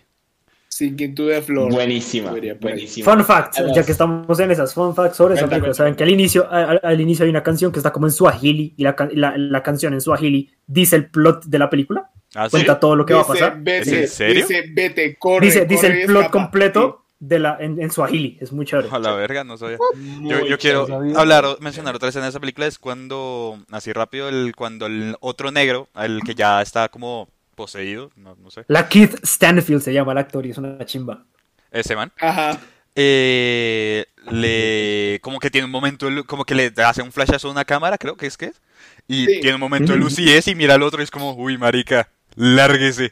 Sinking 0.78 1.16
to 1.16 1.28
the 1.28 1.42
Floor. 1.42 1.72
Buenísima, 1.72 2.32
buenísima. 2.62 3.12
Fun 3.12 3.26
fact, 3.26 3.56
ya 3.74 3.84
que 3.84 3.92
estamos 3.92 4.40
en 4.40 4.52
esas 4.52 4.76
fun 4.76 4.94
facts 4.94 5.18
sobre 5.18 5.34
esa 5.34 5.48
película, 5.48 5.74
saben 5.74 5.96
que 5.96 6.04
al 6.04 6.10
inicio, 6.12 6.48
al, 6.52 7.02
inicio 7.02 7.26
hay 7.26 7.32
una 7.32 7.42
canción 7.42 7.72
que 7.72 7.80
está 7.80 7.92
como 7.92 8.06
en 8.06 8.12
Swahili 8.12 8.76
y 8.78 8.84
la, 8.84 8.96
la, 9.16 9.64
canción 9.64 9.94
en 9.94 10.02
Swahili 10.02 10.52
dice 10.68 10.96
el 10.96 11.10
plot 11.10 11.46
de 11.46 11.58
la 11.58 11.68
película. 11.70 12.12
¿Ah, 12.36 12.48
cuenta 12.52 12.80
todo 12.80 12.96
lo 12.96 13.08
que 13.08 13.16
va 13.16 13.22
a 13.22 13.28
pasar. 13.28 13.60
¿En 13.66 14.08
serio? 14.08 14.46
Dice, 14.46 14.66
vete, 14.72 15.16
corre, 15.18 15.48
dice, 15.48 15.66
dice 15.66 15.88
el 15.88 16.06
plot 16.06 16.30
completo 16.30 17.06
de 17.20 17.40
la, 17.40 17.58
en, 17.60 17.82
en 17.82 17.90
Swahili, 17.90 18.38
es 18.40 18.52
muy 18.52 18.68
chévere. 18.68 18.90
A 18.92 19.00
la 19.00 19.14
verga, 19.14 19.44
no 19.44 19.58
sabía. 19.58 19.80
Yo, 20.22 20.46
yo 20.46 20.60
quiero 20.60 20.88
hablar, 21.16 21.46
mencionar 21.60 21.96
otra 21.96 22.10
escena 22.10 22.26
de 22.26 22.30
esa 22.30 22.40
película, 22.40 22.68
es 22.68 22.78
cuando, 22.78 23.58
así 23.72 23.92
rápido, 23.94 24.30
el, 24.30 24.54
cuando 24.56 24.86
el 24.86 25.16
otro 25.22 25.52
negro, 25.52 25.88
el 25.96 26.22
que 26.24 26.36
ya 26.36 26.62
está 26.62 26.90
como 26.90 27.30
poseído, 27.58 28.12
no, 28.16 28.36
no 28.36 28.50
sé. 28.50 28.64
La 28.68 28.88
Keith 28.88 29.18
Stanfield 29.26 29.82
se 29.82 29.92
llama 29.92 30.14
el 30.14 30.20
actor 30.20 30.46
y 30.46 30.52
es 30.52 30.58
una 30.58 30.86
chimba. 30.86 31.26
Ese 31.72 31.96
man. 31.98 32.14
Ajá. 32.22 32.58
Eh, 32.96 34.06
le 34.32 35.20
como 35.22 35.40
que 35.40 35.52
tiene 35.52 35.66
un 35.66 35.72
momento 35.72 36.08
como 36.26 36.46
que 36.46 36.56
le 36.56 36.72
hace 36.84 37.02
un 37.02 37.12
flashazo 37.12 37.48
a 37.48 37.52
una 37.52 37.64
cámara 37.64 38.00
creo 38.00 38.18
que 38.18 38.26
es 38.26 38.38
que 38.38 38.46
es 38.46 38.62
y 39.08 39.40
tiene 39.40 39.54
un 39.54 39.60
momento 39.60 39.94
de 39.94 40.00
lucidez 40.00 40.48
y 40.48 40.56
mira 40.56 40.74
al 40.74 40.82
otro 40.82 41.00
y 41.00 41.04
es 41.04 41.12
como 41.12 41.34
uy 41.36 41.60
marica 41.60 42.10
lárguese 42.36 43.12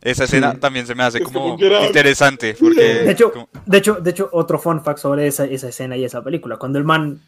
esa 0.00 0.24
escena 0.24 0.54
también 0.54 0.86
se 0.86 0.94
me 0.94 1.02
hace 1.02 1.20
como 1.20 1.56
interesante. 1.86 2.56
Porque, 2.58 2.80
de, 2.80 3.10
hecho, 3.10 3.48
de, 3.66 3.78
hecho, 3.78 3.94
de 3.94 4.10
hecho, 4.10 4.28
otro 4.32 4.58
fun 4.58 4.82
fact 4.84 5.00
sobre 5.00 5.26
esa, 5.26 5.44
esa 5.44 5.68
escena 5.68 5.96
y 5.96 6.04
esa 6.04 6.22
película. 6.22 6.56
Cuando 6.56 6.78
el 6.78 6.84
man 6.84 7.20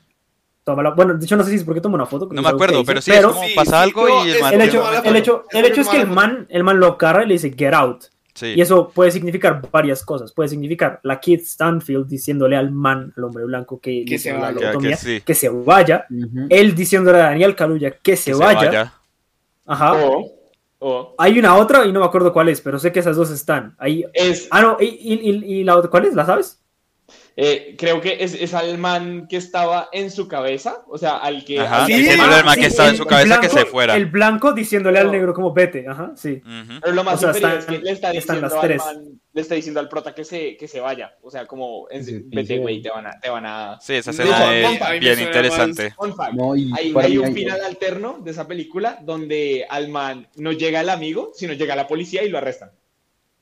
toma 0.71 0.83
la. 0.83 0.91
Bueno, 0.91 1.15
de 1.15 1.25
hecho, 1.25 1.37
no 1.37 1.45
sé 1.45 1.51
si 1.51 1.57
es 1.57 1.65
porque 1.65 1.81
toma 1.81 1.97
una 1.97 2.07
foto. 2.07 2.29
No, 2.31 2.43
me 2.43 2.49
acuerdo, 2.49 2.85
pero 2.85 3.01
sí, 3.01 3.11
es 3.11 3.25
como 3.25 3.41
pasa 3.55 3.83
algo 3.83 4.25
y 4.25 4.31
el 4.31 4.41
man. 4.41 4.55
El 4.55 4.63
hecho, 4.63 5.03
el 5.05 5.17
hecho, 5.17 5.45
el 5.51 5.65
hecho 5.65 5.81
es 5.81 5.89
que 5.89 5.97
el 5.99 6.07
man, 6.07 6.47
el 6.49 6.65
man 6.65 6.79
lo 6.81 6.87
agarra 6.87 7.25
y 7.25 7.29
le 7.29 7.35
dice 7.35 7.55
get 7.57 7.75
out. 7.75 8.05
Y 8.43 8.61
eso 8.61 8.89
puede 8.89 9.11
significar 9.11 9.61
varias 9.71 10.05
cosas. 10.05 10.33
Puede 10.33 10.49
significar 10.49 11.01
la 11.03 11.21
Kid 11.21 11.41
Stanfield 11.41 12.07
diciéndole 12.07 12.57
al 12.57 12.71
man, 12.71 13.13
al 13.17 13.25
hombre 13.25 13.45
blanco, 13.45 13.81
que, 13.81 14.05
que, 14.07 14.19
se, 14.19 14.33
vaya. 14.33 14.73
que, 15.25 15.35
se 15.35 15.49
vaya. 15.49 16.07
Él 16.49 16.75
diciéndole 16.75 17.19
a 17.19 17.25
Daniel 17.27 17.55
Caluya 17.55 17.91
que 17.91 18.17
se, 18.17 18.33
vaya. 18.33 18.95
Ajá. 19.67 19.95
Hay 21.19 21.39
una 21.39 21.57
otra 21.57 21.85
y 21.85 21.93
no 21.93 22.01
me 22.01 22.07
acuerdo 22.07 22.33
cuál 22.33 22.49
es, 22.49 22.61
pero 22.61 22.79
sé 22.79 22.91
que 22.93 23.01
esas 23.01 23.17
dos 23.17 23.31
están. 23.31 23.75
Ahí... 23.79 24.05
Es... 24.15 24.49
Ah, 24.51 24.63
no, 24.63 24.79
¿y, 24.81 25.63
la 25.65 25.77
otra 25.77 25.91
cuál 25.91 26.07
es? 26.07 26.15
¿La 26.15 26.25
sabes? 26.25 26.60
Eh, 27.37 27.75
creo 27.79 28.01
que 28.01 28.19
es, 28.21 28.35
es, 28.35 28.55
al 28.55 28.79
man 28.79 29.27
que 29.29 29.37
estaba 29.37 29.89
en 29.93 30.11
su 30.11 30.29
cabeza, 30.29 30.83
o 30.89 30.99
sea, 30.99 31.19
al 31.19 31.45
que... 31.45 31.61
Ajá, 31.61 31.87
diciéndole 31.87 32.35
al 32.35 32.45
man 32.45 32.59
que 32.59 32.67
estaba 32.67 32.91
en 32.91 32.97
su 32.97 33.07
cabeza 33.07 33.41
que 33.41 33.49
se 33.49 33.65
fuera. 33.67 33.97
El 33.97 34.07
blanco 34.07 34.53
diciéndole 34.53 34.99
al 34.99 35.11
negro 35.11 35.33
como 35.33 35.53
vete, 35.53 35.87
ajá, 35.89 36.13
sí. 36.17 36.43
Pero 36.81 36.93
lo 36.93 37.05
más 37.05 37.23
o 37.23 37.31
es 37.31 37.67
que 37.67 37.79
le 37.79 37.93
está 37.93 38.11
diciendo 38.11 38.43
las 38.43 38.61
tres. 38.61 38.79
Man 38.79 39.21
le 39.33 39.43
está 39.43 39.55
diciendo 39.55 39.79
al 39.79 39.89
prota 39.89 40.15
que 40.15 40.25
se, 40.25 40.57
que 40.57 40.67
se 40.67 40.81
vaya. 40.81 41.15
O 41.23 41.31
sea, 41.31 41.47
como, 41.47 41.87
vete, 41.87 42.59
güey, 42.59 42.83
te 42.83 42.91
van 42.91 43.07
a... 43.07 43.21
Te 43.21 43.31
van 43.31 43.47
a... 43.47 43.79
Sí, 43.81 43.95
esa 43.95 44.11
escena 44.11 44.55
es 44.55 45.01
bien 45.01 45.21
interesante. 45.21 45.95
hay, 46.77 47.19
un 47.19 47.33
final 47.33 47.61
alterno 47.63 48.19
de 48.23 48.31
esa 48.33 48.49
película 48.49 48.99
donde 49.03 49.67
al 49.69 49.89
man 49.89 50.29
no 50.37 50.53
llega 50.53 50.81
el 50.81 50.89
amigo, 50.89 51.31
sino 51.35 51.53
llega 51.53 51.77
la 51.77 51.87
policía 51.87 52.25
y 52.25 52.29
lo 52.29 52.39
arrestan. 52.39 52.73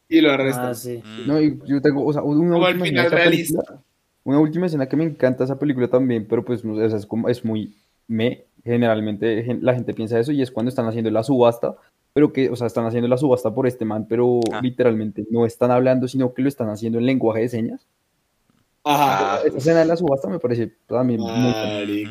Y 0.08 0.20
lo 0.20 0.32
arrestan. 0.32 0.66
Ah, 0.66 0.74
sí. 0.74 1.02
No, 1.26 1.40
y 1.40 1.60
yo 1.66 1.80
tengo, 1.82 2.04
o 2.04 2.12
sea, 2.12 2.22
una 2.22 2.56
última, 2.56 2.84
final 2.84 3.10
realista. 3.10 3.82
una 4.24 4.38
última 4.38 4.66
escena 4.66 4.88
que 4.88 4.96
me 4.96 5.04
encanta 5.04 5.44
esa 5.44 5.58
película 5.58 5.88
también, 5.88 6.26
pero 6.28 6.44
pues 6.44 6.64
o 6.64 6.88
sea, 6.88 6.98
es, 6.98 7.06
como, 7.06 7.28
es 7.28 7.44
muy 7.44 7.76
me, 8.06 8.44
generalmente 8.64 9.58
la 9.60 9.74
gente 9.74 9.92
piensa 9.92 10.18
eso 10.18 10.32
y 10.32 10.40
es 10.40 10.50
cuando 10.50 10.70
están 10.70 10.86
haciendo 10.86 11.10
la 11.10 11.22
subasta 11.22 11.76
pero 12.18 12.32
que, 12.32 12.50
o 12.50 12.56
sea, 12.56 12.66
están 12.66 12.84
haciendo 12.84 13.06
la 13.06 13.16
subasta 13.16 13.54
por 13.54 13.68
este 13.68 13.84
man, 13.84 14.06
pero 14.08 14.40
ah. 14.52 14.60
literalmente 14.60 15.24
no 15.30 15.46
están 15.46 15.70
hablando, 15.70 16.08
sino 16.08 16.34
que 16.34 16.42
lo 16.42 16.48
están 16.48 16.68
haciendo 16.68 16.98
en 16.98 17.06
lenguaje 17.06 17.42
de 17.42 17.48
señas. 17.48 17.86
Ajá. 18.82 19.34
Ah, 19.34 19.40
esta 19.44 19.58
escena 19.58 19.78
de 19.80 19.84
la 19.84 19.96
subasta 19.96 20.28
me 20.28 20.40
parece 20.40 20.72
también 20.88 21.20
muy... 21.20 22.08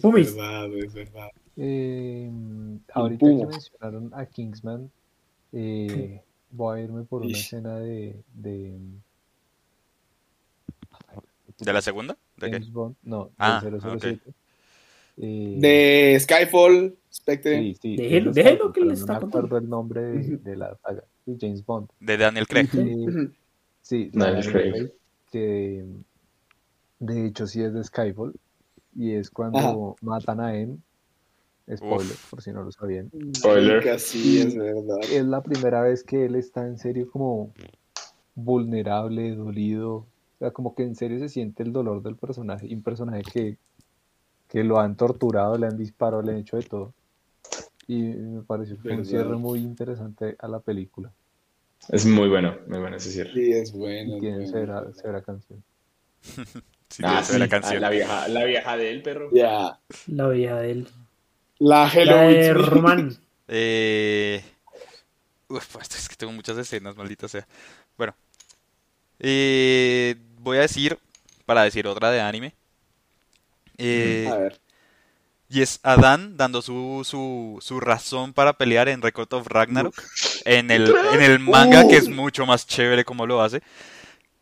Pumis. 0.00 0.28
Es 0.28 0.34
verdad, 0.94 1.30
Eh, 1.58 2.30
ahorita 2.94 3.26
que 3.26 3.46
mencionaron 3.46 4.10
a 4.14 4.24
Kingsman, 4.24 4.90
eh, 5.52 6.22
voy 6.50 6.80
a 6.80 6.82
irme 6.84 7.04
por 7.04 7.22
una 7.22 7.36
escena 7.36 7.76
de... 7.76 8.22
¿De, 8.34 8.78
¿De 11.58 11.72
la 11.72 11.80
segunda? 11.80 12.16
¿De 12.36 12.50
James 12.50 12.66
qué? 12.66 12.72
Bond, 12.72 12.96
no, 13.02 13.30
ah, 13.38 13.62
de 13.64 13.80
007. 13.80 14.20
Eh, 15.18 15.56
de 15.58 16.18
Skyfall, 16.20 16.96
Spectre. 17.12 17.58
Sí, 17.58 17.74
sí, 17.80 17.96
déjelo, 17.96 18.72
que 18.72 18.82
le 18.82 18.92
está 18.92 19.14
no 19.14 19.20
me 19.20 19.26
acuerdo 19.28 19.56
el 19.56 19.68
nombre 19.68 20.02
de, 20.02 20.56
la 20.56 20.76
saga, 20.76 21.04
James 21.40 21.64
Bond. 21.64 21.88
De 22.00 22.18
Daniel 22.18 22.46
Craig. 22.46 22.68
sí, 23.80 24.10
Daniel 24.12 24.52
Craig. 24.52 24.92
Que 25.30 25.86
de 26.98 27.26
hecho 27.26 27.46
sí 27.46 27.62
es 27.62 27.72
de 27.72 27.82
Skyfall. 27.82 28.34
Y 28.94 29.12
es 29.12 29.30
cuando 29.30 29.96
matan 30.02 30.40
a 30.40 30.56
M. 30.56 30.78
Spoiler, 31.74 32.16
por 32.30 32.42
si 32.42 32.52
no 32.52 32.62
lo 32.62 32.70
sabían. 32.70 33.10
Spoiler. 33.36 33.98
Sí, 33.98 34.40
es 34.40 34.56
verdad. 34.56 34.98
Es 35.10 35.24
la 35.24 35.42
primera 35.42 35.82
vez 35.82 36.04
que 36.04 36.26
él 36.26 36.36
está 36.36 36.66
en 36.66 36.78
serio 36.78 37.10
como 37.10 37.52
vulnerable, 38.34 39.34
dolido. 39.34 39.94
O 39.94 40.38
sea, 40.38 40.50
como 40.52 40.74
que 40.74 40.84
en 40.84 40.94
serio 40.94 41.18
se 41.18 41.28
siente 41.28 41.62
el 41.62 41.72
dolor 41.72 42.02
del 42.02 42.16
personaje. 42.16 42.66
Y 42.68 42.74
un 42.74 42.82
personaje 42.82 43.22
que 43.22 43.58
que 44.48 44.64
lo 44.64 44.78
han 44.78 44.96
torturado, 44.96 45.58
le 45.58 45.66
han 45.66 45.76
disparado, 45.76 46.22
le 46.22 46.32
han 46.32 46.38
hecho 46.38 46.56
de 46.56 46.62
todo. 46.62 46.94
Y 47.86 48.02
me 48.02 48.42
pareció 48.42 48.76
un 48.84 49.04
cierre 49.04 49.36
muy 49.36 49.60
interesante 49.60 50.36
a 50.38 50.48
la 50.48 50.60
película. 50.60 51.12
Es 51.88 52.06
muy 52.06 52.28
bueno, 52.28 52.56
muy 52.66 52.80
bueno 52.80 52.96
ese 52.96 53.10
cierre. 53.10 53.32
Sí, 53.32 53.52
es 53.52 53.72
bueno. 53.72 54.16
Y 54.16 54.20
tiene 54.20 54.46
severa, 54.46 54.92
severa 54.92 55.22
canción. 55.22 55.62
sí, 56.88 57.02
ah, 57.04 57.22
sí, 57.22 57.38
la 57.38 57.48
canción. 57.48 57.80
la, 57.80 57.90
vieja, 57.90 58.28
la 58.28 58.44
vieja 58.44 58.76
de 58.76 58.90
él, 58.90 59.02
perro. 59.02 59.30
Ya. 59.32 59.78
La 60.06 60.28
vieja 60.28 60.60
de 60.60 60.70
él. 60.72 60.88
La 61.58 61.88
Hello 61.88 62.54
Román. 62.54 63.16
eh... 63.48 64.42
Uf, 65.48 65.76
es 65.80 66.08
que 66.08 66.16
tengo 66.16 66.32
muchas 66.32 66.58
escenas, 66.58 66.96
maldita 66.96 67.28
sea. 67.28 67.46
Bueno. 67.96 68.14
Eh, 69.18 70.16
voy 70.40 70.58
a 70.58 70.62
decir, 70.62 70.98
para 71.46 71.62
decir 71.62 71.86
otra 71.86 72.10
de 72.10 72.20
anime, 72.20 72.54
eh, 73.78 74.28
a 74.30 74.36
ver. 74.36 74.60
Y 75.48 75.62
es 75.62 75.78
Adán 75.84 76.36
dando 76.36 76.60
su, 76.60 77.02
su, 77.04 77.58
su, 77.60 77.78
razón 77.78 78.32
para 78.32 78.54
pelear 78.54 78.88
en 78.88 79.00
Record 79.00 79.32
of 79.32 79.46
Ragnarok. 79.46 79.94
En 80.44 80.72
el, 80.72 80.92
en 81.12 81.22
el 81.22 81.38
manga, 81.38 81.86
que 81.86 81.96
es 81.96 82.08
mucho 82.08 82.46
más 82.46 82.66
chévere 82.66 83.04
como 83.04 83.26
lo 83.26 83.40
hace. 83.40 83.62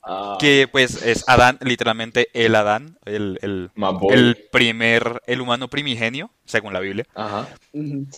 Ah. 0.07 0.37
Que 0.39 0.69
pues 0.71 1.03
es 1.03 1.25
Adán, 1.29 1.59
literalmente 1.63 2.29
el 2.35 2.55
Adán, 2.55 2.99
el, 3.05 3.39
el, 3.43 3.71
el, 4.11 4.49
primer, 4.53 5.23
el 5.27 5.41
humano 5.41 5.69
primigenio, 5.69 6.31
según 6.45 6.73
la 6.73 6.81
Biblia. 6.81 7.07
Ajá. 7.15 7.49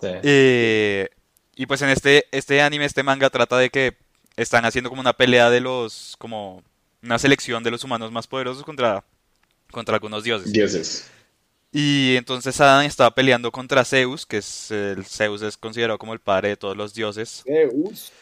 Eh, 0.02 1.08
y 1.54 1.66
pues 1.66 1.82
en 1.82 1.90
este, 1.90 2.26
este 2.32 2.60
anime, 2.60 2.84
este 2.84 3.02
manga 3.02 3.30
trata 3.30 3.56
de 3.56 3.70
que 3.70 3.96
están 4.36 4.64
haciendo 4.64 4.90
como 4.90 5.00
una 5.00 5.12
pelea 5.12 5.48
de 5.48 5.60
los, 5.60 6.16
como 6.18 6.62
una 7.02 7.18
selección 7.18 7.62
de 7.62 7.70
los 7.70 7.84
humanos 7.84 8.10
más 8.10 8.26
poderosos 8.26 8.64
contra 8.64 9.04
contra 9.70 9.94
algunos 9.94 10.24
dioses. 10.24 10.52
Dioses. 10.52 11.10
Y 11.72 12.16
entonces 12.16 12.58
Adán 12.60 12.86
estaba 12.86 13.14
peleando 13.14 13.52
contra 13.52 13.84
Zeus, 13.84 14.24
que 14.24 14.38
es 14.38 14.70
el 14.70 15.04
Zeus 15.04 15.42
es 15.42 15.56
considerado 15.56 15.98
como 15.98 16.14
el 16.14 16.20
padre 16.20 16.50
de 16.50 16.56
todos 16.56 16.76
los 16.76 16.94
dioses. 16.94 17.44
Zeus. 17.44 18.12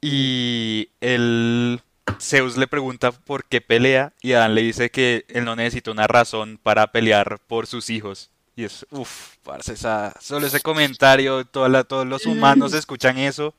Y 0.00 0.88
el 1.00 1.80
Zeus 2.20 2.56
le 2.56 2.66
pregunta 2.66 3.12
por 3.12 3.44
qué 3.44 3.60
pelea 3.60 4.12
y 4.22 4.32
Adán 4.32 4.54
le 4.54 4.62
dice 4.62 4.90
que 4.90 5.24
él 5.28 5.44
no 5.44 5.56
necesita 5.56 5.90
una 5.90 6.06
razón 6.06 6.58
para 6.62 6.92
pelear 6.92 7.38
por 7.46 7.66
sus 7.66 7.90
hijos. 7.90 8.30
Y 8.54 8.64
es, 8.64 8.86
uff, 8.90 9.36
esa, 9.68 10.14
solo 10.20 10.46
ese 10.46 10.60
comentario, 10.60 11.44
todos 11.44 12.06
los 12.06 12.26
humanos 12.26 12.72
escuchan 12.72 13.18
eso 13.18 13.54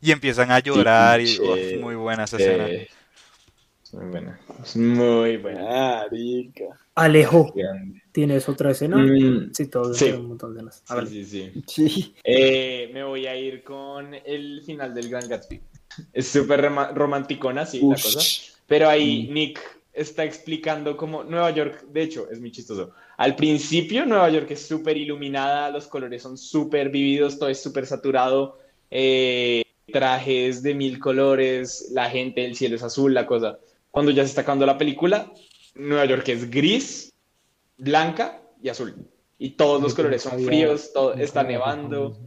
y 0.00 0.10
empiezan 0.10 0.50
a 0.50 0.58
llorar 0.58 1.20
y 1.20 1.38
muy 1.80 1.94
buena 1.94 2.24
esa 2.24 2.36
escena. 2.36 2.66
Muy 3.92 4.06
buena. 4.06 4.40
muy 4.74 5.36
buena. 5.36 6.06
Alejo. 6.94 7.54
¿Tienes 8.10 8.48
otra 8.48 8.72
escena? 8.72 8.96
Mm, 8.96 9.52
sí, 9.52 9.66
todo. 9.68 9.94
Sí. 9.94 10.10
Un 10.10 10.28
montón 10.28 10.54
de 10.54 10.62
las. 10.62 10.82
sí, 11.08 11.24
sí, 11.24 11.52
sí. 11.66 12.14
Eh, 12.24 12.90
me 12.92 13.04
voy 13.04 13.26
a 13.26 13.36
ir 13.36 13.62
con 13.62 14.14
el 14.14 14.62
final 14.64 14.94
del 14.94 15.08
Gran 15.08 15.28
Gatsby. 15.28 15.60
Es 16.12 16.28
súper 16.28 16.72
romanticona, 16.94 17.66
sí, 17.66 17.80
la 17.80 17.94
cosa. 17.94 18.20
Pero 18.66 18.88
ahí 18.88 19.28
mm. 19.28 19.34
Nick 19.34 19.60
está 19.92 20.24
explicando 20.24 20.96
cómo 20.96 21.24
Nueva 21.24 21.50
York, 21.50 21.84
de 21.92 22.02
hecho, 22.02 22.28
es 22.30 22.40
muy 22.40 22.50
chistoso. 22.50 22.92
Al 23.16 23.36
principio, 23.36 24.06
Nueva 24.06 24.30
York 24.30 24.50
es 24.50 24.66
súper 24.66 24.96
iluminada, 24.96 25.70
los 25.70 25.86
colores 25.86 26.22
son 26.22 26.38
súper 26.38 26.88
vividos, 26.88 27.38
todo 27.38 27.48
es 27.48 27.62
súper 27.62 27.86
saturado. 27.86 28.58
Eh, 28.90 29.62
trajes 29.92 30.62
de 30.62 30.74
mil 30.74 30.98
colores, 30.98 31.88
la 31.92 32.08
gente, 32.08 32.44
el 32.44 32.56
cielo 32.56 32.76
es 32.76 32.82
azul, 32.82 33.12
la 33.12 33.26
cosa 33.26 33.58
cuando 33.92 34.10
ya 34.10 34.22
se 34.24 34.30
está 34.30 34.40
acabando 34.40 34.66
la 34.66 34.78
película, 34.78 35.30
Nueva 35.74 36.06
York 36.06 36.26
es 36.28 36.50
gris, 36.50 37.12
blanca 37.76 38.42
y 38.60 38.70
azul. 38.70 38.96
Y 39.38 39.50
todos 39.50 39.82
los 39.82 39.94
colores 39.94 40.22
son 40.22 40.42
fríos, 40.42 40.92
todo, 40.92 41.14
está 41.14 41.42
nevando. 41.44 42.18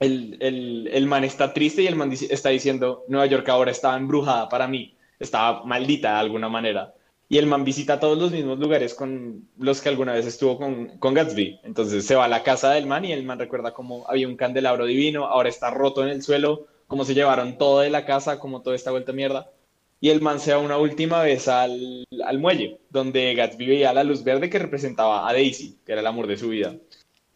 El, 0.00 0.38
el, 0.40 0.88
el, 0.92 1.06
man 1.06 1.24
está 1.24 1.52
triste 1.52 1.82
y 1.82 1.86
el 1.86 1.94
man 1.94 2.12
está 2.12 2.48
diciendo, 2.48 3.04
Nueva 3.08 3.26
York 3.26 3.48
ahora 3.48 3.70
estaba 3.70 3.96
embrujada 3.96 4.48
para 4.48 4.66
mí, 4.66 4.96
estaba 5.18 5.64
maldita 5.64 6.14
de 6.14 6.20
alguna 6.20 6.48
manera. 6.48 6.94
Y 7.28 7.38
el 7.38 7.46
man 7.46 7.64
visita 7.64 8.00
todos 8.00 8.18
los 8.18 8.32
mismos 8.32 8.58
lugares 8.58 8.94
con 8.94 9.46
los 9.58 9.80
que 9.80 9.88
alguna 9.88 10.14
vez 10.14 10.26
estuvo 10.26 10.58
con, 10.58 10.98
con 10.98 11.14
Gatsby. 11.14 11.60
Entonces 11.62 12.04
se 12.04 12.16
va 12.16 12.24
a 12.24 12.28
la 12.28 12.42
casa 12.42 12.72
del 12.72 12.86
man 12.86 13.04
y 13.04 13.12
el 13.12 13.24
man 13.24 13.38
recuerda 13.38 13.72
cómo 13.72 14.04
había 14.08 14.26
un 14.26 14.36
candelabro 14.36 14.86
divino, 14.86 15.26
ahora 15.26 15.48
está 15.48 15.70
roto 15.70 16.02
en 16.02 16.08
el 16.08 16.22
suelo, 16.22 16.66
cómo 16.88 17.04
se 17.04 17.14
llevaron 17.14 17.56
todo 17.58 17.80
de 17.80 17.90
la 17.90 18.04
casa, 18.04 18.40
cómo 18.40 18.62
todo 18.62 18.74
está 18.74 18.90
vuelta 18.90 19.12
mierda 19.12 19.52
y 20.00 20.08
el 20.08 20.22
man 20.22 20.40
se 20.40 20.54
va 20.54 20.60
una 20.60 20.78
última 20.78 21.22
vez 21.22 21.46
al, 21.46 22.06
al, 22.24 22.38
muelle, 22.38 22.80
donde 22.88 23.34
Gatsby 23.34 23.66
veía 23.66 23.92
la 23.92 24.02
luz 24.02 24.24
verde 24.24 24.48
que 24.48 24.58
representaba 24.58 25.28
a 25.28 25.32
Daisy, 25.32 25.78
que 25.84 25.92
era 25.92 26.00
el 26.00 26.06
amor 26.06 26.26
de 26.26 26.38
su 26.38 26.48
vida. 26.48 26.74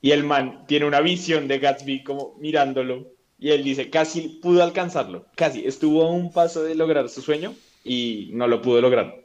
Y 0.05 0.13
el 0.13 0.23
man 0.23 0.67
tiene 0.67 0.85
una 0.85 1.01
visión 1.01 1.49
de 1.49 1.59
Gatsby 1.59 2.05
como 2.05 2.35
mirándolo 2.39 3.11
y 3.39 3.53
él 3.53 3.65
dice, 3.65 3.89
casi 3.89 4.39
pudo 4.43 4.63
alcanzarlo, 4.63 5.25
casi, 5.35 5.67
estuvo 5.67 6.03
a 6.03 6.11
un 6.11 6.31
paso 6.31 6.63
de 6.63 6.75
lograr 6.75 7.09
su 7.09 7.23
sueño 7.23 7.55
y 7.85 8.29
no 8.35 8.47
lo 8.47 8.61
pudo 8.61 8.83
lograr. 8.83 9.23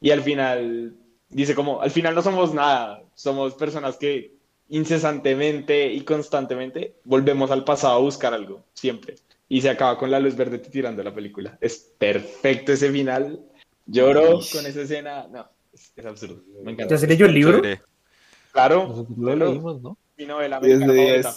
Y 0.00 0.12
al 0.12 0.22
final, 0.22 0.96
dice 1.28 1.54
como, 1.54 1.82
al 1.82 1.90
final 1.90 2.14
no 2.14 2.22
somos 2.22 2.54
nada, 2.54 3.02
somos 3.14 3.52
personas 3.52 3.98
que 3.98 4.32
incesantemente 4.70 5.92
y 5.92 6.00
constantemente 6.00 6.94
volvemos 7.04 7.50
al 7.50 7.64
pasado 7.64 7.96
a 7.96 8.00
buscar 8.00 8.32
algo, 8.32 8.64
siempre 8.72 9.16
y 9.46 9.60
se 9.60 9.68
acaba 9.68 9.98
con 9.98 10.10
la 10.10 10.20
luz 10.20 10.36
verde 10.36 10.58
tirando 10.58 11.02
la 11.02 11.14
película. 11.14 11.58
Es 11.60 11.92
perfecto 11.98 12.72
ese 12.72 12.90
final. 12.90 13.44
Lloro 13.84 14.40
con 14.50 14.64
esa 14.64 14.80
escena. 14.80 15.28
No, 15.30 15.46
es, 15.70 15.92
absurdo. 16.06 16.42
Me 16.62 16.72
encanta. 16.72 16.94
¿Ya 16.94 16.98
se 16.98 17.06
leyó 17.06 17.26
el 17.26 17.34
libro? 17.34 17.60
Claro. 18.52 19.06
Lo 19.18 19.36
leímos, 19.36 19.82
¿no? 19.82 19.98
Mi 20.16 20.26
novela 20.26 20.56
americana 20.56 21.32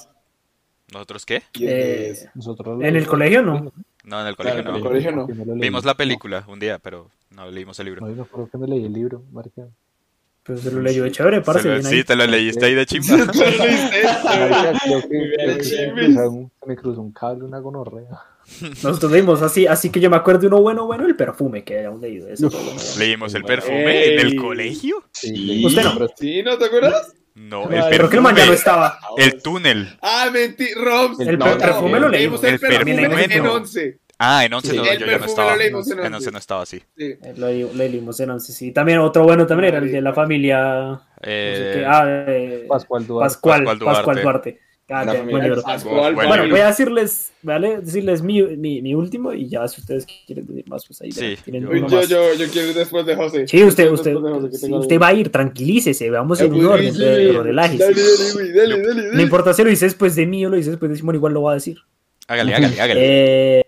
¿Nosotros 0.93 1.25
qué? 1.25 1.43
Eh, 1.59 2.15
Nosotros 2.35 2.81
¿En 2.81 2.95
el 2.95 3.07
colegio 3.07 3.41
no? 3.41 3.73
No, 4.03 4.21
en 4.21 4.27
el 4.27 4.35
colegio, 4.37 4.63
no. 4.63 4.69
En 4.69 4.75
el 4.77 4.81
colegio 4.81 5.11
no. 5.11 5.27
Vimos 5.27 5.83
la 5.83 5.95
película 5.95 6.45
un 6.47 6.59
día, 6.59 6.79
pero 6.79 7.11
no 7.31 7.51
leímos 7.51 7.77
el 7.79 7.87
libro. 7.87 8.07
No, 8.07 8.15
yo 8.15 8.25
que 8.49 8.57
me 8.57 8.67
leí 8.67 8.85
el 8.85 8.93
libro, 8.93 9.21
Marca. 9.33 9.67
Pero 10.43 10.59
se 10.59 10.71
lo 10.71 10.79
leyó 10.79 11.03
de 11.03 11.11
chévere, 11.11 11.41
parce. 11.41 11.83
sí, 11.83 12.05
te 12.05 12.15
lo 12.15 12.25
leíste 12.25 12.65
ahí 12.65 12.73
de 12.73 12.85
chimba. 12.85 13.17
me 16.65 16.75
cruzó 16.77 17.01
un 17.01 17.11
cable, 17.11 17.43
una 17.43 17.59
gonorrea. 17.59 18.17
Nosotros 18.81 19.11
leímos 19.11 19.41
así, 19.41 19.67
así 19.67 19.89
que 19.89 19.99
yo 19.99 20.09
me 20.09 20.15
acuerdo 20.15 20.39
de 20.39 20.47
uno 20.47 20.61
bueno, 20.61 20.85
bueno, 20.85 21.05
el 21.05 21.17
perfume 21.17 21.65
que 21.65 21.79
habíamos 21.79 21.99
leído. 21.99 22.29
Eso 22.29 22.49
¿Leímos 22.97 23.35
el 23.35 23.43
perfume 23.43 24.13
en 24.13 24.19
el 24.21 24.37
colegio? 24.37 25.03
Sí. 25.11 25.65
¿Usted 25.65 25.83
no? 25.83 26.07
Sí, 26.15 26.41
¿no 26.43 26.57
te 26.57 26.63
acuerdas? 26.63 27.13
No, 27.37 27.63
el 27.63 27.69
perfume. 27.69 27.89
Pero 27.91 28.09
que 28.09 28.15
el 28.15 28.21
man 28.23 28.35
ya 28.35 28.45
no 28.47 28.53
estaba. 28.53 28.99
El 29.15 29.41
túnel. 29.41 29.97
Ah, 30.01 30.29
mentira, 30.33 30.81
Rob. 30.81 31.21
El, 31.21 31.37
perfume 31.37 31.99
lo 31.99 32.09
leímos. 32.09 32.43
El, 32.43 32.59
perfume 32.59 33.25
en 33.29 33.45
11. 33.45 33.99
Ah, 34.17 34.43
en 34.43 34.53
11 34.53 34.75
no, 34.75 34.83
yo 34.83 35.05
ya 35.05 35.17
no 35.19 35.25
estaba. 35.25 35.55
En 35.55 35.75
11 35.75 36.31
no 36.31 36.37
estaba 36.39 36.63
así. 36.63 36.79
Sí. 36.97 37.15
Eh, 37.21 37.33
lo, 37.37 37.49
leímos 37.49 38.19
en 38.19 38.31
11, 38.31 38.51
sí. 38.51 38.71
También 38.71 38.97
otro 38.97 39.23
bueno 39.23 39.45
también 39.45 39.75
era 39.75 39.77
el 39.77 39.91
de 39.91 40.01
la 40.01 40.13
familia. 40.13 40.99
Eh, 41.21 41.85
ah, 41.87 42.25
eh, 42.27 42.65
Pascual 42.67 43.05
Duarte. 43.05 44.59
Bueno, 44.89 46.47
voy 46.49 46.59
a 46.61 46.67
decirles, 46.67 47.33
¿vale? 47.41 47.81
Decirles 47.81 48.21
mi, 48.21 48.41
mi, 48.41 48.81
mi, 48.81 48.95
último 48.95 49.33
y 49.33 49.49
ya 49.49 49.67
si 49.67 49.81
ustedes 49.81 50.07
quieren 50.25 50.47
decir 50.47 50.63
más, 50.69 50.85
pues 50.85 51.01
ahí 51.01 51.11
sí. 51.11 51.35
yo, 51.45 52.03
yo, 52.03 52.33
yo, 52.35 52.47
quiero 52.49 52.69
ir 52.69 52.73
después 52.73 53.05
de 53.05 53.15
José. 53.15 53.47
Sí, 53.49 53.61
usted, 53.65 53.91
usted, 53.91 54.15
usted, 54.15 54.69
usted 54.69 54.99
va 54.99 55.07
a 55.07 55.13
ir, 55.13 55.29
tranquilícese, 55.29 56.09
vamos 56.09 56.39
en 56.39 56.53
un 56.53 56.65
orden, 56.65 56.93
pero 56.97 57.43
relájese. 57.43 57.83
Dale, 57.83 58.01
dale, 58.53 58.81
dale, 58.81 58.87
dale, 58.87 59.11
No 59.11 59.21
importa 59.21 59.53
si 59.53 59.63
lo 59.63 59.69
dices 59.69 59.91
después 59.91 60.15
de 60.15 60.25
mí 60.25 60.45
o 60.45 60.49
lo 60.49 60.55
dices 60.55 60.71
después 60.71 60.89
de 60.89 60.95
Simón, 60.95 61.15
igual 61.15 61.33
lo 61.33 61.41
va 61.41 61.51
a 61.51 61.55
decir. 61.55 61.79
Hágale, 62.29 62.55
hágale, 62.55 62.81
hágale. 62.81 62.99
Eh, 63.03 63.63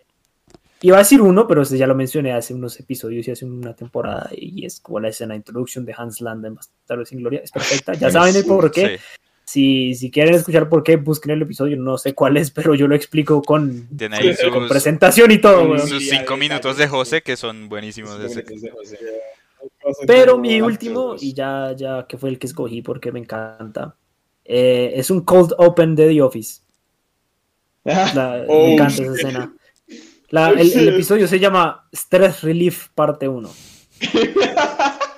iba 0.84 0.96
a 0.96 1.00
decir 1.00 1.22
uno, 1.22 1.48
pero 1.50 1.64
ya 1.64 1.86
lo 1.86 1.96
mencioné 1.96 2.32
hace 2.32 2.54
unos 2.54 2.80
episodios 2.80 3.28
y 3.28 3.32
hace 3.32 3.44
una 3.44 3.76
temporada 3.76 4.30
y 4.32 4.66
es 4.66 4.80
como 4.80 5.02
la 5.02 5.10
escena 5.10 5.34
de 5.34 5.40
introducción 5.40 5.84
de 5.84 5.94
Hans 5.98 6.22
Landa 6.22 6.48
en 6.48 6.56
Bastardos 6.56 7.10
sin 7.10 7.20
Gloria. 7.20 7.42
Es 7.44 7.52
perfecta, 7.52 7.94
ya 7.94 8.10
saben 8.12 8.38
el 8.38 8.46
por 8.46 8.72
qué. 8.72 8.98
Sí. 8.98 9.04
Si, 9.50 9.96
si, 9.96 10.12
quieren 10.12 10.36
escuchar 10.36 10.70
por 10.70 10.84
qué, 10.84 10.98
busquen 10.98 11.32
el 11.32 11.42
episodio, 11.42 11.76
no 11.76 11.98
sé 11.98 12.14
cuál 12.14 12.38
es, 12.38 12.52
pero 12.52 12.76
yo 12.76 12.88
lo 12.88 12.94
explico 12.94 13.42
con, 13.42 13.88
con 14.52 14.68
presentación 14.68 15.32
y 15.32 15.40
todo. 15.40 15.80
Sus 15.80 16.08
cinco 16.08 16.38
minutos 16.38 16.78
de 16.78 16.88
José, 16.88 17.24
que 17.24 17.36
son 17.36 17.68
buenísimos. 17.68 18.16
Pero 20.06 20.38
mi 20.38 20.62
último, 20.62 21.16
y 21.20 21.34
ya, 21.34 21.74
ya 21.76 22.06
que 22.08 22.20
fue 22.20 22.30
el 22.30 22.38
que 22.38 22.46
escogí 22.46 22.84
porque 22.84 23.12
me 23.12 23.18
encanta, 23.18 23.96
eh, 24.46 24.92
es 24.94 25.10
un 25.10 25.22
cold 25.22 25.56
open 25.58 25.96
de 25.96 26.10
The 26.10 26.22
Office. 26.22 26.62
me 27.86 27.94
oh, 28.50 28.68
encanta 28.68 29.02
esa 29.02 29.14
escena. 29.16 29.54
el, 30.30 30.74
el, 30.74 30.90
episodio 30.90 31.28
se 31.28 31.40
llama 31.40 31.88
Stress 31.92 32.44
Relief 32.44 32.90
Parte 32.90 33.28
1. 33.28 33.50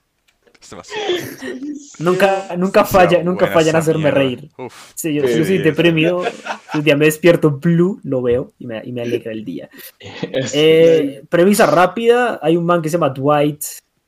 Nunca, 2.00 2.56
nunca 2.58 2.86
falla, 2.86 3.24
nunca 3.24 3.48
fallan 3.48 3.76
hacerme 3.76 4.12
reír. 4.12 4.50
Sí, 4.96 5.14
yo, 5.14 5.28
soy 5.28 5.60
deprimido. 5.60 6.24
Un 6.74 6.84
día 6.84 6.96
me 6.96 7.06
despierto 7.06 7.52
blue, 7.52 8.00
lo 8.04 8.22
veo 8.22 8.54
y 8.58 8.66
me, 8.66 8.82
y 8.84 8.92
me 8.92 9.02
alegra 9.02 9.32
el 9.32 9.46
día. 9.46 9.70
Eh, 10.00 11.24
premisa 11.30 11.66
rápida: 11.66 12.40
hay 12.42 12.58
un 12.58 12.66
man 12.66 12.82
que 12.82 12.90
se 12.90 12.94
llama 12.94 13.10
Dwight. 13.10 13.64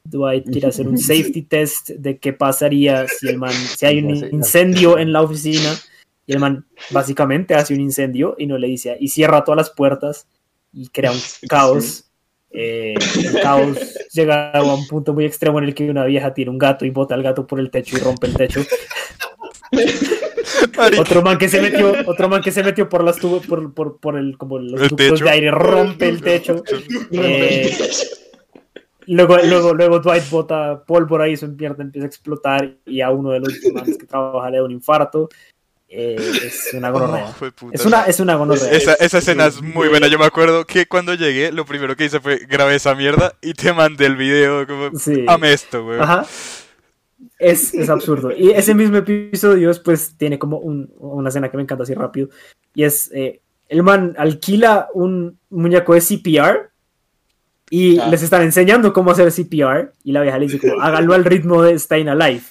Dwight 0.05 0.49
quiere 0.49 0.67
hacer 0.67 0.87
un 0.87 0.97
safety 1.09 1.43
test 1.43 1.91
de 1.91 2.17
qué 2.17 2.33
pasaría 2.33 3.05
si 3.07 3.27
el 3.27 3.37
man, 3.37 3.53
si 3.53 3.85
hay 3.85 3.99
un 3.99 4.15
incendio 4.15 4.97
en 4.97 5.13
la 5.13 5.21
oficina. 5.21 5.73
Y 6.25 6.33
el 6.33 6.39
man 6.39 6.65
básicamente 6.91 7.53
hace 7.53 7.73
un 7.73 7.81
incendio 7.81 8.35
y 8.37 8.47
no 8.47 8.57
le 8.57 8.67
dice, 8.67 8.95
y 8.99 9.09
cierra 9.09 9.43
todas 9.43 9.57
las 9.57 9.69
puertas 9.69 10.25
y 10.71 10.87
crea 10.87 11.11
un 11.11 11.19
caos 11.49 12.05
eh, 12.53 12.93
el 13.17 13.41
caos 13.41 13.77
llega 14.11 14.51
a 14.51 14.61
un 14.61 14.87
punto 14.87 15.13
muy 15.13 15.25
extremo 15.25 15.57
en 15.57 15.65
el 15.65 15.73
que 15.73 15.89
una 15.89 16.05
vieja 16.05 16.33
tiene 16.33 16.51
un 16.51 16.59
gato 16.59 16.85
y 16.85 16.91
bota 16.91 17.15
al 17.15 17.23
gato 17.23 17.47
por 17.47 17.59
el 17.59 17.71
techo 17.71 17.97
y 17.97 17.99
rompe 17.99 18.27
el 18.27 18.35
techo. 18.35 18.61
otro 20.99 21.23
man 21.23 21.39
que 21.39 21.49
se 21.49 21.59
metió, 21.59 21.93
otro 22.05 22.29
man 22.29 22.41
que 22.41 22.51
se 22.51 22.63
metió 22.63 22.87
por 22.87 23.03
las 23.03 23.17
tubos, 23.17 23.45
por, 23.47 23.73
por, 23.73 23.99
por 23.99 24.17
el, 24.17 24.37
como 24.37 24.59
los 24.59 24.87
tubos 24.89 25.19
de 25.19 25.29
aire, 25.29 25.49
rompe 25.49 26.07
el 26.07 26.21
techo. 26.21 26.63
Eh, 27.11 27.75
luego, 29.07 29.37
luego, 29.37 29.73
luego 29.73 29.99
Dwight 29.99 30.29
bota 30.29 30.83
pólvora 30.85 31.27
y 31.27 31.35
pierna 31.35 31.83
empieza 31.83 32.05
a 32.05 32.07
explotar 32.07 32.75
y 32.85 33.01
a 33.01 33.09
uno 33.09 33.31
de 33.31 33.39
los 33.39 33.53
manes 33.73 33.97
que 33.97 34.05
trabaja 34.05 34.51
le 34.51 34.57
da 34.57 34.63
un 34.63 34.71
infarto. 34.71 35.29
Eh, 35.95 36.15
es 36.43 36.71
una 36.73 36.89
gonorrea. 36.91 37.35
es, 37.71 37.85
una, 37.85 38.05
es 38.05 38.19
una 38.19 38.35
gonorrea. 38.35 38.71
Esa, 38.71 38.93
esa 38.95 39.19
escena 39.19 39.45
es 39.45 39.61
muy 39.61 39.89
buena. 39.89 40.07
Yo 40.07 40.17
me 40.17 40.25
acuerdo 40.25 40.65
que 40.65 40.87
cuando 40.87 41.13
llegué, 41.13 41.51
lo 41.51 41.65
primero 41.65 41.95
que 41.95 42.05
hice 42.05 42.19
fue 42.19 42.39
grabé 42.49 42.75
esa 42.75 42.95
mierda 42.95 43.35
y 43.41 43.53
te 43.53 43.71
mandé 43.73 44.07
el 44.07 44.15
video. 44.15 44.65
Como, 44.65 44.97
sí. 44.97 45.23
Ame 45.27 45.53
esto, 45.53 45.83
güey. 45.83 45.99
Ajá. 45.99 46.25
Es, 47.37 47.75
es, 47.75 47.89
absurdo. 47.89 48.31
Y 48.35 48.49
ese 48.51 48.73
mismo 48.73 48.97
episodio 48.97 49.67
después 49.67 50.15
tiene 50.17 50.39
como 50.39 50.57
un, 50.57 50.91
una 50.97 51.29
escena 51.29 51.51
que 51.51 51.57
me 51.57 51.63
encanta 51.63 51.83
así 51.83 51.93
rápido. 51.93 52.29
Y 52.73 52.85
es, 52.85 53.11
eh, 53.13 53.41
el 53.69 53.83
man 53.83 54.15
alquila 54.17 54.87
un 54.93 55.37
muñeco 55.51 55.93
de 55.93 56.01
CPR 56.01 56.71
y 57.69 57.99
ah. 57.99 58.07
les 58.07 58.23
están 58.23 58.41
enseñando 58.41 58.93
cómo 58.93 59.11
hacer 59.11 59.31
CPR. 59.31 59.93
Y 60.03 60.11
la 60.11 60.21
vieja 60.21 60.39
le 60.39 60.47
dice 60.47 60.59
como, 60.59 60.81
hágalo 60.81 61.13
al 61.13 61.23
ritmo 61.23 61.61
de 61.61 61.77
Staying 61.77 62.09
Alive. 62.09 62.41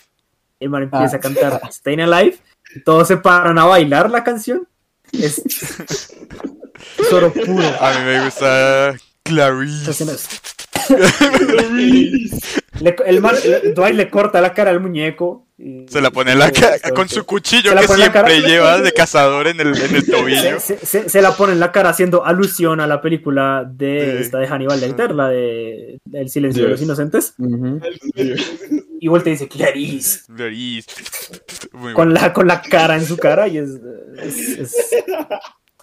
El 0.61 0.71
man 0.71 0.85
empieza 0.85 1.17
a 1.17 1.19
ah. 1.19 1.21
cantar 1.21 1.61
Staying 1.73 2.03
Alive 2.03 2.39
todos 2.85 3.09
se 3.09 3.17
paran 3.17 3.59
a 3.59 3.65
bailar 3.65 4.11
la 4.11 4.25
canción. 4.25 4.69
Es 5.13 5.43
solo 7.11 7.33
puro. 7.33 7.67
A 7.81 7.99
mí 7.99 8.05
me 8.05 8.25
gusta 8.25 8.95
Clarice. 9.23 10.05
le, 12.81 12.97
el 13.07 13.21
man, 13.21 13.37
Dwight 13.75 13.95
le 13.95 14.11
corta 14.11 14.41
la 14.41 14.53
cara 14.53 14.71
al 14.71 14.81
muñeco. 14.81 15.47
se 15.87 16.01
la 16.01 16.11
pone 16.11 16.33
en 16.33 16.39
la 16.41 16.51
cara 16.51 16.79
con 16.95 17.09
su 17.09 17.25
cuchillo 17.25 17.73
que 17.77 17.87
siempre 17.87 18.41
lleva 18.41 18.81
de 18.81 18.93
cazador 18.93 19.47
en 19.47 19.61
el, 19.61 19.81
en 19.81 19.95
el 19.95 20.07
tobillo. 20.07 20.59
Se, 20.59 21.23
la 21.23 21.37
pone 21.37 21.53
en 21.53 21.61
la 21.61 21.71
cara 21.71 21.91
haciendo 21.91 22.25
alusión 22.25 22.81
a 22.81 22.87
la 22.87 23.01
película 23.01 23.65
de 23.71 24.21
esta 24.21 24.39
de 24.39 24.49
Hannibal 24.49 24.81
Lecter, 24.81 25.15
la 25.15 25.29
de 25.29 26.01
El 26.13 26.31
silencio 26.31 26.65
de 26.65 26.71
los 26.71 26.83
inocentes. 26.83 27.35
Y 29.03 29.09
vuelta 29.09 29.31
y 29.31 29.33
dice 29.33 29.49
Clarice. 29.49 30.21
Clarice. 30.37 30.89
con, 31.93 32.15
la, 32.15 32.33
con 32.33 32.47
la 32.47 32.63
cara 32.63 32.97
en 32.97 33.05
su 33.05 33.17
cara 33.17 33.49
y 33.49 33.59
es, 33.59 33.71
es 34.17 34.77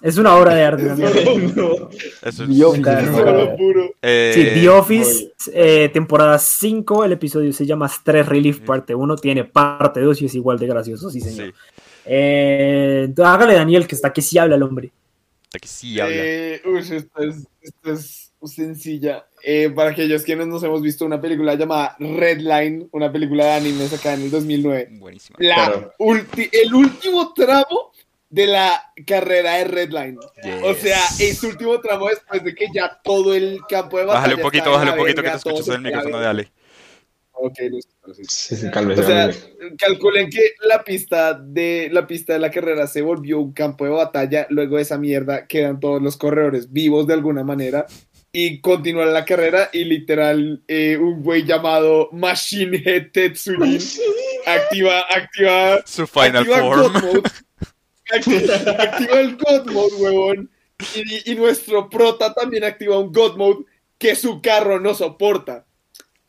es 0.02 0.18
una 0.18 0.36
obra 0.36 0.56
de 0.56 0.64
arte. 0.64 0.84
Eso 2.22 2.44
es 2.44 2.50
The 2.50 2.64
Office. 2.64 3.94
Eh, 4.02 4.32
sí, 4.34 4.62
The 4.62 4.70
Office, 4.70 5.34
eh, 5.54 5.90
temporada 5.92 6.40
5, 6.40 7.04
el 7.04 7.12
episodio 7.12 7.52
se 7.52 7.66
llama 7.66 7.90
Stress 7.90 8.26
Relief 8.26 8.62
parte 8.62 8.96
1, 8.96 9.16
tiene 9.18 9.44
parte 9.44 10.00
2 10.00 10.22
y 10.22 10.26
es 10.28 10.36
igual 10.36 10.58
de 10.58 10.68
gracioso, 10.68 11.10
sí 11.10 11.20
señor. 11.20 11.54
Eh, 12.06 13.14
hágale 13.18 13.54
Daniel, 13.56 13.86
que 13.86 13.96
está 13.96 14.14
que 14.14 14.22
sí 14.22 14.38
habla 14.38 14.56
el 14.56 14.64
hombre. 14.64 14.94
Está 15.44 15.60
que 15.60 15.68
sí 15.68 16.00
habla. 16.00 16.16
uy, 16.16 16.80
esto 16.80 17.22
es, 17.22 17.48
esto 17.62 17.92
es 17.92 18.32
sencilla. 18.46 19.26
Para 19.76 19.92
aquellos 19.92 20.24
quienes 20.24 20.48
nos 20.48 20.64
hemos 20.64 20.82
visto 20.82 21.06
una 21.06 21.20
película 21.20 21.56
llamada 21.56 21.96
Redline, 22.00 22.90
una 22.92 23.12
película 23.12 23.46
de 23.46 23.52
anime 23.52 23.88
sacada 23.88 24.16
en 24.16 24.24
el 24.24 24.32
2009. 24.32 24.90
Buenísima. 24.94 25.38
el 25.40 26.74
último 26.74 27.34
tramo 27.34 27.92
de 28.30 28.46
la 28.46 28.94
carrera 29.06 29.56
de 29.56 29.64
Redline. 29.66 30.20
O 30.64 30.74
sea, 30.76 31.00
es 31.20 31.44
último 31.44 31.80
tramo 31.80 32.08
después 32.08 32.44
de 32.44 32.54
que 32.54 32.68
ya 32.74 33.00
todo 33.04 33.34
el 33.34 33.60
campo 33.68 33.98
de 33.98 34.06
batalla. 34.06 34.22
Bájale 34.22 34.36
un 34.36 34.42
poquito, 34.42 34.72
bájale 34.72 34.92
un 34.92 34.98
poquito 34.98 35.24
que 35.24 35.30
te 35.30 35.38
escuchas 35.38 35.68
el 35.70 35.82
micrófono 35.82 36.20
de 36.20 36.28
Ale. 36.28 36.52
Ok, 37.42 37.54
sí, 38.28 38.56
o 38.56 39.04
sea, 39.04 39.32
calculen 39.78 40.30
que 40.30 40.56
la 40.68 40.84
pista 40.84 41.34
de 41.34 41.88
la 41.90 42.06
pista 42.06 42.34
de 42.34 42.40
la 42.40 42.52
carrera 42.52 42.86
se 42.86 43.02
volvió 43.02 43.40
un 43.40 43.54
campo 43.54 43.86
de 43.86 43.92
batalla, 43.92 44.46
luego 44.50 44.76
de 44.76 44.82
esa 44.82 44.98
mierda 44.98 45.48
quedan 45.48 45.80
todos 45.80 46.02
los 46.02 46.18
corredores 46.18 46.74
vivos 46.74 47.08
de 47.08 47.14
alguna 47.14 47.46
manera 47.46 47.86
y 48.32 48.62
continúa 48.62 49.06
la 49.06 49.26
carrera 49.26 49.70
y 49.74 49.86
literal 49.86 50.62
eh, 50.68 50.98
un 50.98 51.24
güey 51.24 51.44
llamado 51.44 52.10
Machine 52.12 52.82
Head 52.86 53.12
Tetsujin 53.12 53.80
activa 54.46 55.02
activa 55.10 55.82
su 55.86 56.06
final 56.06 56.46
form 56.46 57.24
activa, 58.12 59.20
el 59.20 59.38
God 59.38 59.72
Mode, 59.72 59.96
huevón. 59.98 60.50
Y, 61.26 61.36
nuestro 61.36 61.90
prota 61.90 62.34
también 62.34 62.64
activa 62.64 63.00
un 63.00 63.12
God 63.12 63.36
Mode 63.36 63.66
que 63.98 64.16
su 64.16 64.42
carro 64.42 64.80
no 64.80 64.94
soporta. 64.94 65.66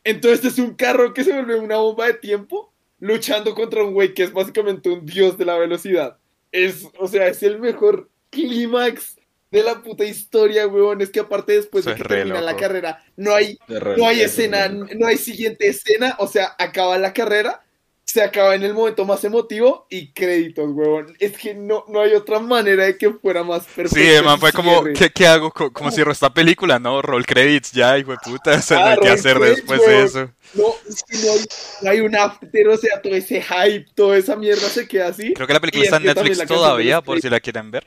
Entonces 0.03 0.45
es 0.45 0.59
un 0.59 0.75
carro 0.75 1.15
que 1.15 1.25
se 1.25 1.33
vuelve 1.33 1.57
una 1.57 1.77
bomba 1.77 2.07
de 2.07 2.15
tiempo 2.15 2.73
luchando 2.99 3.55
contra 3.55 3.85
un 3.85 3.93
güey 3.95 4.13
que 4.13 4.25
es 4.25 4.33
básicamente 4.33 4.91
un 4.91 5.07
dios 5.07 5.39
de 5.39 5.45
la 5.45 5.57
velocidad. 5.57 6.19
Es, 6.53 6.89
o 6.99 7.07
sea, 7.07 7.29
es 7.29 7.43
el 7.43 7.61
mejor 7.61 8.11
clímax 8.31 9.20
de 9.51 9.63
la 9.63 9.83
puta 9.83 10.05
historia, 10.05 10.67
huevón. 10.67 11.01
Es 11.01 11.11
que 11.11 11.21
aparte 11.21 11.53
después 11.53 11.85
de 11.85 11.95
que 11.95 12.05
termina 12.05 12.41
la 12.41 12.57
carrera, 12.57 13.05
no 13.17 13.35
hay, 13.35 13.59
no 13.69 14.07
hay 14.07 14.21
escena, 14.21 14.69
no 14.69 15.07
hay 15.07 15.17
siguiente 15.17 15.69
escena, 15.69 16.17
o 16.19 16.27
sea, 16.27 16.55
acaba 16.59 16.99
la 16.99 17.13
carrera 17.13 17.63
se 18.11 18.23
acaba 18.23 18.55
en 18.57 18.65
el 18.65 18.75
momento 18.75 19.05
más 19.05 19.23
emotivo 19.23 19.87
y 19.89 20.09
créditos, 20.09 20.69
huevón. 20.73 21.15
Es 21.21 21.39
que 21.39 21.55
no, 21.55 21.85
no 21.89 22.01
hay 22.01 22.15
otra 22.15 22.41
manera 22.41 22.85
de 22.85 22.99
que 22.99 23.11
fuera 23.13 23.45
más 23.45 23.65
perfecto. 23.67 23.95
Sí, 23.95 24.25
man, 24.25 24.41
fue 24.41 24.53
como, 24.53 24.83
¿qué, 24.85 25.11
¿qué, 25.11 25.27
hago? 25.27 25.53
Como 25.53 25.91
cierro 25.93 26.11
esta 26.11 26.33
película, 26.33 26.79
¿no? 26.79 27.01
Roll 27.03 27.25
credits 27.25 27.71
ya, 27.71 27.97
hijo 27.99 28.11
de 28.11 28.19
puta, 28.19 28.53
o 28.59 28.63
sea, 28.63 28.81
no 28.81 28.87
hay 28.87 28.99
que 28.99 29.09
hacer 29.09 29.39
después 29.39 29.81
de 29.87 30.03
eso. 30.03 30.31
No, 30.55 30.75
es 30.89 31.05
que 31.05 31.17
no 31.19 31.33
hay, 31.33 31.39
no 31.83 31.91
hay 31.91 32.01
un 32.01 32.17
after, 32.17 32.69
o 32.69 32.77
sea, 32.77 33.01
todo 33.01 33.15
ese 33.15 33.41
hype, 33.41 33.87
toda 33.95 34.17
esa 34.17 34.35
mierda 34.35 34.69
se 34.69 34.89
queda 34.89 35.09
así. 35.09 35.33
Creo 35.33 35.47
que 35.47 35.55
la 35.55 35.61
película 35.61 35.85
está 35.85 35.97
en 35.99 36.05
Netflix 36.05 36.45
todavía, 36.47 37.01
por 37.01 37.21
si 37.21 37.31
la 37.31 37.39
quieren 37.39 37.71
ver. 37.71 37.87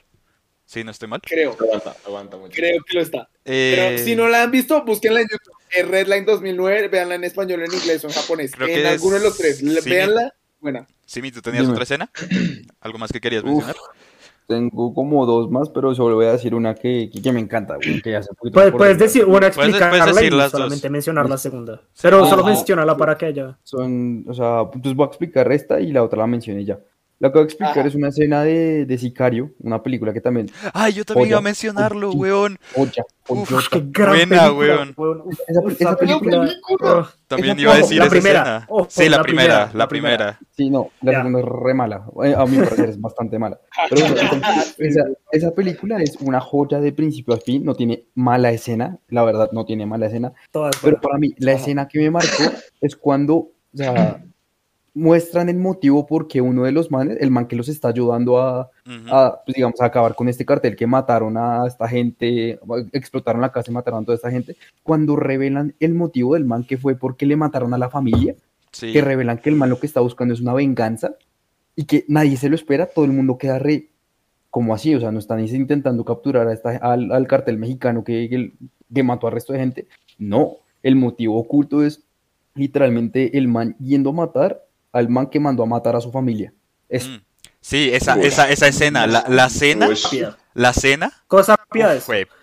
Sí, 0.65 0.83
no 0.83 0.91
estoy 0.91 1.07
mal. 1.07 1.21
Creo. 1.21 1.55
Aguanta, 1.59 1.95
aguanta 2.05 2.37
mucho. 2.37 2.53
Creo 2.55 2.81
que 2.83 2.95
lo 2.95 3.01
está. 3.01 3.29
Pero 3.43 3.81
eh, 3.83 3.97
si 3.99 4.15
no 4.15 4.27
la 4.27 4.43
han 4.43 4.51
visto, 4.51 4.83
búsquenla 4.83 5.21
en 5.21 5.27
YouTube. 5.29 5.53
Redline 5.89 6.25
2009, 6.25 6.87
véanla 6.87 7.15
en 7.15 7.23
español, 7.23 7.63
en 7.63 7.73
inglés 7.73 8.03
o 8.03 8.07
en 8.07 8.13
japonés. 8.13 8.51
en 8.59 8.85
alguno 8.85 9.15
de 9.17 9.23
los 9.23 9.37
tres. 9.37 9.61
véanla. 9.83 10.33
Buena. 10.59 10.87
Simi, 11.05 11.31
¿tú 11.31 11.41
tenías 11.41 11.67
otra 11.67 11.83
escena? 11.83 12.09
¿Algo 12.79 12.97
más 12.97 13.11
que 13.11 13.19
querías 13.19 13.43
mencionar? 13.43 13.75
Tengo 14.47 14.93
como 14.93 15.25
dos 15.25 15.49
más, 15.49 15.69
pero 15.69 15.95
solo 15.95 16.15
voy 16.15 16.25
a 16.25 16.33
decir 16.33 16.53
una 16.53 16.75
que, 16.75 17.09
que, 17.09 17.31
me 17.31 17.39
encanta. 17.39 17.77
puedes, 18.73 18.97
decir 18.97 19.25
una, 19.25 19.47
explicarla 19.47 20.23
y 20.23 20.49
solamente 20.49 20.89
mencionar 20.89 21.29
la 21.29 21.37
segunda. 21.37 21.81
Pero 22.01 22.25
solo 22.25 22.43
mencionarla 22.43 22.97
para 22.97 23.17
que 23.17 23.27
haya. 23.27 23.57
Son, 23.63 24.25
o 24.27 24.33
sea, 24.33 24.69
pues 24.69 24.93
voy 24.95 25.05
a 25.05 25.07
explicar 25.07 25.51
esta 25.51 25.79
y 25.79 25.91
la 25.91 26.03
otra 26.03 26.19
la 26.19 26.27
mencioné 26.27 26.65
ya. 26.65 26.79
Lo 27.23 27.31
que 27.31 27.39
voy 27.39 27.43
a 27.43 27.45
explicar 27.45 27.87
es 27.87 27.95
una 27.95 28.09
escena 28.09 28.43
de, 28.43 28.85
de, 28.85 28.97
Sicario, 28.97 29.53
una 29.59 29.81
película 29.81 30.11
que 30.11 30.19
también. 30.19 30.51
Ay, 30.73 30.91
yo 30.91 31.05
también 31.05 31.29
iba 31.29 31.37
a 31.37 31.41
mencionarlo, 31.41 32.11
weón. 32.11 32.59
Uf, 32.75 33.69
qué 33.71 33.81
gran 33.81 34.27
buena, 34.27 34.51
weón. 34.51 34.93
Esa, 35.47 35.95
película. 35.95 36.53
también 37.27 37.57
iba 37.57 37.75
a 37.75 37.77
decir 37.77 37.99
la 37.99 38.03
esa 38.03 38.11
primera. 38.11 38.41
escena. 38.41 38.87
sí, 38.89 39.07
la, 39.07 39.21
primera, 39.23 39.71
la 39.73 39.87
primera. 39.87 40.39
Sí, 40.51 40.69
no, 40.69 40.89
la 41.01 41.13
segunda 41.13 41.39
es 41.39 41.45
re 41.45 41.73
mala. 41.73 42.05
Eh, 42.25 42.35
a 42.37 42.45
mí 42.45 42.57
me 42.57 42.67
parece 42.67 42.89
es 42.89 42.99
bastante 42.99 43.39
mala. 43.39 43.57
Pero 43.89 44.05
esa, 44.79 45.05
esa, 45.31 45.51
película 45.51 46.01
es 46.01 46.17
una 46.17 46.41
joya 46.41 46.81
de 46.81 46.91
principio 46.91 47.35
a 47.35 47.37
fin. 47.37 47.63
No 47.63 47.73
tiene 47.73 48.03
mala 48.15 48.51
escena, 48.51 48.99
la 49.07 49.23
verdad, 49.23 49.49
no 49.53 49.63
tiene 49.63 49.85
mala 49.85 50.07
escena. 50.07 50.33
Pero 50.51 50.99
para 50.99 51.17
mí, 51.19 51.33
la 51.37 51.53
escena 51.53 51.87
que 51.87 51.99
me 51.99 52.11
marcó 52.11 52.51
es 52.81 52.97
cuando. 52.97 53.35
O 53.35 53.77
sea, 53.77 54.21
muestran 54.93 55.49
el 55.49 55.57
motivo 55.57 56.05
por 56.05 56.27
qué 56.27 56.41
uno 56.41 56.63
de 56.63 56.71
los 56.71 56.91
manes, 56.91 57.17
el 57.19 57.31
man 57.31 57.47
que 57.47 57.55
los 57.55 57.67
está 57.67 57.87
ayudando 57.87 58.39
a, 58.39 58.69
pues, 59.45 59.55
digamos, 59.55 59.81
a 59.81 59.85
acabar 59.85 60.15
con 60.15 60.29
este 60.29 60.45
cartel 60.45 60.75
que 60.75 60.85
mataron 60.85 61.35
a 61.37 61.65
esta 61.67 61.87
gente, 61.87 62.59
explotaron 62.91 63.41
la 63.41 63.51
casa 63.51 63.71
y 63.71 63.73
mataron 63.73 64.03
a 64.03 64.05
toda 64.05 64.15
esta 64.15 64.31
gente, 64.31 64.55
cuando 64.83 65.15
revelan 65.15 65.75
el 65.79 65.95
motivo 65.95 66.35
del 66.35 66.45
man 66.45 66.63
que 66.63 66.77
fue 66.77 66.95
porque 66.95 67.25
le 67.25 67.35
mataron 67.35 67.73
a 67.73 67.77
la 67.77 67.89
familia, 67.89 68.35
que 68.79 69.01
revelan 69.01 69.39
que 69.39 69.49
el 69.49 69.55
man 69.55 69.69
lo 69.69 69.79
que 69.79 69.87
está 69.87 69.99
buscando 69.99 70.33
es 70.33 70.41
una 70.41 70.53
venganza 70.53 71.15
y 71.75 71.85
que 71.85 72.05
nadie 72.07 72.37
se 72.37 72.49
lo 72.49 72.55
espera, 72.55 72.85
todo 72.85 73.05
el 73.05 73.11
mundo 73.11 73.37
queda 73.37 73.59
re 73.59 73.89
como 74.51 74.75
así, 74.75 74.93
o 74.93 74.99
sea, 74.99 75.11
no 75.11 75.17
están 75.17 75.39
intentando 75.39 76.05
capturar 76.05 76.47
a 76.47 76.53
esta, 76.53 76.77
al, 76.77 77.27
cartel 77.27 77.57
mexicano 77.57 78.03
que, 78.03 78.51
que 78.93 79.03
mató 79.03 79.25
al 79.25 79.33
resto 79.33 79.53
de 79.53 79.59
gente, 79.59 79.87
no, 80.19 80.57
el 80.83 80.95
motivo 80.95 81.39
oculto 81.39 81.83
es 81.83 82.03
literalmente 82.53 83.35
el 83.35 83.47
man 83.47 83.75
yendo 83.79 84.11
a 84.11 84.13
matar 84.13 84.63
al 84.93 85.09
man 85.09 85.27
que 85.27 85.39
mandó 85.39 85.63
a 85.63 85.65
matar 85.65 85.95
a 85.95 86.01
su 86.01 86.11
familia. 86.11 86.53
Es, 86.87 87.09
mm. 87.09 87.21
Sí, 87.63 87.89
esa, 87.93 88.15
esa, 88.15 88.49
esa 88.49 88.67
escena, 88.67 89.07
la, 89.07 89.23
la 89.29 89.49
cena, 89.49 89.87
la 90.53 90.73
cena. 90.73 91.13
Cosa 91.27 91.55
rápida 91.55 91.95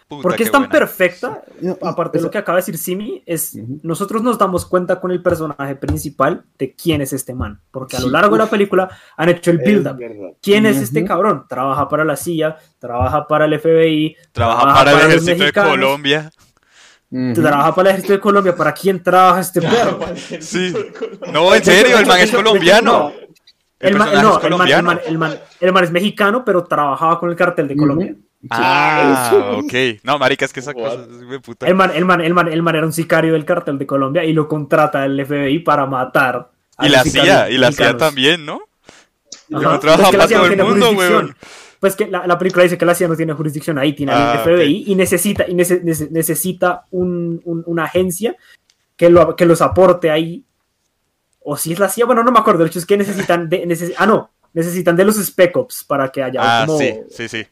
Porque 0.08 0.44
es 0.44 0.50
tan 0.50 0.66
perfecta, 0.70 1.42
aparte 1.82 2.16
de 2.16 2.24
lo 2.24 2.30
que 2.30 2.38
acaba 2.38 2.56
de 2.56 2.62
decir 2.62 2.78
Simi, 2.78 3.22
es 3.26 3.54
nosotros 3.82 4.22
nos 4.22 4.38
damos 4.38 4.64
cuenta 4.64 4.98
con 4.98 5.10
el 5.10 5.22
personaje 5.22 5.76
principal 5.76 6.46
de 6.58 6.74
quién 6.74 7.02
es 7.02 7.12
este 7.12 7.34
man, 7.34 7.60
porque 7.70 7.98
a 7.98 8.00
lo 8.00 8.08
largo 8.08 8.36
de 8.36 8.44
la 8.44 8.50
película 8.50 8.88
han 9.14 9.28
hecho 9.28 9.50
el 9.50 9.58
build-up. 9.58 9.98
¿Quién 10.40 10.64
es 10.64 10.78
este 10.78 11.04
cabrón? 11.04 11.44
Trabaja 11.46 11.86
para 11.86 12.06
la 12.06 12.16
CIA, 12.16 12.56
trabaja 12.78 13.28
para 13.28 13.44
el 13.44 13.60
FBI, 13.60 14.16
trabaja, 14.32 14.74
para, 14.74 14.92
el 14.92 14.98
ejército 15.06 15.44
de 15.44 15.52
Colombia. 15.52 16.30
Trabaja 17.10 17.74
para 17.74 17.88
el 17.88 17.94
ejército 17.94 18.12
de 18.12 18.20
Colombia. 18.20 18.54
¿Para 18.54 18.72
quién 18.72 19.02
trabaja 19.02 19.40
este 19.40 19.60
perro? 19.60 19.98
Sí. 20.40 20.72
No, 21.32 21.52
en 21.54 21.64
serio, 21.64 21.98
el 21.98 22.06
man 22.06 22.20
es 22.20 22.30
colombiano. 22.34 23.12
El, 23.80 23.96
man, 23.96 24.10
no, 24.12 24.34
es 24.34 24.38
colombiano. 24.38 24.92
El, 24.92 25.18
man, 25.18 25.38
el, 25.60 25.72
man, 25.72 25.84
es 25.84 25.90
mexicano, 25.90 26.44
pero 26.44 26.64
trabajaba 26.64 27.18
con 27.18 27.30
el 27.30 27.36
cartel 27.36 27.66
de 27.66 27.76
Colombia. 27.76 28.14
Ah, 28.48 29.56
ok. 29.56 30.02
No, 30.04 30.18
marica, 30.18 30.44
es 30.44 30.52
que 30.52 30.60
esa 30.60 30.72
cosa 30.72 31.00
es 31.32 31.40
puta. 31.40 31.66
El 31.66 31.74
man, 31.74 31.90
el, 31.94 32.04
man, 32.04 32.20
el, 32.20 32.32
man, 32.32 32.48
el 32.48 32.62
man 32.62 32.76
era 32.76 32.86
un 32.86 32.92
sicario 32.92 33.32
del 33.32 33.44
cartel 33.44 33.76
de 33.76 33.86
Colombia 33.86 34.24
y 34.24 34.32
lo 34.32 34.46
contrata 34.46 35.04
el 35.04 35.26
FBI 35.26 35.58
para 35.60 35.86
matar. 35.86 36.50
Y 36.80 36.88
la 36.88 37.02
CIA, 37.02 37.50
y 37.50 37.58
la 37.58 37.72
CIA 37.72 37.96
también, 37.96 38.46
¿no? 38.46 38.60
Y 39.48 39.54
no 39.54 39.80
trabaja 39.80 40.12
para 40.12 40.28
todo 40.28 40.46
el 40.46 40.62
mundo, 40.62 40.92
weón 40.92 41.34
pues 41.80 41.96
que 41.96 42.06
la, 42.06 42.38
película 42.38 42.62
dice 42.62 42.76
que 42.76 42.84
la 42.84 42.94
CIA 42.94 43.08
no 43.08 43.16
tiene 43.16 43.32
jurisdicción 43.32 43.78
ahí, 43.78 43.94
tiene 43.94 44.12
el 44.12 44.18
ah, 44.18 44.42
FBI 44.44 44.84
y 44.86 44.94
necesita, 44.94 45.46
y 45.48 45.54
necesita 45.54 46.86
una 46.90 47.84
agencia 47.84 48.36
que, 48.96 49.08
lo, 49.08 49.34
que 49.34 49.46
los 49.46 49.62
aporte 49.62 50.10
ahí. 50.10 50.44
O 51.42 51.56
si 51.56 51.72
es 51.72 51.78
la 51.78 51.88
CIA, 51.88 52.04
bueno, 52.04 52.22
no 52.22 52.32
me 52.32 52.38
acuerdo, 52.38 52.64
de 52.64 52.68
hecho 52.68 52.78
es 52.78 52.84
que 52.84 52.98
necesitan 52.98 53.48
de, 53.48 53.94
ah, 53.96 54.04
no, 54.04 54.30
necesitan 54.52 54.94
de 54.94 55.06
los 55.06 55.16
Spec 55.16 55.56
Ops 55.56 55.84
para 55.84 56.12
que 56.12 56.22
haya 56.22 56.40
ah, 56.42 56.66
sí, 56.68 57.00
sí, 57.08 57.28
sí. 57.28 57.46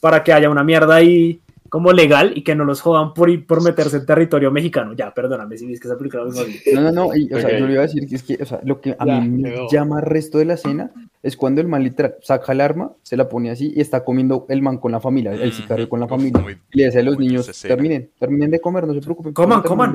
para 0.00 0.24
que 0.24 0.32
haya 0.32 0.50
una 0.50 0.64
mierda 0.64 0.96
ahí 0.96 1.40
como 1.70 1.92
legal 1.92 2.32
y 2.34 2.42
que 2.42 2.54
no 2.56 2.64
los 2.64 2.80
jodan 2.80 3.14
por, 3.14 3.46
por 3.46 3.62
meterse 3.62 3.98
en 3.98 4.04
territorio 4.04 4.50
mexicano. 4.50 4.92
Ya, 4.92 5.14
perdóname 5.14 5.56
si 5.56 5.72
es 5.72 5.80
que 5.80 5.86
esa 5.86 5.96
película 5.96 6.24
no 6.24 6.82
No, 6.82 6.92
no, 6.92 7.06
o 7.06 7.40
sea, 7.40 7.58
yo 7.58 7.66
le 7.66 7.72
iba 7.72 7.84
a 7.84 7.86
decir 7.86 8.06
que 8.08 8.16
es 8.16 8.22
que, 8.24 8.42
o 8.42 8.44
sea, 8.44 8.60
lo 8.64 8.80
que 8.80 8.96
a 8.98 9.04
mí 9.04 9.28
me 9.28 9.54
llama 9.70 10.00
resto 10.00 10.38
de 10.38 10.46
la 10.46 10.54
escena 10.54 10.90
es 11.22 11.36
cuando 11.36 11.60
el 11.60 11.68
man 11.68 11.84
literal 11.84 12.16
saca 12.22 12.52
el 12.52 12.60
arma, 12.60 12.92
se 13.02 13.16
la 13.16 13.28
pone 13.28 13.50
así 13.50 13.72
y 13.76 13.80
está 13.80 14.04
comiendo 14.04 14.46
el 14.48 14.62
man 14.62 14.78
con 14.78 14.90
la 14.90 15.00
familia, 15.00 15.32
el 15.32 15.52
sicario 15.52 15.88
con 15.88 16.00
la 16.00 16.08
familia. 16.08 16.44
y 16.72 16.78
le 16.78 16.86
dice 16.86 16.98
a 16.98 17.02
los 17.02 17.18
niños, 17.18 17.48
terminen, 17.62 18.10
terminen 18.18 18.50
de 18.50 18.60
comer, 18.60 18.86
no 18.86 18.94
se 18.94 19.00
preocupen. 19.00 19.32
Coman, 19.32 19.62
coman. 19.62 19.92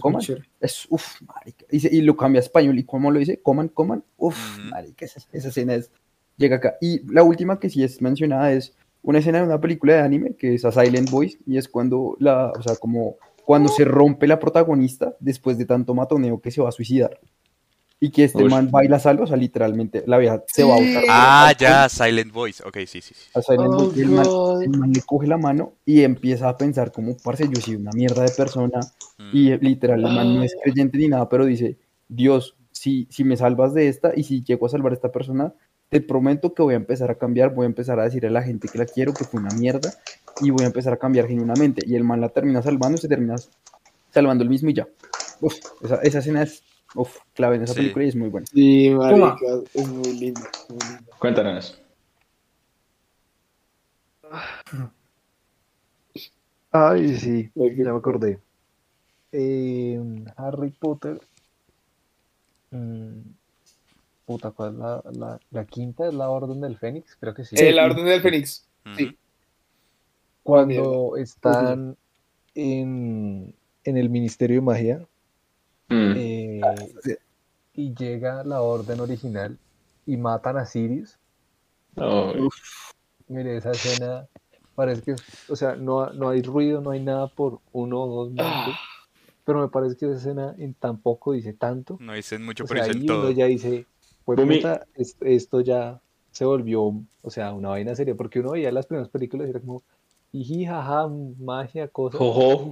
coman. 0.00 0.22
Es, 0.60 0.86
uff, 0.88 1.20
marica. 1.22 1.66
Y, 1.70 2.00
lo 2.02 2.16
cambia 2.16 2.40
a 2.40 2.44
español 2.44 2.78
y 2.78 2.84
como 2.84 3.10
lo 3.10 3.18
dice, 3.18 3.40
coman, 3.42 3.68
coman. 3.68 4.04
Uff, 4.16 4.58
marica, 4.70 5.04
esa, 5.04 5.20
esa 5.32 5.48
escena 5.48 5.74
es, 5.74 5.90
llega 6.36 6.56
acá. 6.56 6.76
Y 6.80 7.00
la 7.12 7.24
última 7.24 7.58
que 7.58 7.70
sí 7.70 7.82
es 7.82 8.00
mencionada 8.00 8.52
es 8.52 8.76
una 9.02 9.18
escena 9.18 9.38
de 9.38 9.44
una 9.44 9.60
película 9.60 9.94
de 9.94 10.00
anime 10.00 10.34
que 10.36 10.54
es 10.54 10.64
a 10.64 10.72
Silent 10.72 11.10
Voice 11.10 11.38
y 11.46 11.56
es 11.56 11.68
cuando 11.68 12.16
la, 12.18 12.50
o 12.50 12.62
sea, 12.62 12.76
como 12.76 13.16
cuando 13.44 13.70
se 13.70 13.84
rompe 13.84 14.26
la 14.26 14.38
protagonista 14.38 15.16
después 15.20 15.56
de 15.56 15.64
tanto 15.64 15.94
matoneo 15.94 16.40
que 16.40 16.50
se 16.50 16.60
va 16.60 16.68
a 16.68 16.72
suicidar. 16.72 17.18
Y 18.00 18.10
que 18.10 18.24
este 18.24 18.44
man 18.44 18.70
baila 18.70 18.98
salvo, 18.98 19.24
o 19.24 19.26
sea, 19.26 19.36
literalmente 19.36 20.04
la 20.06 20.18
vieja 20.18 20.44
se 20.46 20.62
va 20.62 20.74
a 20.74 20.78
usar. 20.78 21.04
Ah, 21.08 21.52
ya, 21.58 21.88
Silent 21.88 22.30
Voice, 22.30 22.62
ok, 22.62 22.76
sí, 22.86 23.00
sí. 23.00 23.14
sí. 23.14 23.30
A 23.34 23.42
Silent 23.42 23.72
Voice, 23.72 24.00
el 24.00 24.10
man, 24.10 24.26
el 24.62 24.78
man, 24.78 24.92
le 24.92 25.00
coge 25.00 25.26
la 25.26 25.38
mano 25.38 25.72
y 25.84 26.02
empieza 26.02 26.48
a 26.48 26.56
pensar 26.56 26.92
como, 26.92 27.16
parce, 27.16 27.48
yo 27.52 27.60
soy 27.60 27.76
una 27.76 27.90
mierda 27.92 28.22
de 28.22 28.30
persona. 28.30 28.80
Mm. 29.16 29.30
Y 29.32 29.56
literal, 29.58 30.04
el 30.04 30.14
man 30.14 30.34
no 30.34 30.42
es 30.42 30.54
creyente 30.62 30.98
ni 30.98 31.08
nada, 31.08 31.28
pero 31.28 31.44
dice, 31.44 31.78
Dios, 32.06 32.54
si, 32.70 33.08
si 33.10 33.24
me 33.24 33.36
salvas 33.36 33.74
de 33.74 33.88
esta 33.88 34.12
y 34.14 34.22
si 34.24 34.44
llego 34.44 34.66
a 34.66 34.68
salvar 34.68 34.92
a 34.92 34.94
esta 34.94 35.10
persona, 35.10 35.54
te 35.88 36.00
prometo 36.00 36.52
que 36.52 36.62
voy 36.62 36.74
a 36.74 36.76
empezar 36.76 37.10
a 37.10 37.14
cambiar, 37.14 37.54
voy 37.54 37.64
a 37.64 37.66
empezar 37.66 37.98
a 37.98 38.04
decirle 38.04 38.28
a 38.28 38.32
la 38.32 38.42
gente 38.42 38.68
que 38.68 38.78
la 38.78 38.86
quiero, 38.86 39.14
que 39.14 39.24
fue 39.24 39.40
una 39.40 39.54
mierda, 39.54 39.90
y 40.40 40.50
voy 40.50 40.64
a 40.64 40.66
empezar 40.66 40.92
a 40.92 40.96
cambiar 40.96 41.26
genuinamente. 41.26 41.82
Y 41.86 41.94
el 41.94 42.04
man 42.04 42.20
la 42.20 42.28
termina 42.28 42.62
salvando, 42.62 42.98
se 42.98 43.08
termina 43.08 43.36
salvando 44.10 44.44
el 44.44 44.50
mismo 44.50 44.70
y 44.70 44.74
ya. 44.74 44.86
Uf, 45.40 45.54
esa, 45.82 45.96
esa 46.02 46.18
escena 46.18 46.42
es 46.42 46.62
uf, 46.94 47.18
clave 47.34 47.56
en 47.56 47.62
esa 47.62 47.74
película 47.74 48.04
y 48.04 48.08
es 48.08 48.16
muy 48.16 48.28
buena. 48.28 48.46
Sí, 48.46 48.90
marica, 48.90 49.46
es 49.74 49.88
muy 49.88 50.12
lindo. 50.12 50.40
Cuéntanos. 51.18 51.80
Ay, 56.70 57.16
sí, 57.16 57.50
ya 57.54 57.92
me 57.92 57.98
acordé. 57.98 58.38
Eh, 59.32 60.00
Harry 60.36 60.70
Potter. 60.70 61.20
Mm, 62.70 63.20
Puta, 64.28 64.50
¿cuál 64.50 64.74
es 64.74 64.78
la, 64.78 65.02
la, 65.14 65.40
la, 65.52 65.64
quinta? 65.64 66.06
¿Es 66.06 66.12
la 66.12 66.28
Orden 66.28 66.60
del 66.60 66.76
Fénix? 66.76 67.16
Creo 67.18 67.32
que 67.32 67.46
sí. 67.46 67.56
Sí, 67.56 67.72
la 67.72 67.86
Orden 67.86 68.04
del 68.04 68.20
Fénix. 68.20 68.68
Sí. 68.94 69.16
Cuando 70.42 71.16
están 71.16 71.96
en, 72.54 73.54
en, 73.84 73.96
el 73.96 74.10
Ministerio 74.10 74.56
de 74.56 74.60
Magia 74.60 74.98
mm. 75.88 76.12
eh, 76.14 76.60
y 77.72 77.94
llega 77.94 78.44
la 78.44 78.60
Orden 78.60 79.00
original 79.00 79.56
y 80.04 80.18
matan 80.18 80.58
a 80.58 80.66
Sirius. 80.66 81.18
Mire, 83.28 83.56
esa 83.56 83.70
escena 83.70 84.28
parece 84.74 85.00
que, 85.00 85.16
o 85.48 85.56
sea, 85.56 85.74
no, 85.74 86.12
no 86.12 86.28
hay 86.28 86.42
ruido, 86.42 86.82
no 86.82 86.90
hay 86.90 87.00
nada 87.00 87.28
por 87.28 87.60
uno 87.72 88.02
o 88.02 88.24
dos 88.24 88.28
minutos. 88.28 88.74
Ah. 88.76 88.80
Pero 89.46 89.62
me 89.62 89.68
parece 89.68 89.96
que 89.96 90.04
esa 90.04 90.16
escena 90.16 90.54
en 90.58 90.74
tampoco 90.74 91.32
dice 91.32 91.54
tanto. 91.54 91.96
No 91.98 92.12
dicen 92.12 92.44
mucho, 92.44 92.66
pero 92.66 92.84
dicen 92.84 93.06
todo. 93.06 93.30
ya 93.30 93.46
dice, 93.46 93.86
esto 95.20 95.60
ya 95.60 96.00
se 96.30 96.44
volvió, 96.44 96.82
o 97.22 97.30
sea, 97.30 97.52
una 97.52 97.70
vaina 97.70 97.94
seria, 97.94 98.14
porque 98.14 98.40
uno 98.40 98.52
veía 98.52 98.70
las 98.70 98.86
primeras 98.86 99.08
películas 99.08 99.46
y 99.46 99.50
era 99.50 99.60
como, 99.60 99.82
jiji, 100.32 100.66
jaja, 100.66 101.08
magia, 101.38 101.88
cosas. 101.88 102.20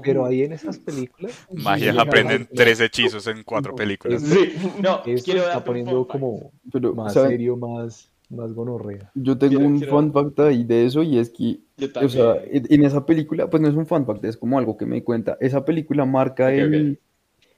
Pero 0.03 0.27
ahí 0.27 0.43
en 0.43 0.53
esas 0.53 0.79
películas. 0.79 1.47
Magia, 1.53 1.95
aprenden 2.01 2.49
tres 2.55 2.81
hechizos 2.81 3.27
en 3.27 3.43
cuatro 3.43 3.75
películas. 3.75 4.23
Sí, 4.23 4.55
no, 4.81 5.03
quiero 5.03 5.43
está 5.43 5.65
poniendo 5.65 6.07
como 6.07 6.53
más 6.95 7.15
serio, 7.15 7.57
más, 7.57 8.11
más 8.29 8.53
gonorrea. 8.53 9.11
Yo 9.15 9.37
tengo 9.39 9.61
un 9.61 9.81
fun 9.83 10.13
fact 10.13 10.39
ahí 10.41 10.65
de 10.65 10.87
eso 10.87 11.03
y 11.03 11.19
es 11.19 11.31
que, 11.31 11.61
o 12.03 12.09
sea, 12.09 12.37
en, 12.45 12.85
esa 12.85 13.05
película, 13.07 13.49
pues 13.49 13.63
no 13.63 13.69
es 13.69 13.75
un 13.75 13.87
fun 13.87 14.07
fact, 14.07 14.25
es 14.25 14.37
como 14.37 14.59
algo 14.59 14.77
que 14.77 14.87
me 14.87 15.03
cuenta. 15.03 15.37
Esa 15.41 15.65
película 15.65 16.05
marca 16.05 16.53
el 16.53 17.01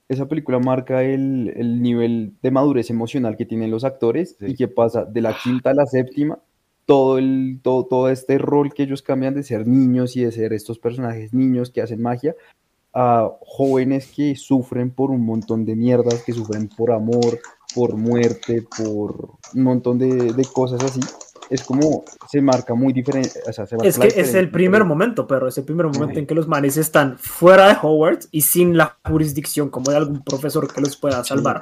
esa 0.09 0.27
película 0.27 0.59
marca 0.59 1.03
el, 1.03 1.53
el, 1.55 1.81
nivel 1.81 2.33
de 2.41 2.51
madurez 2.51 2.89
emocional 2.89 3.37
que 3.37 3.45
tienen 3.45 3.69
los 3.69 3.83
actores 3.83 4.35
y 4.41 4.55
que 4.55 4.67
pasa 4.67 5.05
de 5.05 5.21
la 5.21 5.37
quinta 5.37 5.69
a 5.69 5.75
la 5.75 5.85
séptima, 5.85 6.39
todo, 6.85 7.19
el, 7.19 7.59
todo, 7.61 7.85
todo 7.85 8.09
este 8.09 8.39
rol 8.39 8.73
que 8.73 8.83
ellos 8.83 9.03
cambian 9.03 9.35
de 9.35 9.43
ser 9.43 9.67
niños 9.67 10.17
y 10.17 10.23
de 10.23 10.31
ser 10.31 10.51
estos 10.53 10.79
personajes 10.79 11.31
niños 11.31 11.69
que 11.69 11.83
hacen 11.83 12.01
magia 12.01 12.35
a 12.91 13.31
jóvenes 13.41 14.11
que 14.15 14.35
sufren 14.35 14.89
por 14.89 15.11
un 15.11 15.23
montón 15.23 15.63
de 15.63 15.75
mierdas, 15.75 16.23
que 16.23 16.33
sufren 16.33 16.67
por 16.69 16.91
amor, 16.91 17.39
por 17.75 17.95
muerte, 17.95 18.65
por 18.75 19.35
un 19.53 19.63
montón 19.63 19.99
de, 19.99 20.33
de 20.33 20.45
cosas 20.45 20.83
así. 20.83 21.01
Es 21.49 21.63
como 21.63 22.03
se 22.29 22.41
marca 22.41 22.73
muy 22.73 22.93
diferente. 22.93 23.39
es 23.83 23.97
que 23.97 24.07
es 24.07 24.33
el 24.35 24.49
primer 24.51 24.85
momento, 24.85 25.27
pero 25.27 25.47
es 25.47 25.57
el 25.57 25.63
primer 25.63 25.87
momento 25.87 26.19
en 26.19 26.25
que 26.25 26.35
los 26.35 26.47
manes 26.47 26.77
están 26.77 27.17
fuera 27.17 27.67
de 27.69 27.75
Hogwarts 27.81 28.29
y 28.31 28.41
sin 28.41 28.77
la 28.77 28.97
jurisdicción 29.05 29.69
como 29.69 29.91
de 29.91 29.97
algún 29.97 30.23
profesor 30.23 30.71
que 30.71 30.81
los 30.81 30.95
pueda 30.97 31.23
salvar. 31.23 31.61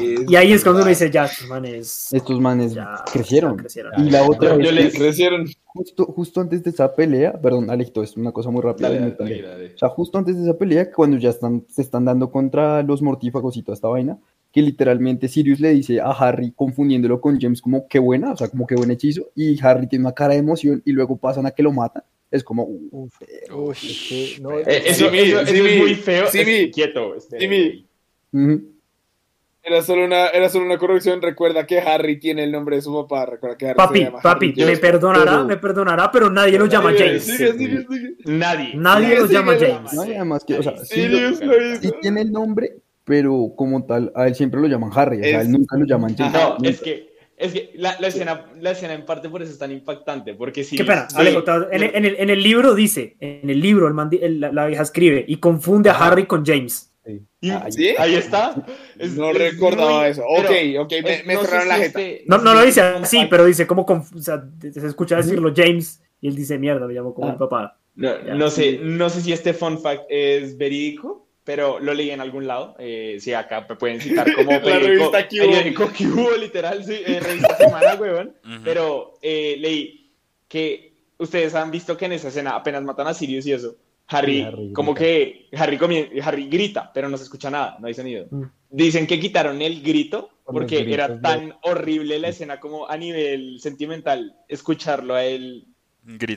y 0.00 0.34
ahí 0.36 0.52
es 0.52 0.62
cuando 0.62 0.82
uno 0.82 0.88
dice, 0.88 1.10
ya, 1.10 1.26
estos 1.26 1.48
manes. 1.48 2.08
Estos 2.12 2.40
manes 2.40 2.74
crecieron. 3.12 3.56
Y 3.98 4.10
la 4.10 4.24
otra 4.24 4.56
vez. 4.56 4.94
crecieron. 4.94 5.46
Justo, 5.64 6.06
justo 6.06 6.40
antes 6.40 6.64
de 6.64 6.70
esa 6.70 6.92
pelea, 6.94 7.40
perdón, 7.40 7.70
Alejito, 7.70 8.02
es 8.02 8.16
una 8.16 8.32
cosa 8.32 8.50
muy 8.50 8.62
rápida. 8.62 8.88
O 8.88 9.78
sea, 9.78 9.88
justo 9.90 10.18
antes 10.18 10.36
de 10.36 10.42
esa 10.42 10.58
pelea, 10.58 10.90
cuando 10.90 11.18
ya 11.18 11.30
están, 11.30 11.64
se 11.68 11.82
están 11.82 12.04
dando 12.04 12.30
contra 12.30 12.82
los 12.82 13.02
mortífagos 13.02 13.56
y 13.56 13.62
toda 13.62 13.74
esta 13.74 13.88
vaina, 13.88 14.18
que 14.52 14.62
literalmente 14.62 15.28
Sirius 15.28 15.60
le 15.60 15.70
dice 15.70 16.00
a 16.00 16.10
Harry, 16.10 16.52
confundiéndolo 16.54 17.20
con 17.20 17.38
James, 17.40 17.60
como 17.60 17.86
qué 17.88 17.98
buena, 17.98 18.32
o 18.32 18.36
sea, 18.36 18.48
como 18.48 18.66
qué 18.66 18.74
buen 18.74 18.90
hechizo, 18.90 19.30
y 19.34 19.58
Harry 19.62 19.86
tiene 19.86 20.04
una 20.06 20.14
cara 20.14 20.34
de 20.34 20.40
emoción 20.40 20.82
y 20.84 20.92
luego 20.92 21.16
pasan 21.16 21.46
a 21.46 21.50
que 21.50 21.62
lo 21.62 21.72
mata. 21.72 22.04
Es 22.30 22.44
como, 22.44 22.64
uff, 22.64 23.14
no, 24.40 24.58
eso, 24.58 25.10
es 25.10 25.78
muy 25.78 25.94
feo. 25.94 26.26
Sí, 26.28 26.70
quieto. 26.74 27.14
Este, 27.14 27.86
Era 29.62 29.82
solo, 29.82 30.04
una, 30.04 30.28
era 30.28 30.50
solo 30.50 30.66
una 30.66 30.76
corrección. 30.76 31.22
Recuerda 31.22 31.66
que 31.66 31.78
Harry 31.78 32.18
tiene 32.18 32.44
el 32.44 32.52
nombre 32.52 32.76
de 32.76 32.82
su 32.82 32.92
papá. 32.92 33.24
Recuerda 33.24 33.56
que 33.56 33.66
Harry 33.68 33.76
papi, 33.76 34.08
papi, 34.22 34.54
me 34.56 34.76
perdonará, 34.76 35.42
me 35.44 35.56
perdonará, 35.56 36.10
pero 36.12 36.28
nadie 36.28 36.58
lo 36.58 36.66
llama 36.66 36.92
James. 36.96 37.28
Nadie. 38.26 38.74
Nadie 38.74 39.18
lo 39.20 39.26
llama 39.26 39.56
James. 39.58 39.92
Nadie 39.94 40.16
además 40.16 40.44
que, 40.44 40.58
o 40.58 40.62
sea, 40.62 40.76
sí, 40.84 41.08
tiene 42.02 42.20
el 42.20 42.30
nombre, 42.30 42.76
pero 43.08 43.54
como 43.56 43.86
tal, 43.86 44.12
a 44.14 44.28
él 44.28 44.34
siempre 44.34 44.60
lo 44.60 44.68
llaman 44.68 44.90
Harry, 44.94 45.18
o 45.18 45.24
sea, 45.24 45.38
a 45.38 45.42
él 45.42 45.50
nunca 45.50 45.78
lo 45.78 45.86
llaman 45.86 46.14
James. 46.14 46.34
No, 46.34 46.58
es 46.62 46.80
que, 46.82 47.08
es 47.38 47.52
que 47.54 47.70
la, 47.74 47.96
la, 47.98 48.08
escena, 48.08 48.44
la 48.60 48.72
escena 48.72 48.92
en 48.92 49.06
parte 49.06 49.30
por 49.30 49.40
eso 49.42 49.50
es 49.50 49.58
tan 49.58 49.72
impactante, 49.72 50.34
porque 50.34 50.62
si... 50.62 50.76
Qué 50.76 50.84
pena, 50.84 51.08
Alejo, 51.14 51.42
en, 51.72 51.82
en, 51.84 52.04
el, 52.04 52.16
en 52.18 52.28
el 52.28 52.42
libro 52.42 52.74
dice, 52.74 53.16
en 53.18 53.48
el 53.48 53.60
libro 53.60 53.88
el 53.88 54.40
la, 54.40 54.66
vieja 54.66 54.82
escribe 54.82 55.24
y 55.26 55.36
confunde 55.36 55.88
a 55.88 55.94
Harry 55.94 56.26
con 56.26 56.44
James. 56.44 56.92
Sí. 57.02 57.94
Ahí 57.96 58.14
está. 58.16 58.54
no 59.16 59.32
recordaba 59.32 60.06
eso. 60.08 60.22
Ok, 60.26 60.50
ok, 60.80 60.92
me, 61.02 61.22
me 61.24 61.36
cerraron 61.38 61.68
la 61.68 61.76
jeta. 61.76 62.00
No, 62.26 62.36
no 62.36 62.52
lo 62.52 62.62
dice 62.62 62.82
así, 62.82 63.26
pero 63.30 63.46
dice 63.46 63.66
como, 63.66 63.86
o 63.86 64.20
sea, 64.20 64.44
se 64.60 64.86
escucha 64.86 65.16
decirlo 65.16 65.54
James 65.56 66.02
y 66.20 66.28
él 66.28 66.36
dice, 66.36 66.58
mierda, 66.58 66.86
me 66.86 66.92
llamo 66.92 67.14
como 67.14 67.28
mi 67.28 67.34
ah. 67.36 67.38
papá. 67.38 67.78
No, 67.94 68.18
no 68.34 68.50
sé, 68.50 68.78
no 68.82 69.08
sé 69.08 69.22
si 69.22 69.32
este 69.32 69.54
fun 69.54 69.80
fact 69.80 70.04
es 70.08 70.58
verídico, 70.58 71.27
pero 71.48 71.80
lo 71.80 71.94
leí 71.94 72.10
en 72.10 72.20
algún 72.20 72.46
lado. 72.46 72.76
Eh, 72.78 73.16
sí, 73.20 73.32
acá 73.32 73.64
me 73.66 73.74
pueden 73.74 74.02
citar 74.02 74.30
como 74.36 74.60
periódico, 74.60 75.10
periódico 75.10 75.90
que 75.90 76.06
hubo, 76.06 76.36
literal, 76.36 76.84
sí, 76.84 76.92
eh, 77.06 77.20
revista 77.20 77.56
semana, 77.56 77.94
huevón. 77.98 78.34
Pero 78.62 79.14
eh, 79.22 79.56
leí 79.58 80.12
que 80.46 80.92
ustedes 81.16 81.54
han 81.54 81.70
visto 81.70 81.96
que 81.96 82.04
en 82.04 82.12
esa 82.12 82.28
escena 82.28 82.50
apenas 82.50 82.82
matan 82.82 83.06
a 83.06 83.14
Sirius 83.14 83.46
y 83.46 83.52
eso. 83.52 83.76
Harry, 84.08 84.46
como 84.74 84.94
que 84.94 85.48
Harry, 85.56 85.78
Harry 86.22 86.48
grita, 86.50 86.90
pero 86.92 87.08
no 87.08 87.16
se 87.16 87.24
escucha 87.24 87.48
nada, 87.48 87.78
no 87.80 87.86
hay 87.86 87.94
sonido. 87.94 88.26
Mm. 88.30 88.42
Dicen 88.68 89.06
que 89.06 89.18
quitaron 89.18 89.62
el 89.62 89.80
grito 89.82 90.28
porque 90.44 90.92
era 90.92 91.18
tan 91.18 91.54
horrible 91.62 92.18
la 92.18 92.28
escena 92.28 92.60
como 92.60 92.86
a 92.86 92.96
nivel 92.98 93.58
sentimental 93.58 94.36
escucharlo 94.48 95.14
a 95.14 95.24
él 95.24 95.66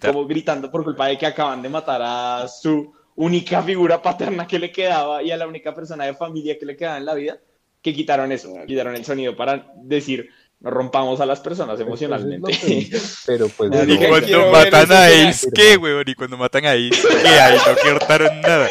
como 0.05 0.25
gritando 0.25 0.71
por 0.71 0.85
culpa 0.85 1.07
de 1.07 1.17
que 1.17 1.25
acaban 1.25 1.61
de 1.61 1.69
matar 1.69 2.01
a 2.01 2.47
su 2.47 2.93
única 3.21 3.61
figura 3.61 4.01
paterna 4.01 4.47
que 4.47 4.57
le 4.57 4.71
quedaba 4.71 5.21
y 5.21 5.31
a 5.31 5.37
la 5.37 5.47
única 5.47 5.75
persona 5.75 6.05
de 6.05 6.15
familia 6.15 6.57
que 6.57 6.65
le 6.65 6.75
quedaba 6.75 6.97
en 6.97 7.05
la 7.05 7.13
vida, 7.13 7.39
que 7.81 7.93
quitaron 7.93 8.31
eso, 8.31 8.53
quitaron 8.65 8.95
el 8.95 9.05
sonido 9.05 9.35
para 9.35 9.71
decir, 9.83 10.29
no 10.59 10.71
rompamos 10.71 11.21
a 11.21 11.25
las 11.25 11.39
personas 11.39 11.79
emocionalmente. 11.79 12.51
pero 13.25 13.47
pues... 13.49 13.71
Y 13.87 13.97
cuando 13.97 14.51
matan 14.51 14.91
a 14.91 15.05
Ace, 15.05 15.47
¿qué, 15.53 15.77
weón? 15.77 16.03
Y 16.07 16.15
cuando 16.15 16.37
matan 16.37 16.65
a 16.65 16.71
Ace, 16.71 17.07
¿qué? 17.21 17.27
Ahí 17.27 17.57
no 17.57 17.91
cortaron 17.91 18.41
nada. 18.41 18.69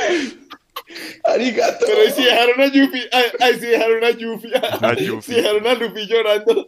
Arigato. 1.25 1.87
Pero 1.87 2.01
ahí 2.01 2.11
sí 2.11 2.25
dejaron 2.25 2.61
a 2.61 2.67
Yuffie, 2.67 3.11
ahí 3.41 3.55
sí 3.55 3.67
dejaron 3.67 4.05
a 4.05 4.11
Yuffie, 4.11 4.53
a 4.55 4.95
Yuffie. 4.95 5.23
Sí 5.23 5.41
dejaron 5.41 5.67
a 5.67 5.75
Luffy 5.75 6.07
llorando. 6.09 6.67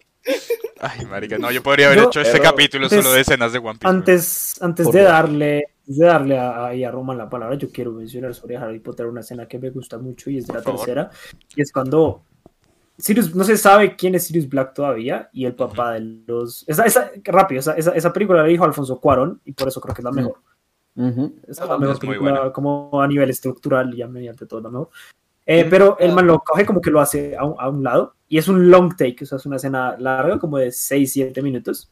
Ay, 0.79 1.05
marica, 1.07 1.37
no, 1.37 1.51
yo 1.51 1.65
podría 1.65 1.87
haber 1.87 2.05
hecho 2.05 2.21
este 2.21 2.39
capítulo 2.39 2.89
solo 2.89 3.13
de 3.13 3.23
escenas 3.23 3.53
de 3.53 3.59
One 3.59 3.79
Piece. 3.81 3.89
Antes, 3.89 4.55
antes 4.63 4.93
de 4.93 5.03
darle 5.03 5.72
de 5.99 6.07
darle 6.07 6.39
a, 6.39 6.67
a 6.67 6.91
Roman 6.91 7.19
la 7.19 7.29
palabra, 7.29 7.57
yo 7.57 7.71
quiero 7.71 7.93
mencionar 7.93 8.35
sobre 8.35 8.57
Harry 8.57 8.81
Potter 8.81 9.07
una 9.07 9.21
escena 9.21 9.47
que 9.47 9.59
me 9.59 9.71
gusta 9.71 9.99
mucho 9.99 10.31
y 10.31 10.39
es 10.39 10.47
de 10.47 10.55
la 10.55 10.63
tercera, 10.63 11.11
y 11.55 11.63
es 11.63 11.73
cuando 11.73 12.23
Sirius, 12.99 13.35
no 13.35 13.45
se 13.45 13.57
sabe 13.57 13.97
quién 13.97 14.15
es 14.15 14.25
Sirius 14.25 14.49
Black 14.49 14.75
todavía, 14.75 15.29
y 15.33 15.45
el 15.45 15.55
papá 15.55 15.93
de 15.95 16.01
los... 16.27 16.65
Esa, 16.69 16.85
esa, 16.85 17.11
rápido, 17.25 17.61
esa, 17.61 17.73
esa, 17.75 18.13
película 18.13 18.43
la 18.43 18.49
dijo 18.49 18.65
Alfonso 18.65 19.01
Cuarón, 19.01 19.41
y 19.45 19.53
por 19.53 19.69
eso 19.69 19.81
creo 19.81 19.95
que 19.95 20.03
es 20.03 20.05
la 20.05 20.13
mejor. 20.13 20.37
es 21.49 21.59
la 21.59 21.79
mejor 21.79 21.99
película 21.99 22.53
como 22.53 23.01
a 23.01 23.07
nivel 23.09 23.31
estructural 23.31 23.93
y 23.95 24.03
a 24.03 24.09
mediante 24.09 24.47
todo 24.47 24.61
la 24.61 24.71
mejor. 24.71 24.91
Eh, 25.45 25.67
pero 25.69 25.99
el 25.99 26.13
man 26.13 26.27
lo 26.27 26.39
coge 26.39 26.65
como 26.65 26.81
que 26.81 26.91
lo 26.91 27.01
hace 27.01 27.37
a 27.37 27.45
un, 27.45 27.57
a 27.59 27.69
un, 27.69 27.83
lado 27.83 28.15
y 28.29 28.39
es 28.39 28.47
un 28.47 28.71
long 28.71 28.97
take, 28.97 29.25
o 29.25 29.27
sea, 29.27 29.39
es 29.39 29.47
una 29.47 29.57
escena 29.57 29.97
larga, 29.99 30.39
como 30.39 30.59
de 30.59 30.69
6-7 30.69 31.43
minutos. 31.43 31.91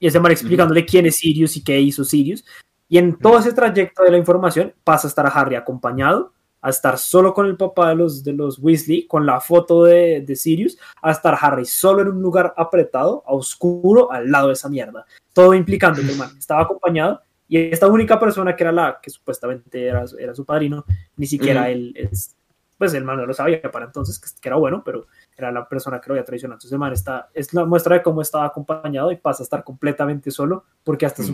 Y 0.00 0.08
ese 0.08 0.18
man 0.18 0.32
explicándole 0.32 0.84
quién 0.84 1.06
es 1.06 1.16
Sirius 1.16 1.56
y 1.56 1.62
qué 1.62 1.80
hizo 1.80 2.04
Sirius. 2.04 2.44
Y 2.88 2.98
en 2.98 3.18
todo 3.18 3.38
ese 3.38 3.52
trayecto 3.52 4.02
de 4.02 4.10
la 4.10 4.18
información 4.18 4.74
pasa 4.84 5.06
a 5.06 5.10
estar 5.10 5.26
a 5.26 5.30
Harry 5.30 5.56
acompañado, 5.56 6.32
a 6.60 6.70
estar 6.70 6.98
solo 6.98 7.34
con 7.34 7.46
el 7.46 7.56
papá 7.56 7.90
de 7.90 7.94
los, 7.94 8.24
de 8.24 8.32
los 8.32 8.58
Weasley, 8.58 9.06
con 9.06 9.26
la 9.26 9.40
foto 9.40 9.84
de, 9.84 10.22
de 10.22 10.36
Sirius, 10.36 10.78
a 11.02 11.10
estar 11.10 11.36
Harry 11.40 11.64
solo 11.64 12.02
en 12.02 12.08
un 12.08 12.22
lugar 12.22 12.54
apretado, 12.56 13.22
a 13.26 13.32
oscuro, 13.32 14.10
al 14.10 14.30
lado 14.30 14.48
de 14.48 14.54
esa 14.54 14.68
mierda. 14.68 15.06
Todo 15.32 15.54
implicando 15.54 16.00
que 16.00 16.10
el 16.10 16.16
man 16.16 16.30
estaba 16.38 16.62
acompañado 16.62 17.20
y 17.48 17.56
esta 17.72 17.86
única 17.86 18.20
persona 18.20 18.54
que 18.54 18.62
era 18.62 18.72
la 18.72 19.00
que 19.02 19.10
supuestamente 19.10 19.86
era, 19.86 20.04
era 20.18 20.34
su 20.34 20.44
padrino, 20.44 20.84
ni 21.16 21.26
siquiera 21.26 21.70
él, 21.70 21.94
es, 21.96 22.36
pues 22.76 22.92
el 22.92 23.04
man 23.04 23.16
no 23.16 23.26
lo 23.26 23.32
sabía 23.32 23.62
para 23.70 23.86
entonces 23.86 24.18
que, 24.18 24.48
era 24.48 24.56
bueno, 24.56 24.82
pero 24.84 25.06
era 25.38 25.52
la 25.52 25.68
persona 25.68 26.00
que 26.00 26.08
lo 26.08 26.14
había 26.14 26.24
traicionado. 26.24 26.56
Entonces, 26.56 26.72
el 26.72 26.78
man 26.78 26.92
está, 26.92 27.30
es 27.32 27.54
la 27.54 27.64
muestra 27.64 27.94
de 27.96 28.02
cómo 28.02 28.20
estaba 28.20 28.44
acompañado 28.44 29.12
y 29.12 29.16
pasa 29.16 29.42
a 29.42 29.44
estar 29.44 29.62
completamente 29.62 30.30
solo 30.30 30.64
porque 30.82 31.06
hasta 31.06 31.22
su 31.22 31.32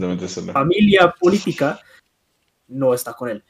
familia 0.52 1.14
política 1.18 1.80
no 2.68 2.92
está 2.92 3.14
con 3.14 3.30
él. 3.30 3.42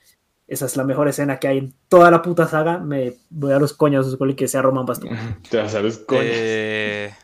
Esa 0.46 0.66
es 0.66 0.76
la 0.76 0.84
mejor 0.84 1.08
escena 1.08 1.38
que 1.38 1.48
hay 1.48 1.58
en 1.58 1.74
toda 1.88 2.10
la 2.10 2.22
puta 2.22 2.46
saga. 2.46 2.78
Me 2.78 3.14
voy 3.30 3.52
a 3.52 3.58
los 3.58 3.72
coños 3.72 4.14
con 4.16 4.28
el 4.28 4.36
que 4.36 4.46
sea 4.46 4.62
Roman 4.62 4.86
Bastón. 4.86 5.10
Te 5.50 5.56
vas 5.56 5.74
a 5.74 5.80
los 5.80 5.98
coños. 5.98 6.24
Eh... 6.26 7.14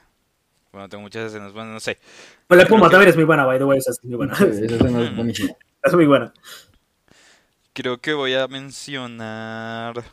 Bueno, 0.73 0.89
tengo 0.89 1.03
muchas 1.03 1.27
escenas, 1.27 1.53
bueno, 1.53 1.73
no 1.73 1.81
sé. 1.81 1.99
Pero 2.47 2.63
la 2.63 2.69
Puma 2.69 2.89
también 2.89 3.11
es 3.11 3.17
muy 3.17 3.25
buena, 3.25 3.45
by 3.45 3.59
the 3.59 3.65
way, 3.65 3.79
esa 3.79 3.91
es 3.91 4.05
muy 4.05 4.15
buena. 4.15 4.35
es 4.35 4.61
Es 5.83 5.95
muy 5.95 6.07
buena. 6.07 6.33
Creo 7.73 8.01
que 8.01 8.13
voy 8.13 8.35
a 8.35 8.47
mencionar 8.47 10.05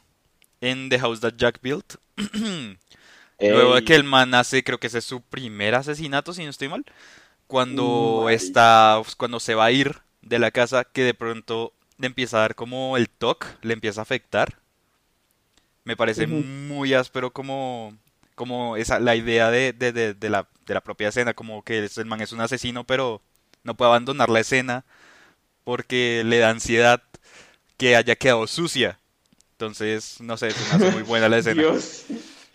en 0.62 0.90
The 0.90 1.00
House 1.00 1.20
That 1.20 1.34
Jack 1.38 1.60
Built. 1.62 1.96
Luego 3.40 3.76
de 3.76 3.84
que 3.84 3.96
el 3.96 4.04
man 4.04 4.34
hace, 4.34 4.64
creo 4.64 4.80
que 4.80 4.88
ese 4.88 5.00
es 5.00 5.06
su 5.06 5.22
primer 5.22 5.76
asesinato, 5.76 6.34
si 6.34 6.44
no 6.44 6.50
estoy 6.50 6.70
mal. 6.70 6.86
Cuando 7.48 8.28
está, 8.30 9.00
pues, 9.04 9.16
cuando 9.16 9.40
se 9.40 9.56
va 9.56 9.66
a 9.66 9.72
ir 9.72 10.00
de 10.22 10.40
la 10.40 10.52
casa, 10.52 10.84
que 10.86 11.04
de 11.04 11.14
pronto 11.14 11.74
le 11.98 12.08
empieza 12.08 12.38
a 12.38 12.42
dar 12.42 12.56
como 12.56 12.98
el 12.98 13.10
toque, 13.10 13.48
le 13.62 13.74
empieza 13.74 14.02
a 14.02 14.04
afectar. 14.04 14.58
Me 15.84 15.96
parece 15.96 16.28
muy 16.28 16.94
áspero 16.94 17.32
como, 17.32 17.94
como 18.36 18.76
esa, 18.76 19.00
la 19.00 19.16
idea 19.16 19.50
de, 19.52 19.72
de, 19.72 20.30
la, 20.30 20.48
de 20.66 20.74
la 20.74 20.82
propia 20.82 21.08
escena, 21.10 21.34
como 21.34 21.64
que 21.64 21.88
el 21.96 22.06
man 22.06 22.22
es 22.22 22.34
un 22.34 22.42
asesino, 22.42 22.84
pero 22.84 23.22
no 23.64 23.76
puede 23.76 23.90
abandonar 23.92 24.30
la 24.30 24.42
escena 24.42 24.84
porque 25.64 26.24
le 26.26 26.40
da 26.40 26.50
ansiedad 26.50 27.04
que 27.78 27.96
haya 27.96 28.16
quedado 28.16 28.48
sucia. 28.48 29.00
Entonces, 29.54 30.22
no 30.22 30.38
sé, 30.38 30.50
es 30.50 30.94
muy 30.94 31.04
buena 31.04 31.30
la 31.30 31.38
escena. 31.40 31.62
Dios, 31.62 32.06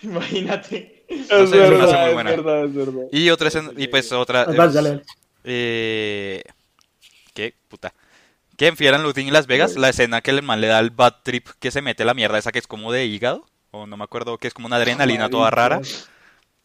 imagínate. 0.07 1.05
es, 1.09 1.29
verdad, 1.51 2.05
muy 2.05 2.15
buena. 2.15 2.31
es 2.31 2.37
verdad, 2.37 2.65
es 2.65 2.75
verdad. 2.75 3.03
Y 3.13 3.31
otra 3.31 3.49
escena, 3.49 3.71
y 3.77 3.89
pues 3.89 4.13
otra. 4.13 4.47
eh, 5.45 6.43
¿Qué? 7.35 7.55
Puta. 7.69 7.95
¿Qué 8.57 8.67
en 8.69 8.77
Fear 8.77 9.01
Looting 9.01 9.29
en 9.29 9.33
Las 9.33 9.47
Vegas? 9.47 9.77
La 9.77 9.89
escena 9.89 10.21
que 10.21 10.31
el 10.31 10.43
man 10.43 10.61
le 10.61 10.67
da 10.67 10.79
el 10.79 10.91
bad 10.91 11.15
trip 11.23 11.49
que 11.59 11.71
se 11.71 11.83
mete 11.83 12.05
la 12.05 12.15
mierda 12.15 12.39
esa 12.39 12.53
que 12.53 12.59
es 12.59 12.67
como 12.67 12.93
de 12.93 13.07
hígado. 13.07 13.47
O 13.71 13.87
no 13.87 13.97
me 13.97 14.05
acuerdo, 14.05 14.37
que 14.37 14.49
es 14.49 14.55
como 14.55 14.67
una 14.67 14.77
adrenalina 14.77 15.31
toda 15.31 15.51
rara. 15.51 15.81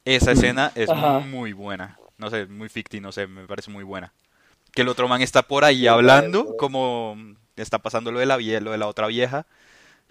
Esa 0.03 0.31
escena 0.31 0.71
es 0.75 0.89
muy 1.25 1.53
buena. 1.53 1.97
No 2.17 2.29
sé, 2.29 2.45
muy 2.47 2.69
ficti, 2.69 2.99
no 2.99 3.11
sé, 3.11 3.27
me 3.27 3.47
parece 3.47 3.71
muy 3.71 3.83
buena. 3.83 4.13
Que 4.73 4.81
el 4.81 4.89
otro 4.89 5.07
man 5.07 5.21
está 5.21 5.43
por 5.43 5.63
ahí 5.63 5.87
hablando, 5.87 6.57
como 6.57 7.17
está 7.55 7.79
pasando 7.79 8.11
lo 8.11 8.19
de 8.19 8.25
la, 8.25 8.37
lo 8.37 8.71
de 8.71 8.77
la 8.77 8.87
otra 8.87 9.07
vieja 9.07 9.45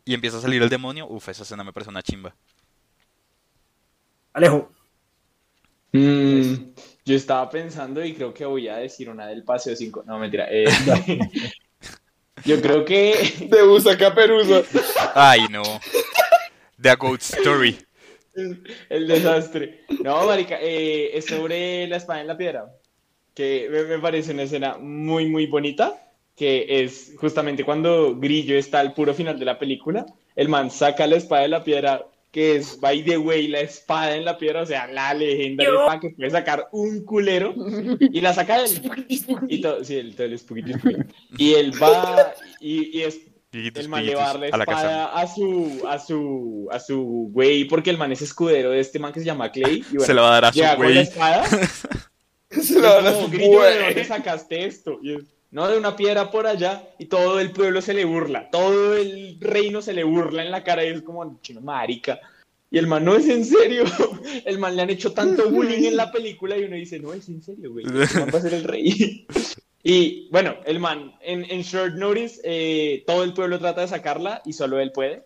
y 0.07 0.15
empieza 0.15 0.39
a 0.39 0.41
salir 0.41 0.63
el 0.63 0.69
demonio, 0.69 1.07
uf, 1.09 1.29
esa 1.29 1.43
escena 1.43 1.65
me 1.65 1.73
parece 1.73 1.91
una 1.91 2.03
chimba. 2.03 2.35
Alejo. 4.37 4.71
Mm, 5.93 6.53
yo 7.07 7.17
estaba 7.17 7.49
pensando 7.49 8.05
y 8.05 8.13
creo 8.13 8.35
que 8.35 8.45
voy 8.45 8.69
a 8.69 8.77
decir 8.77 9.09
una 9.09 9.27
del 9.29 9.45
Paseo 9.45 9.75
5. 9.75 10.05
No, 10.07 10.19
mentira. 10.19 10.47
Eh, 10.51 10.67
yo 12.45 12.61
creo 12.61 12.85
que. 12.85 13.15
Te 13.51 13.63
usa 13.63 13.97
caperuza. 13.97 14.61
Ay, 15.15 15.47
no. 15.51 15.63
The 16.79 16.97
Goat 16.97 17.23
Story. 17.23 17.79
El, 18.91 19.09
desastre. 19.09 19.87
No, 20.05 20.27
marica, 20.27 20.59
eh, 20.61 21.17
es 21.17 21.25
sobre 21.25 21.87
la 21.87 21.97
espada 21.97 22.21
en 22.21 22.27
la 22.27 22.37
piedra. 22.37 22.67
que 23.35 23.71
me, 23.89 23.99
parece 23.99 24.33
una 24.33 24.43
escena 24.43 24.77
muy, 24.77 25.31
muy 25.31 25.47
bonita, 25.47 26.13
que 26.37 26.67
es 26.69 27.15
justamente 27.17 27.65
cuando 27.65 28.15
Grillo 28.17 28.59
está 28.59 28.81
al 28.81 28.93
puro 28.93 29.15
final 29.15 29.39
de 29.39 29.47
la 29.47 29.59
película, 29.59 30.05
el 30.35 30.51
man 30.51 30.71
saca 30.71 31.07
la 31.07 31.17
espada 31.17 31.41
de 31.41 31.49
la 31.49 31.65
piedra, 31.65 32.05
que 32.37 32.57
es, 32.57 32.79
by 32.79 33.03
the 33.03 33.17
way, 33.17 33.49
la 33.49 33.61
espada 33.61 34.15
en 34.15 34.27
la 34.27 34.37
piedra, 34.37 34.61
o 34.61 34.67
sea, 34.67 34.87
la 34.89 35.15
leyenda 35.15 35.65
de 35.65 36.01
que 36.01 36.11
puede 36.11 36.31
sacar 36.31 36.69
un 36.71 37.03
culero, 37.03 37.55
y 37.99 38.21
la 38.21 38.35
saca 38.35 38.63
él. 38.63 38.71
Y 39.49 39.63
todo, 39.63 39.83
sí, 39.83 39.97
el, 39.97 40.15
todo 40.15 40.27
el 40.27 40.39
Y 41.39 41.55
él 41.55 41.73
va, 41.83 42.35
y, 42.61 42.99
y 42.99 43.05
es 43.05 43.21
el 43.53 43.89
man 43.89 44.05
le 44.05 44.15
va 44.17 44.25
a 44.25 44.27
dar 44.35 44.41
la 44.41 44.47
espada 44.49 45.19
a, 45.19 45.27
su, 45.27 45.83
a 45.89 45.99
su, 45.99 46.69
a 46.71 46.79
su 46.79 47.31
güey, 47.33 47.65
porque 47.65 47.89
el 47.89 47.97
man 47.97 48.13
es 48.13 48.21
escudero 48.21 48.69
de 48.69 48.81
este 48.81 48.99
man 48.99 49.15
que 49.15 49.21
se 49.21 49.27
llama 49.27 49.51
Clay. 49.51 49.83
Y 49.91 49.99
se 49.99 50.13
lo 50.13 50.21
va 50.21 50.29
a 50.29 50.41
dar 50.41 50.45
a 50.45 50.53
su 50.53 50.77
güey. 50.77 50.95
la 50.95 51.01
espada. 51.01 51.47
se 52.51 52.75
lo 52.75 52.83
va 52.83 52.99
a 52.99 53.03
dar 53.03 53.15
a 53.15 53.19
su 53.19 53.29
güey. 53.29 53.49
¿De 53.49 53.83
dónde 53.83 54.05
sacaste 54.05 54.67
esto? 54.67 54.99
Y 55.03 55.15
es, 55.15 55.25
no, 55.57 55.67
de 55.69 55.79
una 55.79 55.97
piedra 55.97 56.31
por 56.31 56.47
allá, 56.47 56.87
y 56.99 57.07
todo 57.07 57.41
el 57.41 57.51
pueblo 57.51 57.81
se 57.81 57.95
le 57.95 58.05
burla. 58.05 58.51
Todo 58.51 58.95
el 58.95 59.39
reino 59.41 59.81
se 59.81 59.95
le 59.95 60.05
burla 60.05 60.43
en 60.43 60.51
la 60.51 60.63
cara, 60.63 60.85
y 60.85 60.89
es 60.89 61.01
como, 61.01 61.41
chino 61.41 61.63
marica. 61.63 62.21
Y 62.71 62.77
el 62.77 62.87
man, 62.87 63.07
no 63.07 63.17
es 63.17 63.27
en 63.27 63.43
serio. 63.43 63.85
El 64.45 64.59
man 64.59 64.77
le 64.77 64.83
han 64.83 64.91
hecho 64.91 65.15
tanto 65.15 65.49
bullying 65.51 65.85
en 65.85 65.97
la 65.97 66.13
película 66.13 66.59
y 66.59 66.65
uno 66.65 66.77
dice, 66.77 66.99
no 66.99 67.15
es 67.15 67.27
en 67.31 67.43
serio, 67.43 67.73
güey. 67.73 67.87
El 67.87 67.95
man 67.95 68.31
va 68.35 68.39
a 68.39 68.43
ser 68.43 68.53
el 68.53 68.65
rey. 68.65 69.27
Y 69.83 70.29
bueno, 70.31 70.57
el 70.67 70.81
man, 70.81 71.15
en, 71.23 71.51
en 71.51 71.63
short 71.63 71.95
notice, 71.95 72.41
eh, 72.43 73.05
todo 73.07 73.23
el 73.23 73.33
pueblo 73.33 73.61
trata 73.61 73.83
de 73.83 73.89
sacarla 73.89 74.43
y 74.45 74.53
solo 74.53 74.81
él 74.81 74.93
puede. 74.93 75.23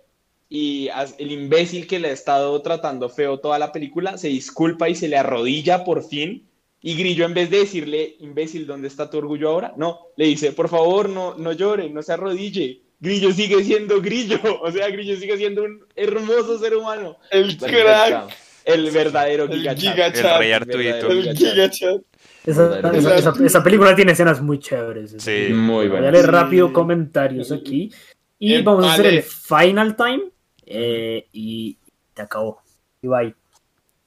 Y 0.51 0.91
el 1.19 1.33
imbécil 1.33 1.87
que 1.89 1.99
le 1.99 2.09
ha 2.09 2.13
estado 2.13 2.61
tratando 2.61 3.09
feo 3.09 3.41
toda 3.41 3.59
la 3.59 3.73
película 3.73 4.19
se 4.19 4.29
disculpa 4.29 4.91
y 4.91 4.95
se 4.95 5.09
le 5.09 5.17
arrodilla 5.17 5.83
por 5.83 6.05
fin. 6.05 6.47
Y 6.83 6.95
Grillo, 6.95 7.27
en 7.27 7.35
vez 7.35 7.51
de 7.51 7.59
decirle, 7.59 8.17
imbécil, 8.21 8.67
¿dónde 8.67 8.89
está 8.89 9.11
tu 9.11 9.19
orgullo 9.19 9.51
ahora? 9.51 9.75
No, 9.77 10.07
le 10.17 10.27
dice, 10.27 10.53
por 10.53 10.69
favor, 10.69 11.09
no, 11.09 11.35
no 11.35 11.53
llore, 11.53 11.91
no 11.91 12.03
se 12.03 12.13
arrodille. 12.13 12.81
Grillo 13.01 13.33
sigue 13.33 13.63
siendo 13.65 14.01
Grillo, 14.01 14.39
o 14.63 14.71
sea, 14.71 14.89
Grillo 14.91 15.17
sigue 15.17 15.37
siendo 15.37 15.65
un 15.65 15.85
hermoso 15.95 16.59
ser 16.59 16.75
humano. 16.77 17.19
El 17.31 17.57
crack. 17.57 18.35
El 18.65 18.91
verdadero 18.91 19.49
gigachat. 19.49 20.17
El, 20.17 20.39
rey 20.39 20.53
Arturito. 20.53 21.11
El 21.11 21.37
gigachat. 21.37 22.03
Esa, 22.45 23.63
película 23.63 23.95
tiene 23.95 24.13
escenas 24.13 24.41
muy 24.41 24.59
chéveres. 24.59 25.17
Sí, 25.19 25.49
muy 25.53 25.89
buenas. 25.89 26.13
Leer 26.13 26.31
rápido 26.31 26.73
comentarios 26.73 27.53
aquí. 27.53 27.91
Y 28.39 28.61
vamos 28.63 28.87
a 28.87 28.95
hacer 28.95 29.07
el 29.07 29.23
final 29.23 29.97
time. 29.97 30.23
Eh, 30.67 31.27
y 31.33 31.79
te 32.15 32.23
acabó. 32.23 32.63
Y 33.03 33.09
bye. 33.09 33.35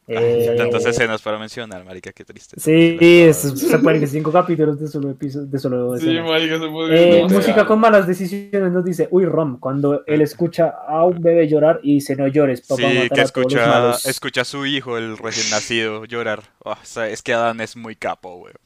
Eh, 0.06 0.56
tantas 0.58 0.86
escenas 0.86 1.22
para 1.22 1.40
mencionar, 1.40 1.86
marica, 1.86 2.12
qué 2.12 2.26
triste. 2.26 2.60
Sí, 2.60 2.98
se 3.34 3.80
pueden 3.80 4.02
que 4.02 4.08
cinco 4.08 4.34
capítulos 4.34 4.78
de 4.78 4.90
solo 4.90 5.10
episodios. 5.10 5.50
De 5.50 5.60
solo 5.60 5.98
sí, 5.98 6.20
marica, 6.20 6.60
se 6.60 6.68
puede 6.68 7.20
eh, 7.20 7.28
música 7.30 7.66
con 7.66 7.80
malas 7.80 8.06
decisiones 8.06 8.72
nos 8.74 8.84
dice, 8.84 9.08
uy, 9.12 9.26
Rom, 9.26 9.60
cuando 9.60 10.04
él 10.06 10.22
escucha 10.22 10.74
a 10.88 11.06
un 11.06 11.22
bebé 11.22 11.48
llorar 11.48 11.80
y 11.84 11.96
dice, 11.96 12.18
no 12.18 12.28
llores, 12.28 12.62
papá, 12.62 12.82
sí, 12.82 13.10
que 13.14 13.22
escucha, 13.22 13.92
escucha 14.06 14.42
a 14.42 14.46
su 14.46 14.66
hijo, 14.66 14.98
el 14.98 15.18
recién 15.18 15.50
nacido, 15.52 16.04
llorar. 16.04 16.44
Oh, 16.66 16.76
es 16.84 17.22
que 17.22 17.34
Adán 17.34 17.62
es 17.62 17.78
muy 17.78 17.96
capo, 17.96 18.36
weón. 18.36 18.58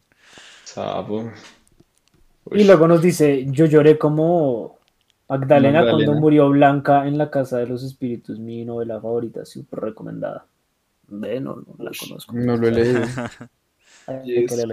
Sapo. 0.63 1.31
Y 2.51 2.63
luego 2.63 2.87
nos 2.87 3.01
dice, 3.01 3.45
yo 3.49 3.65
lloré 3.65 3.97
como 3.99 4.79
Magdalena, 5.29 5.87
cuando 5.87 6.13
murió 6.13 6.49
Blanca 6.49 7.07
en 7.07 7.17
la 7.17 7.29
Casa 7.29 7.57
de 7.57 7.67
los 7.67 7.83
Espíritus, 7.83 8.39
mi 8.39 8.65
novela 8.65 8.99
favorita, 8.99 9.45
súper 9.45 9.81
recomendada. 9.81 10.45
De, 11.07 11.39
no, 11.39 11.55
no 11.55 11.75
la 11.79 11.91
conozco. 11.97 12.33
No 12.33 12.57
lo 12.57 12.67
he 12.67 12.71
leído. 12.71 13.01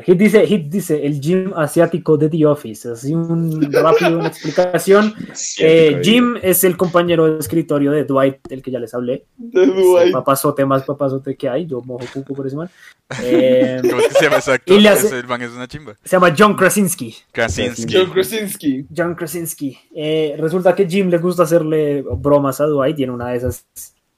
Hit 0.05 0.17
dice, 0.17 0.47
Hit 0.47 0.67
dice 0.69 1.05
el 1.05 1.21
gym 1.21 1.53
asiático 1.57 2.17
de 2.17 2.29
The 2.29 2.47
Office. 2.47 2.93
Así 2.93 3.13
un 3.13 3.61
rápido, 3.73 4.19
una 4.19 4.29
explicación. 4.29 5.15
Eh, 5.59 6.01
Jim 6.03 6.37
es 6.43 6.65
el 6.65 6.77
compañero 6.77 7.27
de 7.27 7.39
escritorio 7.39 7.93
de 7.93 8.05
Dwight, 8.05 8.39
el 8.51 8.63
que 8.63 8.71
ya 8.71 8.79
les 8.79 8.93
hablé. 8.95 9.27
De 9.37 9.67
Dwight. 9.67 10.13
papazote 10.13 10.65
más 10.65 10.85
papazote 10.85 11.37
que 11.37 11.49
hay. 11.49 11.67
Yo 11.67 11.81
mojo 11.81 12.05
cuco 12.13 12.35
por 12.35 12.47
ese 12.47 12.57
man. 12.57 12.71
Eh, 13.23 13.81
¿Cómo 13.83 14.01
se 14.01 14.25
llama 14.25 14.37
exacto? 14.37 14.75
el 14.75 15.27
man 15.27 15.43
es 15.43 15.51
una 15.51 15.69
chimba. 15.69 15.95
Se 16.03 16.17
llama 16.17 16.35
John 16.37 16.57
Krasinski. 16.57 17.15
Krasinski. 17.33 17.95
John 17.95 18.11
Krasinski. 18.11 18.87
John 18.97 19.15
Krasinski. 19.15 19.79
Eh, 19.95 20.35
resulta 20.39 20.75
que 20.75 20.89
Jim 20.89 21.11
le 21.11 21.19
gusta 21.19 21.43
hacerle 21.43 22.03
bromas 22.03 22.61
a 22.61 22.65
Dwight. 22.65 22.97
Tiene 22.97 23.13
una 23.13 23.29
de 23.29 23.37
esas 23.37 23.67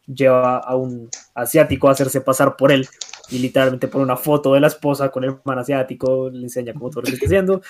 lleva 0.06 0.58
a 0.58 0.76
un 0.76 1.08
asiático 1.34 1.88
a 1.88 1.92
hacerse 1.92 2.20
pasar 2.20 2.56
por 2.56 2.72
él 2.72 2.88
y 3.30 3.38
literalmente 3.38 3.88
pone 3.88 4.04
una 4.04 4.16
foto 4.16 4.54
de 4.54 4.60
la 4.60 4.68
esposa 4.68 5.10
con 5.10 5.24
el 5.24 5.36
man 5.44 5.58
asiático, 5.58 6.30
le 6.30 6.44
enseña 6.44 6.72
cómo 6.72 6.90
todo 6.90 7.02
lo 7.02 7.08
está 7.08 7.26
haciendo 7.26 7.60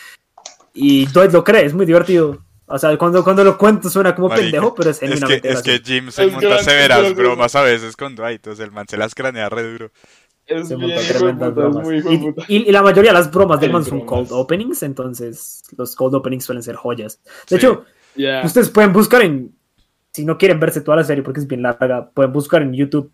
y 0.77 1.07
Dwight 1.07 1.33
lo 1.33 1.43
cree, 1.43 1.65
es 1.65 1.75
muy 1.75 1.87
divertido. 1.87 2.45
O 2.67 2.79
sea, 2.79 2.97
cuando, 2.99 3.25
cuando 3.25 3.43
lo 3.43 3.57
cuento 3.57 3.89
suena 3.89 4.15
como 4.15 4.29
pendejo, 4.29 4.75
pero 4.75 4.91
es 4.91 4.99
genuinamente 4.99 5.49
Es 5.49 5.63
que, 5.63 5.77
es 5.77 5.81
que 5.81 5.93
Jim 5.93 6.11
se 6.11 6.27
monta 6.27 6.59
severas 6.63 7.15
bromas 7.15 7.55
a 7.55 7.63
veces 7.63 7.97
con 7.97 8.15
Dwight, 8.15 8.37
entonces 8.37 8.65
el 8.65 8.73
man 8.73 8.87
se 8.89 8.97
las 8.97 9.15
cranea 9.15 9.49
re 9.49 9.63
duro. 9.73 9.91
Es 10.45 10.69
se 10.69 10.77
monta 10.77 11.01
tremendas 11.01 11.55
bromas. 11.55 11.89
Y, 12.49 12.57
y, 12.57 12.73
la 12.73 12.83
mayoría 12.83 13.13
de 13.13 13.19
las 13.19 13.31
bromas 13.31 13.61
del 13.61 13.73
man 13.73 13.85
son 13.85 14.05
cold 14.05 14.33
openings, 14.33 14.83
entonces 14.83 15.63
los 15.79 15.97
cold 15.97 16.17
openings 16.17 16.45
suelen 16.45 16.63
ser 16.63 16.77
joyas. 16.77 17.21
De 17.49 17.57
hecho, 17.57 17.85
ustedes 18.45 18.69
pueden 18.69 18.93
buscar 18.93 19.23
en 19.23 19.56
si 20.17 20.25
no 20.25 20.39
quieren 20.39 20.59
verse 20.59 20.81
toda 20.81 20.97
la 20.97 21.05
serie 21.05 21.23
porque 21.23 21.41
es 21.41 21.47
bien 21.47 21.61
larga, 21.61 22.11
pueden 22.11 22.33
buscar 22.33 22.63
en 22.63 22.73
YouTube 22.73 23.13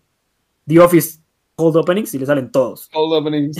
The 0.65 0.79
Office 0.79 1.19
Cold 1.55 1.75
Openings 1.75 2.13
y 2.13 2.19
le 2.19 2.25
salen 2.25 2.49
todos. 2.49 2.87
Cold 2.93 3.13
Openings. 3.13 3.57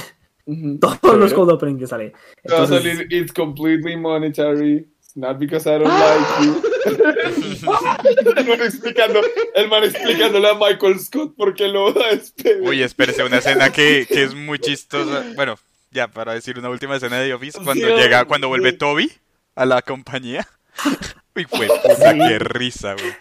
todos 0.79 1.17
los 1.17 1.33
Cold 1.33 1.51
Openings 1.51 1.79
que 1.81 1.87
sale. 1.87 2.13
Entonces, 2.41 3.05
it's 3.09 3.33
completely 3.33 3.97
monetary. 3.97 4.87
Not 5.15 5.37
because 5.39 5.69
I 5.69 5.77
don't 5.77 5.89
like 5.89 6.43
you. 6.43 6.63
el, 8.37 8.47
man 8.47 8.61
explicando, 8.61 9.21
el 9.53 9.67
man 9.67 9.83
explicándole 9.83 10.49
a 10.49 10.53
Michael 10.55 10.99
Scott 10.99 11.35
por 11.35 11.53
qué 11.53 11.67
lo 11.67 11.93
va 11.93 12.05
a 12.07 12.15
despedir. 12.15 12.61
Uy, 12.61 12.81
espérese, 12.81 13.23
una 13.23 13.37
escena 13.37 13.71
que, 13.71 14.07
que 14.09 14.23
es 14.23 14.33
muy 14.33 14.57
chistosa. 14.57 15.23
Bueno, 15.35 15.55
ya 15.91 16.07
para 16.07 16.33
decir 16.33 16.57
una 16.57 16.69
última 16.69 16.95
escena 16.95 17.19
de 17.19 17.27
The 17.27 17.33
Office, 17.35 17.59
cuando 17.63 17.95
llega, 17.95 18.25
cuando 18.25 18.47
vuelve 18.47 18.71
Toby 18.73 19.11
a 19.53 19.65
la 19.65 19.81
compañía. 19.81 20.47
Uy, 21.35 21.45
fue 21.49 21.67
puta, 21.67 22.13
qué 22.13 22.39
risa, 22.39 22.93
güey. 22.93 23.13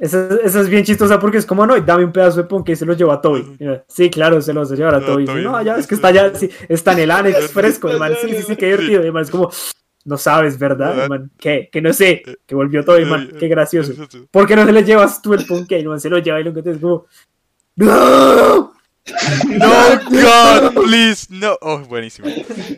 Esa, 0.00 0.28
es 0.44 0.68
bien 0.68 0.82
chistosa 0.82 1.20
porque 1.20 1.36
es 1.36 1.44
como, 1.44 1.66
no, 1.66 1.78
dame 1.80 2.06
un 2.06 2.12
pedazo 2.12 2.38
de 2.38 2.44
pon 2.44 2.64
que 2.64 2.74
se 2.74 2.86
lo 2.86 2.94
lleva 2.94 3.14
a 3.14 3.20
Toby. 3.20 3.58
Sí, 3.86 4.08
claro, 4.08 4.40
se 4.40 4.54
lo 4.54 4.64
va 4.64 4.72
a 4.72 4.76
llevar 4.76 4.94
a 4.94 5.04
Toby. 5.04 5.26
No, 5.26 5.62
ya, 5.62 5.76
es 5.76 5.86
que 5.86 5.94
está 5.94 6.08
allá, 6.08 6.34
sí, 6.34 6.50
está 6.68 6.92
en 6.92 7.00
el 7.00 7.10
Anex 7.10 7.52
fresco, 7.52 7.88
man. 7.98 8.14
Sí, 8.20 8.30
sí, 8.34 8.42
sí, 8.42 8.56
qué 8.56 8.66
divertido. 8.66 9.12
Man, 9.12 9.22
es 9.22 9.30
como, 9.30 9.50
no 10.06 10.16
sabes, 10.16 10.58
¿verdad? 10.58 11.06
Man, 11.08 11.30
¿Qué? 11.38 11.68
Que 11.70 11.82
no 11.82 11.92
sé, 11.92 12.22
que 12.46 12.54
volvió 12.54 12.82
Toby, 12.82 13.04
man. 13.04 13.30
Qué 13.38 13.48
gracioso. 13.48 13.92
¿Por 14.30 14.46
qué 14.46 14.56
no 14.56 14.64
se 14.64 14.72
le 14.72 14.84
llevas 14.84 15.20
tú 15.20 15.34
el 15.34 15.46
ponque? 15.46 15.84
Man, 15.84 16.00
se 16.00 16.08
lo 16.08 16.18
lleva 16.18 16.40
y 16.40 16.44
lo 16.44 16.54
que 16.54 16.62
te 16.62 16.70
es 16.70 16.78
como, 16.78 17.06
¡No! 17.76 18.72
No, 19.48 19.98
God, 20.10 20.84
please, 20.84 21.26
no. 21.30 21.56
Oh, 21.60 21.78
buenísimo. 21.80 22.28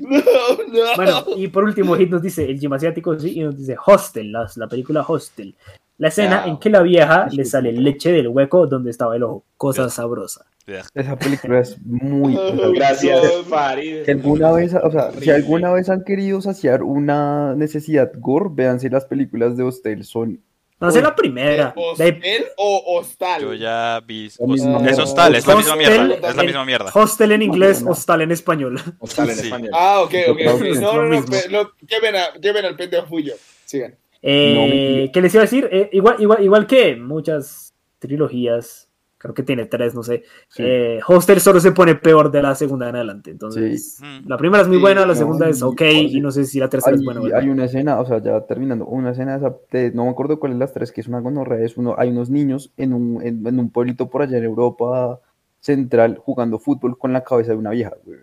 No, 0.01 0.21
no. 0.69 0.97
Bueno, 0.97 1.25
y 1.37 1.49
por 1.49 1.65
último, 1.65 1.97
Hit 1.97 2.11
nos 2.11 2.23
dice 2.23 2.45
el 2.45 2.59
gym 2.59 2.73
asiático, 2.73 3.19
sí, 3.19 3.39
y 3.39 3.43
nos 3.43 3.57
dice 3.57 3.77
Hostel, 3.85 4.33
la, 4.33 4.51
la 4.57 4.69
película 4.69 5.05
Hostel. 5.07 5.55
La 5.99 6.09
escena 6.09 6.47
en 6.47 6.59
que 6.59 6.71
la 6.71 6.83
vieja 6.83 7.29
le 7.31 7.45
sale 7.45 7.73
leche 7.73 8.11
del 8.11 8.29
hueco 8.29 8.67
donde 8.67 8.91
estaba 8.91 9.15
el 9.15 9.23
ojo. 9.23 9.45
Cosa 9.57 9.89
sabrosa. 9.89 10.47
Esa 10.95 11.17
película 11.17 11.61
es 11.61 11.77
muy. 11.85 12.37
Gracias, 12.75 13.21
Farid. 13.49 14.05
Si 14.05 14.11
alguna 14.11 14.53
vez, 14.53 14.75
o 14.75 14.91
sea, 14.91 15.13
si 15.13 15.31
alguna 15.31 15.73
vez 15.73 15.89
han 15.89 16.05
querido 16.05 16.41
saciar 16.41 16.83
una 16.83 17.55
necesidad 17.55 18.13
gore, 18.17 18.51
véanse 18.53 18.89
las 18.89 19.05
películas 19.05 19.57
de 19.57 19.65
Hostel, 19.65 20.05
son 20.05 20.41
no 20.83 20.91
sé 20.91 21.01
la 21.01 21.15
primera. 21.15 21.73
¿Hostel 21.77 22.47
o 22.57 22.99
hostal? 22.99 23.43
Yo 23.43 23.55
ya 23.55 24.01
vi. 24.05 24.27
es 24.27 24.99
hostal, 24.99 25.37
es 25.37 25.47
la 25.47 25.57
misma 25.57 25.77
mierda. 25.77 26.29
Es 26.29 26.37
la 26.37 26.43
misma 26.43 26.65
mierda. 26.65 26.91
Hostel 26.93 27.33
en 27.33 27.43
inglés, 27.43 27.85
hostal 27.87 28.23
en 28.23 28.33
español. 28.33 28.81
Hostal 28.99 29.31
en 29.31 29.39
español. 29.39 29.71
Ah, 29.73 30.01
ok, 30.01 30.15
ok. 30.31 30.41
No, 30.81 30.95
no, 30.97 31.21
no. 31.21 31.71
Lleven, 31.89 32.17
a, 32.17 32.35
lleven 32.35 32.65
al 32.65 32.77
pendejo 32.77 33.07
Fuyo. 33.07 33.35
Sigan. 33.65 33.97
Eh, 34.23 35.11
¿Qué 35.13 35.21
les 35.21 35.33
iba 35.35 35.43
a 35.43 35.47
decir? 35.47 35.69
Eh, 35.71 35.89
igual, 35.93 36.17
igual, 36.19 36.43
igual 36.43 36.67
que 36.67 36.97
muchas 36.97 37.75
trilogías, 37.99 38.89
creo 39.23 39.35
que 39.35 39.45
tiene 39.45 39.67
tres, 39.67 39.95
no 39.95 40.03
sé. 40.03 40.25
Eh, 40.59 40.99
Hostel 41.07 41.41
solo 41.41 41.61
se 41.61 41.71
pone 41.71 41.95
peor 41.95 42.33
de 42.33 42.43
la 42.43 42.57
segunda 42.57 42.89
en 42.89 42.97
adelante. 42.97 43.31
Entonces, 43.31 44.01
la 44.27 44.37
primera 44.37 44.63
es 44.63 44.69
muy 44.69 44.79
buena, 44.79 45.07
la 45.07 45.15
segunda 45.15 45.49
es 45.49 45.63
ok, 45.63 45.81
y 45.83 46.21
no 46.21 46.33
sé 46.33 46.45
si 46.45 46.59
la 46.59 46.69
tercera 46.69 46.97
es 46.97 47.05
buena. 47.05 47.21
Hay 47.39 47.49
una 47.49 47.67
escena, 47.67 48.01
o 48.01 48.05
sea, 48.05 48.21
ya 48.21 48.41
terminando, 48.41 48.85
una 48.87 49.13
escena 49.13 49.41
de, 49.71 49.93
no 49.93 50.05
me 50.05 50.11
acuerdo 50.11 50.41
cuál 50.41 50.53
es 50.53 50.59
las 50.59 50.73
tres, 50.73 50.91
que 50.91 51.01
es 51.01 51.07
una 51.09 51.21
gonorrea, 51.21 51.65
es 51.65 51.77
uno, 51.77 51.95
hay 51.97 52.11
unos 52.11 52.31
niños 52.31 52.73
en 52.77 52.93
un, 52.93 53.23
en, 53.23 53.59
un 53.59 53.71
pueblito 53.71 54.11
por 54.11 54.23
allá 54.23 54.39
en 54.39 54.45
Europa 54.45 55.21
central 55.61 56.19
jugando 56.19 56.59
fútbol 56.59 56.99
con 56.99 57.13
la 57.13 57.23
cabeza 57.23 57.53
de 57.53 57.59
una 57.59 57.71
vieja, 57.71 57.93
güey. 58.05 58.19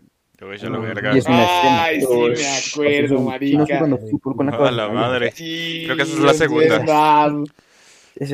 Yo 0.57 0.69
lo 0.69 0.81
verga. 0.81 1.11
Es 1.11 1.25
una 1.25 1.43
escena. 1.43 1.83
Ay, 1.83 2.01
sí, 2.01 2.07
me 2.07 2.87
acuerdo, 2.87 3.21
marica. 3.21 3.65
jugando 3.65 3.97
fútbol 3.97 4.35
con 4.37 4.45
la 4.45 4.51
cabeza. 4.53 4.69
A 4.69 4.71
la 4.71 4.89
madre. 4.89 5.33
Creo 5.35 5.95
que 5.97 6.03
esa 6.03 6.13
es 6.13 6.19
la 6.19 6.33
segunda. 6.33 7.43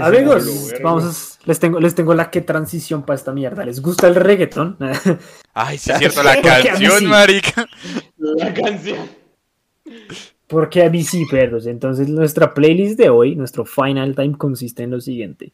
Amigos, 0.01 0.73
vamos, 0.81 1.39
les 1.45 1.59
tengo, 1.59 1.79
les 1.79 1.93
tengo 1.93 2.13
la 2.15 2.31
que 2.31 2.41
transición 2.41 3.03
para 3.03 3.15
esta 3.17 3.31
mierda. 3.31 3.63
¿Les 3.63 3.81
gusta 3.81 4.07
el 4.07 4.15
reggaeton? 4.15 4.77
Ay, 5.53 5.77
sí 5.77 5.91
es 5.91 5.99
cierto, 5.99 6.23
la 6.23 6.41
canción, 6.41 7.05
marica. 7.05 7.67
la 8.17 8.53
canción. 8.53 9.07
Porque 10.47 10.83
a 10.83 10.89
mí 10.89 11.03
sí, 11.03 11.25
perros. 11.29 11.67
Entonces, 11.67 12.07
nuestra 12.07 12.53
playlist 12.53 12.97
de 12.97 13.09
hoy, 13.09 13.35
nuestro 13.35 13.65
final 13.65 14.15
time, 14.15 14.37
consiste 14.37 14.83
en 14.83 14.91
lo 14.91 15.01
siguiente. 15.01 15.53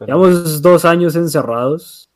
Llevamos 0.00 0.60
dos 0.60 0.84
años 0.84 1.14
encerrados. 1.14 2.10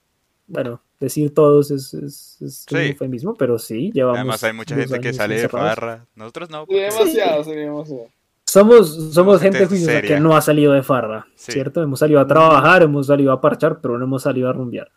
Bueno, 0.47 0.81
decir 0.99 1.35
todos 1.35 1.71
es, 1.71 1.95
es, 1.95 2.39
es 2.41 2.67
un 2.71 2.79
eufemismo, 2.79 3.35
pero 3.35 3.59
sí, 3.59 3.91
llevamos. 3.93 4.19
Además, 4.19 4.45
hay 4.45 4.53
mucha 4.53 4.75
gente 4.75 4.99
que 5.01 5.13
sale 5.13 5.41
de 5.41 5.49
farra. 5.49 6.07
Nosotros 6.15 6.51
no. 6.51 6.67
demasiado, 6.67 7.45
sí. 7.45 7.53
demasiado. 7.53 8.09
Somos, 8.49 9.13
somos 9.13 9.43
gente, 9.43 9.69
gente 9.69 10.01
que 10.01 10.19
no 10.19 10.35
ha 10.35 10.41
salido 10.41 10.73
de 10.73 10.83
farra, 10.83 11.27
¿cierto? 11.35 11.83
Hemos 11.83 11.99
salido 11.99 12.19
a 12.19 12.27
trabajar, 12.27 12.83
hemos 12.83 13.09
salido 13.09 13.31
a 13.31 13.43
parchar, 13.43 13.79
pero 13.79 13.99
no 13.99 14.07
hemos 14.07 14.23
salido 14.23 14.49
a 14.49 14.55
rumbear. 14.55 14.91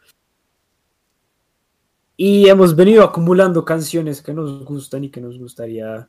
Y 2.15 2.47
hemos 2.47 2.73
venido 2.77 3.03
acumulando 3.03 3.65
canciones 3.65 4.21
que 4.21 4.33
nos 4.33 4.63
gustan 4.63 5.03
y 5.03 5.09
que 5.09 5.19
nos 5.19 5.37
gustaría 5.37 6.07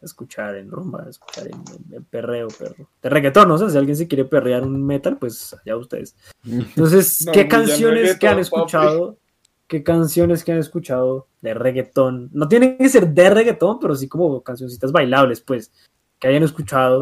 escuchar 0.00 0.54
en 0.54 0.70
rumba, 0.70 1.06
escuchar 1.10 1.48
en, 1.48 2.04
perreo, 2.04 2.46
perro. 2.56 2.88
De 3.02 3.08
reggaetón, 3.08 3.48
no 3.48 3.58
sé, 3.58 3.68
si 3.68 3.76
alguien 3.76 3.96
se 3.96 4.06
quiere 4.06 4.24
perrear 4.26 4.62
un 4.62 4.86
metal, 4.86 5.18
pues 5.18 5.56
allá 5.64 5.76
ustedes. 5.76 6.14
Entonces, 6.44 7.26
¿qué 7.32 7.48
canciones 7.48 8.16
que 8.16 8.28
han 8.28 8.38
escuchado? 8.38 9.18
¿Qué 9.66 9.82
canciones 9.82 10.44
que 10.44 10.52
han 10.52 10.58
escuchado 10.58 11.26
de 11.40 11.52
reggaetón? 11.52 12.30
No 12.32 12.46
tienen 12.46 12.78
que 12.78 12.88
ser 12.88 13.08
de 13.08 13.28
reggaetón, 13.28 13.80
pero 13.80 13.96
sí 13.96 14.06
como 14.06 14.40
cancioncitas 14.42 14.92
bailables, 14.92 15.40
pues, 15.40 15.72
que 16.20 16.28
hayan 16.28 16.42
escuchado 16.42 17.00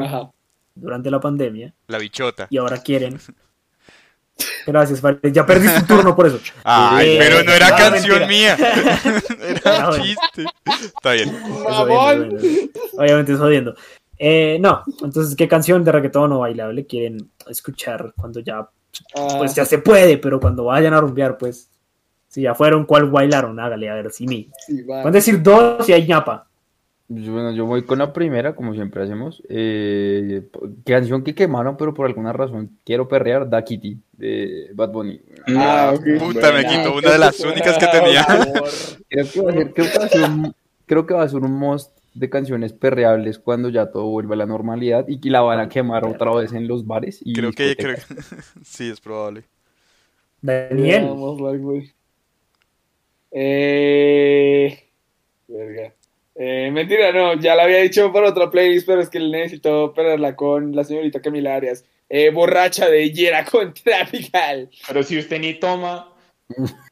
durante 0.75 1.11
la 1.11 1.21
pandemia. 1.21 1.75
La 1.89 1.99
bichota. 1.99 2.47
Y 2.51 2.57
ahora 2.57 2.79
quieren 2.79 3.19
Gracias, 4.67 5.03
Ya 5.33 5.45
perdí 5.45 5.69
tu 5.81 5.87
turno 5.87 6.15
por 6.15 6.27
eso. 6.27 6.39
Ay, 6.65 7.11
eh, 7.11 7.17
pero 7.19 7.43
no 7.43 7.53
era 7.53 7.75
canción 7.77 8.29
mía. 8.29 8.57
era 9.65 9.91
un 9.91 10.03
chiste. 10.03 10.45
Está 10.85 11.13
bien. 11.13 11.37
Obviamente 12.97 13.33
es 13.33 13.39
jodiendo. 13.39 13.75
Eh, 14.19 14.59
no, 14.61 14.83
entonces, 15.03 15.37
¿qué 15.37 15.47
canción 15.47 15.85
de 15.85 15.93
reggaetón 15.93 16.33
o 16.33 16.41
bailable 16.41 16.87
quieren 16.87 17.31
escuchar 17.49 18.13
cuando 18.17 18.41
ya, 18.41 18.69
pues 19.39 19.55
ya 19.55 19.65
se 19.65 19.79
puede, 19.79 20.19
pero 20.19 20.41
cuando 20.41 20.65
vayan 20.65 20.93
a 20.93 21.01
rumbear, 21.01 21.39
pues, 21.39 21.71
si 22.27 22.43
ya 22.43 22.55
fueron, 22.55 22.85
¿cuál 22.85 23.09
bailaron? 23.11 23.61
Hágale, 23.61 23.89
a 23.89 23.95
ver, 23.95 24.11
si 24.11 24.27
mi. 24.27 24.51
Pueden 24.87 25.13
decir 25.13 25.41
dos 25.41 25.89
y 25.89 25.93
hay 25.93 26.07
ñapa. 26.07 26.48
Bueno, 27.11 27.53
yo 27.53 27.65
voy 27.65 27.85
con 27.85 27.99
la 27.99 28.13
primera, 28.13 28.55
como 28.55 28.75
siempre 28.75 29.03
hacemos. 29.03 29.43
Eh, 29.49 30.47
canción 30.85 31.25
que 31.25 31.35
quemaron, 31.35 31.79
pero 31.79 31.95
por 31.95 32.07
alguna 32.07 32.35
razón 32.35 32.79
quiero 32.85 33.09
perrear, 33.09 33.49
Da 33.49 33.65
Kitty, 33.65 33.99
de 34.13 34.71
Bad 34.75 34.91
Bunny. 34.93 35.19
Ah, 35.57 35.95
Puta, 36.19 36.53
me 36.53 36.67
quito 36.67 36.95
una 36.95 37.13
de 37.13 37.19
las 37.19 37.41
únicas 37.41 37.79
que 37.79 37.87
tenía. 37.87 38.27
creo, 39.09 39.73
que 39.73 39.83
va 39.83 40.05
a 40.05 40.09
ser, 40.09 40.29
creo, 40.85 41.07
que 41.07 41.15
va 41.15 41.23
a 41.23 41.29
ser 41.31 41.41
un, 41.41 41.53
most 41.53 41.97
de 42.13 42.29
canciones 42.29 42.75
perreables 42.75 43.39
cuando 43.39 43.71
ya 43.71 43.91
todo 43.91 44.05
vuelva 44.05 44.35
a 44.35 44.39
la 44.39 44.47
normalidad 44.47 45.09
y 45.09 45.19
que 45.19 45.31
la 45.31 45.41
van 45.41 45.61
a 45.61 45.69
quemar 45.71 46.05
otra 46.05 46.35
vez 46.35 46.53
en 46.53 46.69
los 46.69 46.87
bares. 46.87 47.21
Y 47.25 47.33
creo 47.33 47.53
que, 47.53 47.75
creo 47.75 47.97
sí, 48.63 48.91
es 48.91 49.01
probable. 49.01 49.45
Daniel. 50.43 51.09
Eh... 53.31 54.85
Verga. 55.49 55.95
Eh, 56.41 56.71
mentira, 56.71 57.11
no, 57.13 57.35
ya 57.35 57.57
la 57.57 57.65
había 57.65 57.79
dicho 57.79 58.13
por 58.13 58.23
otra 58.23 58.49
playlist, 58.49 58.87
pero 58.87 59.01
es 59.01 59.11
que 59.11 59.19
necesito 59.19 59.93
perderla 59.93 60.37
con 60.37 60.75
la 60.75 60.85
señorita 60.85 61.21
Camila 61.21 61.57
Arias. 61.57 61.85
Eh, 62.09 62.31
borracha 62.31 62.89
de 62.89 63.11
Yera 63.13 63.45
con 63.51 63.75
Tropical. 63.75 64.71
Pero 64.87 65.03
si 65.03 65.19
usted 65.19 65.41
ni 65.41 65.55
toma. 65.55 66.15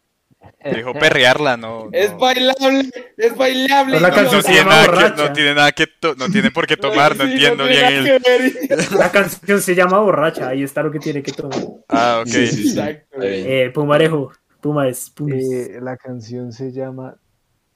Dijo 0.75 0.95
perrearla, 0.95 1.57
no. 1.57 1.89
Es 1.93 2.17
bailable, 2.17 2.91
es 3.17 3.37
bailable. 3.37 4.01
no, 4.01 4.43
tiene 4.43 4.65
nada 4.65 4.87
que, 4.87 5.23
no, 5.23 5.33
tiene 5.33 5.55
nada 5.55 5.73
que, 5.73 5.87
no 6.17 6.29
tiene 6.29 6.51
por 6.51 6.67
qué 6.67 6.77
tomar, 6.77 7.17
no 7.17 7.25
entiendo 7.25 7.67
bien 7.67 8.21
el... 8.25 8.99
La 8.99 9.13
canción 9.13 9.61
se 9.61 9.75
llama 9.75 10.01
borracha, 10.01 10.49
ahí 10.49 10.63
está 10.65 10.83
lo 10.83 10.91
que 10.91 10.99
tiene 10.99 11.23
que 11.23 11.33
tomar. 11.33 11.61
Ah, 11.89 12.23
ok. 12.27 12.35
Exacto. 12.35 13.19
Eh, 13.23 13.71
Pumarejo, 13.73 14.33
Puma 14.61 14.89
es 14.89 15.13
eh, 15.31 15.79
la 15.81 15.97
canción 15.97 16.53
se 16.53 16.73
llama 16.73 17.17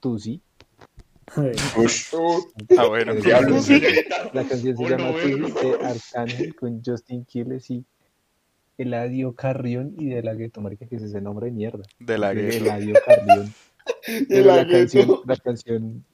Tusi 0.01 0.41
ah, 1.37 2.87
bueno. 2.87 3.13
La 4.33 4.43
canción 4.43 4.77
se 4.77 4.89
llama 4.89 5.11
de 5.11 5.77
Arcángel 5.83 6.55
con 6.55 6.81
Justin 6.83 7.25
Quiles 7.25 7.69
y 7.69 7.85
Eladio 8.77 9.33
Carrión 9.35 9.93
y 9.97 10.09
de 10.09 10.23
la 10.23 10.33
Gueto, 10.33 10.61
marica, 10.61 10.85
que 10.87 10.95
es 10.95 11.03
ese 11.03 11.21
nombre 11.21 11.47
de 11.47 11.51
mierda. 11.51 11.83
De 11.99 12.17
la 12.17 12.33
Gueto. 12.33 12.57
Eladio 12.57 12.95
Carrión. 13.05 13.53
la, 14.29 14.67
canción, 14.67 15.19
la 15.25 15.35
canción 15.37 16.05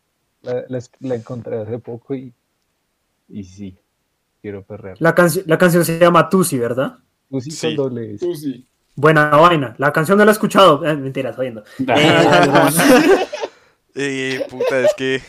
la, 0.41 1.15
encontré 1.15 1.61
hace 1.61 1.79
poco 1.79 2.15
y, 2.15 2.33
y 3.29 3.43
sí, 3.43 3.77
quiero 4.41 4.63
perrear. 4.63 4.97
La, 4.99 5.15
la 5.45 5.57
canción 5.57 5.85
se 5.85 5.99
llama 5.99 6.29
Tusi, 6.29 6.57
¿verdad? 6.57 6.99
Tusi 7.29 7.51
sí. 7.51 7.75
con 7.75 7.75
doble 7.75 8.17
Buena 8.95 9.29
vaina. 9.29 9.75
La 9.77 9.93
canción 9.93 10.17
no 10.17 10.25
la 10.25 10.31
he 10.31 10.33
escuchado. 10.33 10.83
Eh, 10.83 10.95
mentiras, 10.95 11.37
oyendo. 11.37 11.63
Eh, 11.87 11.87
puta, 14.49 14.79
es 14.79 14.93
que 14.95 15.21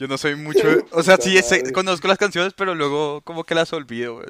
yo 0.00 0.08
no 0.08 0.16
soy 0.16 0.34
mucho. 0.34 0.66
O 0.92 1.02
sea, 1.02 1.18
sí, 1.18 1.38
conozco 1.74 2.08
las 2.08 2.16
canciones, 2.16 2.54
pero 2.56 2.74
luego 2.74 3.20
como 3.20 3.44
que 3.44 3.54
las 3.54 3.70
olvido. 3.74 4.22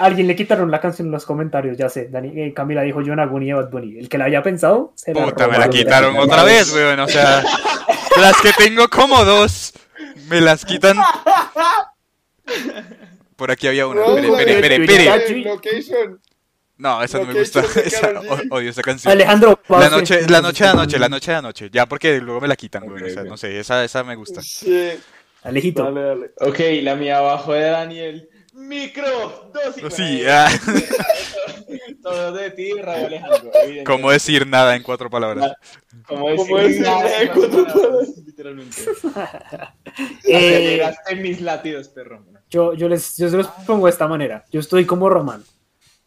alguien 0.00 0.26
le 0.26 0.34
quitaron 0.34 0.68
la 0.68 0.80
canción 0.80 1.06
en 1.06 1.12
los 1.12 1.24
comentarios, 1.24 1.78
ya 1.78 1.88
sé. 1.88 2.08
Dani, 2.08 2.32
eh, 2.34 2.52
Camila 2.52 2.82
dijo 2.82 3.02
John 3.06 3.20
Aguni 3.20 3.50
y 3.50 3.52
Bad 3.52 3.70
Bunny. 3.70 4.00
El 4.00 4.08
que 4.08 4.18
la 4.18 4.24
haya 4.24 4.42
pensado, 4.42 4.92
se 4.96 5.12
Puta, 5.12 5.46
me 5.46 5.58
la 5.58 5.70
quitaron 5.70 6.16
otra 6.16 6.42
vez, 6.42 6.74
weón. 6.74 6.98
O 6.98 7.06
sea, 7.06 7.44
las 8.20 8.40
que 8.40 8.50
tengo 8.58 8.88
como 8.88 9.24
dos, 9.24 9.74
me 10.28 10.40
las 10.40 10.64
quitan. 10.64 10.96
Por 13.36 13.52
aquí 13.52 13.68
había 13.68 13.86
una. 13.86 14.04
Espere, 14.04 14.56
espere, 14.56 14.74
espere, 14.82 15.08
no, 16.80 17.02
esa 17.02 17.18
no 17.18 17.26
me 17.26 17.38
gusta. 17.38 17.60
Esa, 17.84 18.20
odio 18.50 18.70
esa 18.70 18.80
canción. 18.80 19.12
Alejandro, 19.12 19.60
la 19.68 19.90
noche, 19.90 20.26
la 20.28 20.40
noche 20.40 20.64
de 20.64 20.70
anoche, 20.70 20.98
la 20.98 21.08
noche 21.08 21.30
de 21.30 21.36
anoche. 21.36 21.70
Ya 21.70 21.86
porque 21.86 22.18
luego 22.20 22.40
me 22.40 22.48
la 22.48 22.56
quitan, 22.56 22.86
güey. 22.86 23.04
o 23.04 23.10
sea, 23.10 23.22
no 23.24 23.36
sé, 23.36 23.60
esa, 23.60 23.84
esa 23.84 24.02
me 24.02 24.16
gusta. 24.16 24.40
Sí. 24.42 24.92
Alejito. 25.42 25.84
Dale, 25.84 26.00
dale. 26.00 26.30
Ok, 26.40 26.58
la 26.82 26.96
mía 26.96 27.18
abajo 27.18 27.52
de 27.52 27.62
Daniel. 27.62 28.28
Micro, 28.54 29.52
dos 29.54 29.78
y 29.78 29.90
Sí, 29.94 30.22
ah. 30.26 30.50
Todo 32.02 32.32
de 32.32 32.50
ti, 32.50 32.72
Raúl 32.72 33.06
Alejandro. 33.06 33.50
¿Cómo 33.84 34.10
decir 34.10 34.46
nada 34.46 34.74
en 34.74 34.82
cuatro 34.82 35.08
palabras? 35.10 35.52
¿Cómo 36.06 36.30
decir, 36.30 36.80
nada 36.80 37.22
en 37.22 37.28
cuatro 37.28 37.64
palabras? 37.66 38.08
Literalmente. 38.24 38.76
eh, 40.24 40.82
en 41.08 41.22
mis 41.22 41.40
latidos, 41.42 41.88
perro. 41.88 42.24
Yo, 42.48 42.74
yo, 42.74 42.88
les, 42.88 43.16
yo 43.18 43.28
se 43.28 43.36
los 43.36 43.46
pongo 43.66 43.86
de 43.86 43.92
esta 43.92 44.08
manera. 44.08 44.44
Yo 44.50 44.60
estoy 44.60 44.86
como 44.86 45.08
Román 45.08 45.44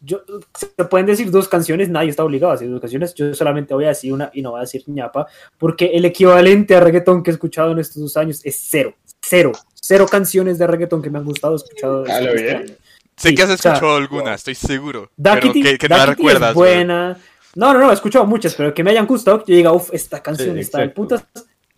yo, 0.06 0.22
se 0.54 0.68
pueden 0.86 1.06
decir 1.06 1.32
dos 1.32 1.48
canciones, 1.48 1.90
nadie 1.90 2.10
está 2.10 2.24
obligado 2.24 2.52
a 2.52 2.56
decir 2.56 2.70
dos 2.70 2.82
canciones, 2.82 3.14
yo 3.14 3.34
solamente 3.34 3.74
voy 3.74 3.86
a 3.86 3.90
decir 3.90 4.12
una 4.12 4.30
y 4.34 4.42
no 4.42 4.52
voy 4.52 4.60
a 4.60 4.62
decir 4.62 4.84
ñapa, 4.88 5.28
porque 5.58 5.86
el 5.94 6.04
equivalente 6.06 6.76
a 6.76 6.82
reggaetón 6.82 7.24
que 7.24 7.32
he 7.32 7.34
escuchado 7.34 7.72
en 7.72 7.80
estos 7.80 8.02
dos 8.02 8.18
años 8.18 8.42
es 8.44 8.60
cero, 8.70 8.96
cero, 9.22 9.54
cero 9.74 10.06
canciones 10.10 10.58
de 10.58 10.68
reggaetón 10.68 11.02
que 11.02 11.10
me 11.10 11.20
han 11.20 11.26
gustado, 11.26 11.56
escuchado. 11.56 12.06
Este, 12.06 12.52
este 12.52 12.78
sé 13.16 13.34
que 13.34 13.44
has 13.44 13.50
escuchado 13.52 13.96
alguna, 13.96 14.34
estoy 14.34 14.56
seguro, 14.56 15.10
pero 15.22 15.54
que, 15.54 15.78
que 15.78 15.90
no 15.90 16.06
recuerdas. 16.06 16.50
Es 16.50 16.56
buena. 16.56 17.18
No, 17.56 17.72
no, 17.72 17.80
no, 17.80 17.92
he 17.92 17.94
escuchado 17.94 18.26
muchas, 18.26 18.56
pero 18.56 18.74
que 18.74 18.84
me 18.84 18.92
hayan 18.92 19.06
gustado, 19.06 19.44
que 19.44 19.52
yo 19.52 19.58
diga, 19.58 19.72
uff, 19.72 19.90
esta 19.94 20.22
canción 20.24 20.58
está 20.58 20.80
de 20.80 20.90
putas, 20.90 21.24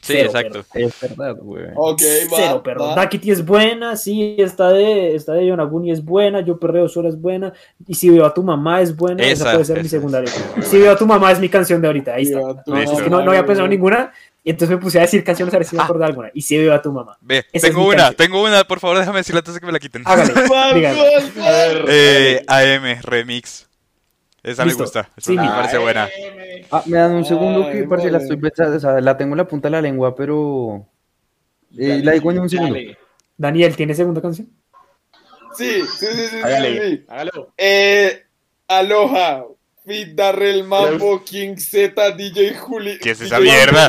Sí, 0.06 0.18
exacto. 0.18 0.64
Es 0.76 0.94
verdad, 1.02 1.36
güey. 1.36 1.66
Ok, 1.76 2.02
va, 2.32 2.38
Cero, 2.38 2.64
perro. 2.64 2.94
Dakiti 2.94 3.32
es 3.32 3.44
buena, 3.44 3.96
sí, 3.96 4.36
esta 4.38 4.70
de, 4.70 5.16
esta 5.16 5.34
de 5.34 5.48
Yonaguni 5.48 5.90
es 5.90 6.06
buena, 6.06 6.42
Yo 6.42 6.60
Perreo 6.60 6.88
Sola 6.88 7.10
es 7.10 7.20
buena, 7.20 7.54
y 7.88 7.96
Si 7.96 8.10
Veo 8.12 8.24
a 8.24 8.34
tu 8.34 8.44
mamá 8.44 8.82
es 8.82 8.96
buena, 8.96 9.24
esa, 9.24 9.54
puede 9.54 9.66
ser 9.66 9.82
mi 9.82 9.90
secundaria. 9.90 10.32
Si 10.62 10.78
Veo 10.78 10.92
a 10.92 10.96
tu 10.96 11.08
mamá 11.08 11.32
es 11.32 11.40
mi 11.40 11.50
canción 11.50 11.82
de 11.82 11.88
ahorita, 11.88 12.14
ahí 12.14 12.24
está. 12.24 12.40
No, 12.40 12.78
es 12.78 12.92
que 13.02 13.10
no, 13.10 13.24
no, 13.24 13.32
había 13.32 13.48
pensado 13.48 13.68
ninguna, 13.68 14.14
y 14.44 14.52
entonces 14.52 14.78
me 14.78 14.82
puse 14.82 15.00
a 15.00 15.02
decir 15.02 15.24
canciones 15.24 15.52
a 15.56 15.58
ver 15.58 15.66
si 15.66 15.76
me 15.76 15.82
acuerdo 15.82 16.02
de 16.02 16.06
alguna. 16.06 16.30
Y 16.36 16.42
Si 16.42 16.56
Veo 16.56 16.72
a 16.76 16.82
tu 16.84 16.92
mamá. 16.92 17.18
Ve, 17.22 17.44
tengo 17.60 17.88
una, 17.88 18.12
tengo 18.12 18.44
una, 18.44 18.64
por 18.64 18.80
favor 18.80 19.00
déjame 19.00 19.20
decirla 19.20 19.40
antes 19.40 19.56
de 19.56 19.60
que 19.60 19.66
me 19.66 19.72
la 19.72 19.80
quiten. 19.80 20.04
Hágale, 20.06 20.34
eh, 21.88 22.44
AM, 22.48 23.02
remix. 23.02 23.68
Esa 24.46 24.64
me 24.64 24.74
gusta, 24.76 25.10
esa 25.18 25.32
me 25.32 25.50
parece 25.50 25.80
buena. 25.80 26.08
Ah, 26.70 26.84
me 26.86 26.98
dan 26.98 27.14
un 27.14 27.26
segundo 27.26 27.72
que 27.72 27.84
parece 27.86 28.12
la 28.12 28.20
estoy 28.20 28.38
pensando, 28.38 28.78
o 28.78 28.80
sea, 28.80 29.02
la 29.02 29.18
tengo 29.18 29.34
en 29.34 29.40
la 29.40 29.48
punta 29.48 29.70
de 29.70 29.72
la 29.72 29.82
lengua, 29.82 30.16
pero 30.16 30.86
eh, 31.76 32.02
la 32.04 32.12
digo 32.12 32.32
en 32.32 32.40
un 32.42 32.50
segundo. 32.50 32.78
Daniel, 33.36 33.76
¿tiene 33.76 33.96
segunda 33.96 34.22
canción? 34.22 34.48
Sí, 35.58 35.82
sí, 35.98 36.06
sí, 36.06 36.28
sí. 36.30 36.38
Hágale, 36.44 37.06
hágalo. 37.08 37.54
Eh, 37.58 38.24
Aloha, 38.68 39.46
Fit 39.84 40.10
Darrell 40.10 40.64
Mambo, 40.64 41.24
King 41.24 41.58
Z, 41.58 42.12
DJ 42.12 42.54
Juli. 42.56 43.00
¿Qué 43.00 43.12
es 43.12 43.22
esa 43.22 43.40
mierda? 43.40 43.88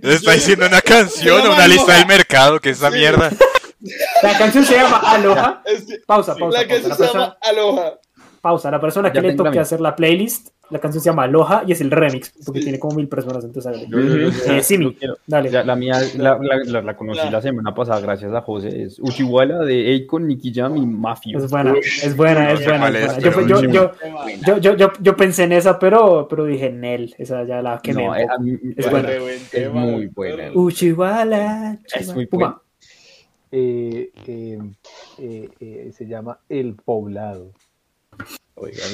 ¿Está 0.00 0.32
diciendo 0.32 0.66
una 0.66 0.80
canción 0.80 1.44
o 1.44 1.54
una 1.54 1.66
lista 1.66 1.94
del 1.94 2.06
mercado? 2.06 2.60
¿Qué 2.60 2.70
es 2.70 2.78
esa 2.78 2.90
mierda? 2.90 3.32
La 4.22 4.38
canción 4.38 4.64
se 4.64 4.76
llama 4.76 4.98
Aloha. 4.98 5.64
pausa, 6.06 6.36
pausa. 6.36 6.62
La 6.62 6.68
canción 6.68 6.96
se 6.96 7.04
llama 7.04 7.36
Aloha. 7.40 7.98
Pausa. 8.40 8.70
La 8.70 8.80
persona 8.80 9.12
que 9.12 9.20
le 9.20 9.34
toque 9.34 9.58
hacer 9.58 9.80
la 9.80 9.94
playlist, 9.94 10.50
la 10.70 10.78
canción 10.78 11.02
se 11.02 11.10
llama 11.10 11.24
Aloha 11.24 11.62
y 11.66 11.72
es 11.72 11.80
el 11.80 11.90
remix, 11.90 12.32
porque 12.44 12.60
tiene 12.60 12.78
como 12.78 12.96
mil 12.96 13.08
personas, 13.08 13.44
entonces 13.44 13.86
eh, 14.48 14.62
Simi, 14.62 14.96
dale. 15.26 15.50
la 15.50 15.76
mía 15.76 15.98
la, 16.16 16.38
la, 16.38 16.82
la, 16.82 16.96
conocí 16.96 17.30
la 17.30 17.40
semana 17.40 17.74
pasada 17.74 18.00
gracias 18.00 18.34
a 18.34 18.42
José, 18.42 18.82
es 18.82 18.98
Uchiwala 18.98 19.60
de 19.60 20.04
Akon, 20.04 20.26
Nicky 20.26 20.52
Jam 20.52 20.76
y 20.76 20.86
Mafia. 20.86 21.38
Es 21.38 21.50
buena, 21.50 21.74
es 21.78 22.16
buena, 22.16 22.52
es 22.52 22.64
buena. 22.64 23.18
Yo, 23.18 23.46
yo, 23.46 23.62
yo, 23.62 24.58
yo, 24.58 24.76
yo, 24.76 24.92
yo, 25.00 25.16
pensé 25.16 25.44
en 25.44 25.52
esa, 25.52 25.78
pero, 25.78 26.26
pero 26.28 26.44
dije 26.44 26.70
Nel, 26.70 27.14
esa 27.18 27.44
ya 27.44 27.62
la 27.62 27.80
que 27.82 27.94
no, 27.94 28.10
me... 28.10 28.22
Es, 28.22 28.28
es, 28.76 28.90
buena. 28.90 29.10
es 29.52 29.72
muy 29.72 30.06
buena. 30.08 30.50
Uchiwala. 30.52 31.78
Es 31.94 32.14
muy 32.14 32.26
buena. 32.26 32.58
Eh, 33.50 34.12
eh, 34.26 34.58
eh, 35.18 35.48
eh, 35.58 35.90
se 35.96 36.06
llama 36.06 36.38
El 36.48 36.74
Poblado. 36.74 37.52
Oigan, 38.54 38.88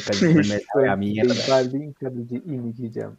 me 0.75 0.89
a 0.89 0.97
mierda. 0.97 1.35
Balvin, 1.49 1.95
y 2.31 2.51
Nicky 2.53 2.91
Jam. 2.93 3.17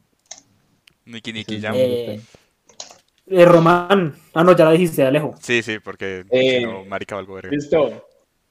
Nicky 1.06 1.34
Nicky 1.34 1.62
Jam. 1.62 1.74
Eh, 1.76 2.22
eh, 3.28 3.46
Román. 3.46 4.16
Ah, 4.34 4.44
no, 4.44 4.56
ya 4.56 4.66
la 4.66 4.72
dijiste, 4.72 5.04
Alejo. 5.04 5.36
Sí, 5.42 5.62
sí, 5.64 5.80
porque 5.80 6.26
eh, 6.30 6.62
no, 6.62 6.86
marica 6.86 7.18
algo 7.18 7.40
Listo. 7.42 8.08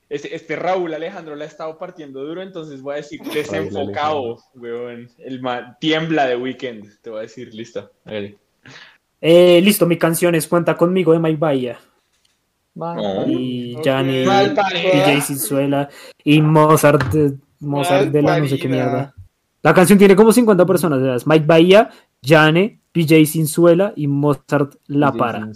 Este, 0.09 0.35
este, 0.35 0.57
Raúl 0.57 0.93
Alejandro 0.93 1.35
la 1.35 1.45
ha 1.45 1.49
estado 1.49 1.79
partiendo 1.79 2.23
duro, 2.25 2.43
entonces 2.43 2.83
voy 2.83 2.95
a 2.95 2.97
decir 2.99 3.21
desenfocado, 3.23 4.39
weón. 4.55 5.09
El 5.19 5.41
tiembla 5.81 6.27
de 6.27 6.37
weekend, 6.37 7.01
te 7.01 7.11
voy 7.11 7.21
a 7.21 7.23
decir, 7.23 7.55
listo. 7.55 7.91
Eh, 9.21 9.61
listo, 9.63 9.87
mi 9.87 9.97
canción 9.97 10.35
es 10.35 10.47
Cuenta 10.47 10.77
conmigo 10.77 11.13
de 11.13 11.21
Mike 11.21 11.39
Bahía 11.39 11.79
y 13.27 13.77
Jani, 13.85 14.25
y 14.25 15.21
Sinzuela 15.21 15.89
y 16.25 16.41
Mozart, 16.41 17.15
Mozart 17.61 18.11
de 18.11 18.23
la 18.23 18.41
no 18.41 18.49
sé 18.49 18.59
qué 18.59 18.69
mierda. 18.69 19.15
La 19.63 19.73
canción 19.73 19.99
tiene 19.99 20.17
como 20.17 20.33
50 20.33 20.67
personas, 20.67 21.27
Mike 21.27 21.47
Bahía, 21.47 21.91
Jane, 22.23 22.81
PJ 22.93 23.25
Sinzuela 23.27 23.93
y 23.97 24.07
Mozart 24.07 24.75
La 24.87 25.13
Para. 25.13 25.51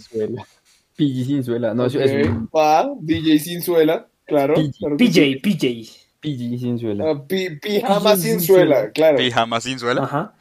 PJ 0.95 1.25
Sinzuela, 1.25 1.73
no, 1.73 1.85
okay. 1.85 2.01
es 2.01 2.29
Pa, 2.51 2.89
DJ 2.99 3.39
Sinzuela, 3.39 4.07
claro. 4.25 4.55
PJ, 4.97 5.39
PJ. 5.41 5.99
PJ 6.21 6.57
Sinzuela. 6.57 7.11
Uh, 7.11 7.27
pijama 7.61 8.15
Sinzuela, 8.15 8.91
claro. 8.91 9.17
Pijama 9.17 9.61
Sinzuela. 9.61 10.03
Ajá. 10.03 10.33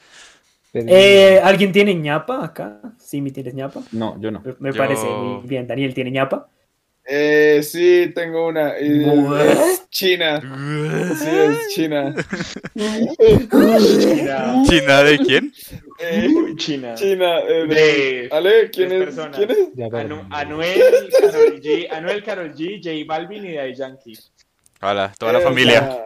Eh, 0.74 1.40
¿Alguien 1.42 1.72
tiene 1.72 1.94
ñapa 1.94 2.44
acá? 2.44 2.80
¿Sí, 2.98 3.20
me 3.20 3.30
tienes 3.30 3.54
ñapa? 3.54 3.82
No, 3.92 4.20
yo 4.20 4.30
no. 4.30 4.42
Me 4.58 4.72
yo... 4.72 4.76
parece 4.76 5.06
bien. 5.44 5.66
Daniel 5.66 5.94
tiene 5.94 6.10
ñapa. 6.10 6.48
Eh, 7.10 7.62
sí, 7.62 8.12
tengo 8.14 8.48
una. 8.48 8.74
Eh, 8.78 9.78
China. 9.88 10.42
Sí, 11.18 11.26
es 11.26 11.68
China. 11.74 12.14
China. 12.74 14.62
¿China 14.68 15.02
de 15.02 15.18
quién? 15.18 15.52
Eh, 15.98 16.28
China. 16.56 16.94
China. 16.94 17.38
Eh, 17.48 17.66
de... 17.66 17.74
de... 17.74 18.28
Ale, 18.30 18.70
¿quién 18.70 18.92
es? 18.92 19.14
¿quién 19.34 19.50
es? 19.50 19.92
Anu 19.94 20.26
Anuel, 20.30 20.82
Karol 21.18 21.60
G, 21.62 21.88
Anuel, 21.90 22.22
Karol 22.22 22.54
G, 22.54 22.78
J 22.82 22.90
Balvin 23.06 23.46
y 23.46 23.54
Daddy 23.54 23.74
Yankee. 23.74 24.18
Hola, 24.82 25.14
toda 25.18 25.32
la 25.32 25.40
familia. 25.40 26.04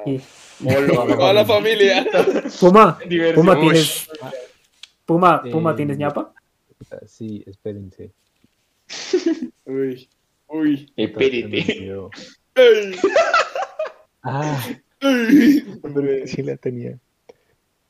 Toda 0.62 1.32
la 1.32 1.44
familia. 1.44 2.06
Puma, 2.60 2.96
Puma 3.34 3.58
tienes. 3.58 4.08
Puma, 5.04 5.42
Puma, 5.42 5.74
¿tienes 5.74 5.98
ñapa? 5.98 6.32
Sí, 7.08 7.42
espérense. 7.44 8.12
Uy. 9.64 10.08
Uy. 10.52 10.92
Espérate. 10.96 11.90
ah. 14.22 14.68
Hombre, 15.82 16.26
sí 16.26 16.42
la 16.42 16.56
tenía. 16.56 16.98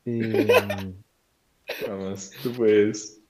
Eh, 0.06 0.46
Vamos, 1.88 2.30
tú 2.42 2.52
puedes. 2.52 3.20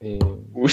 Eh, 0.00 0.18
Uy. 0.52 0.72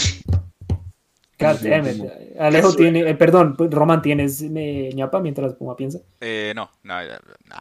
Alejo 2.39 2.75
tiene, 2.75 3.09
eh, 3.09 3.15
perdón, 3.15 3.55
Roman, 3.57 4.01
¿tienes 4.01 4.41
eh, 4.41 4.89
ñapa 4.93 5.21
mientras 5.21 5.53
Puma 5.53 5.75
piensa? 5.75 5.99
Eh, 6.19 6.51
no, 6.55 6.69
no, 6.83 7.01
no. 7.03 7.55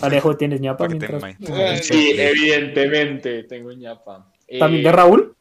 Alejo, 0.00 0.36
¿tienes 0.36 0.60
ñapa 0.60 0.88
mientras? 0.88 1.22
Sí, 1.82 2.14
evidentemente 2.16 3.44
tengo 3.44 3.72
ñapa. 3.72 4.30
¿También 4.58 4.82
de 4.82 4.92
Raúl? 4.92 5.36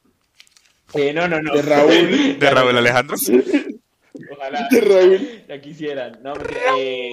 Eh, 0.94 1.14
no, 1.14 1.28
no, 1.28 1.42
no. 1.42 1.54
De 1.54 1.62
Raúl. 1.62 2.38
¿De 2.40 2.50
Raúl 2.50 2.78
Alejandro? 2.78 3.16
Ojalá. 4.32 4.68
De 4.70 4.82
Raúl. 4.82 5.44
Ya 5.48 5.62
quisieran. 5.62 6.20
No. 6.22 6.34
Eh, 6.78 7.12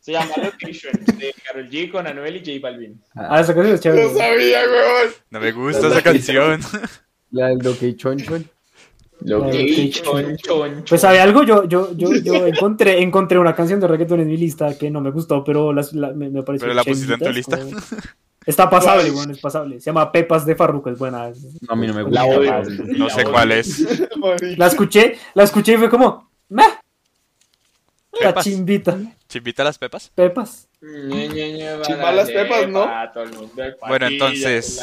se, 0.00 0.12
llama, 0.12 0.34
Location 0.36 0.92
de 1.18 1.34
Karol 1.44 1.70
G 1.70 1.90
con 1.90 2.06
Anuel 2.06 2.36
y 2.36 2.40
J 2.40 2.58
Balvin. 2.60 3.00
Ah, 3.14 3.40
esa 3.40 3.54
canción 3.54 3.74
es 3.74 3.80
chévere. 3.80 4.04
No 4.04 4.18
sabía, 4.18 4.60
weón. 4.64 5.14
No 5.30 5.40
me 5.40 5.52
gusta 5.52 5.88
esa 5.88 6.02
canción. 6.02 6.60
La 7.30 7.48
del 7.48 7.58
Location 7.58 8.18
Chon. 9.26 9.46
Location 9.46 10.36
Chon. 10.36 10.84
Pues 10.88 11.00
sabe 11.00 11.20
algo, 11.20 11.42
yo, 11.42 11.64
yo, 11.64 11.94
yo, 11.96 12.14
yo 12.14 12.46
encontré, 12.46 13.02
encontré 13.02 13.38
una 13.38 13.54
canción 13.54 13.80
de 13.80 13.88
reggaeton 13.88 14.20
en 14.20 14.28
mi 14.28 14.36
lista 14.36 14.76
que 14.76 14.90
no 14.90 15.00
me 15.00 15.10
gustó, 15.10 15.42
pero 15.42 15.72
la, 15.72 15.84
la, 15.92 16.12
me, 16.12 16.30
me 16.30 16.42
pareció. 16.42 16.66
Pero 16.66 16.74
la 16.74 16.84
pusiste 16.84 17.14
en 17.14 17.20
tu 17.20 17.30
lista. 17.30 17.58
Como... 17.58 17.70
Está 18.46 18.68
pasable, 18.68 19.10
bueno, 19.10 19.32
es 19.32 19.40
pasable. 19.40 19.80
Se 19.80 19.86
llama 19.86 20.12
Pepas 20.12 20.44
de 20.44 20.54
Farruko, 20.54 20.90
es 20.90 20.98
buena. 20.98 21.30
No, 21.30 21.72
a 21.72 21.76
mí 21.76 21.86
no 21.86 21.94
me 21.94 22.02
gusta. 22.02 22.20
La 22.20 22.26
odio. 22.26 22.52
No 22.98 23.08
sé 23.08 23.24
cuál 23.24 23.52
es. 23.52 23.86
La 24.58 24.66
escuché, 24.66 25.16
la 25.32 25.44
escuché 25.44 25.74
y 25.74 25.76
fue 25.78 25.88
como, 25.88 26.30
meh. 26.50 26.62
La 28.20 28.34
chimbita. 28.34 28.98
¿Chimbita 29.34 29.64
las 29.64 29.78
pepas? 29.78 30.12
Pepas. 30.14 30.68
Chimbar 30.80 32.14
las 32.14 32.30
pepas, 32.30 32.68
¿no? 32.68 32.88
Bueno, 33.88 34.06
entonces. 34.06 34.78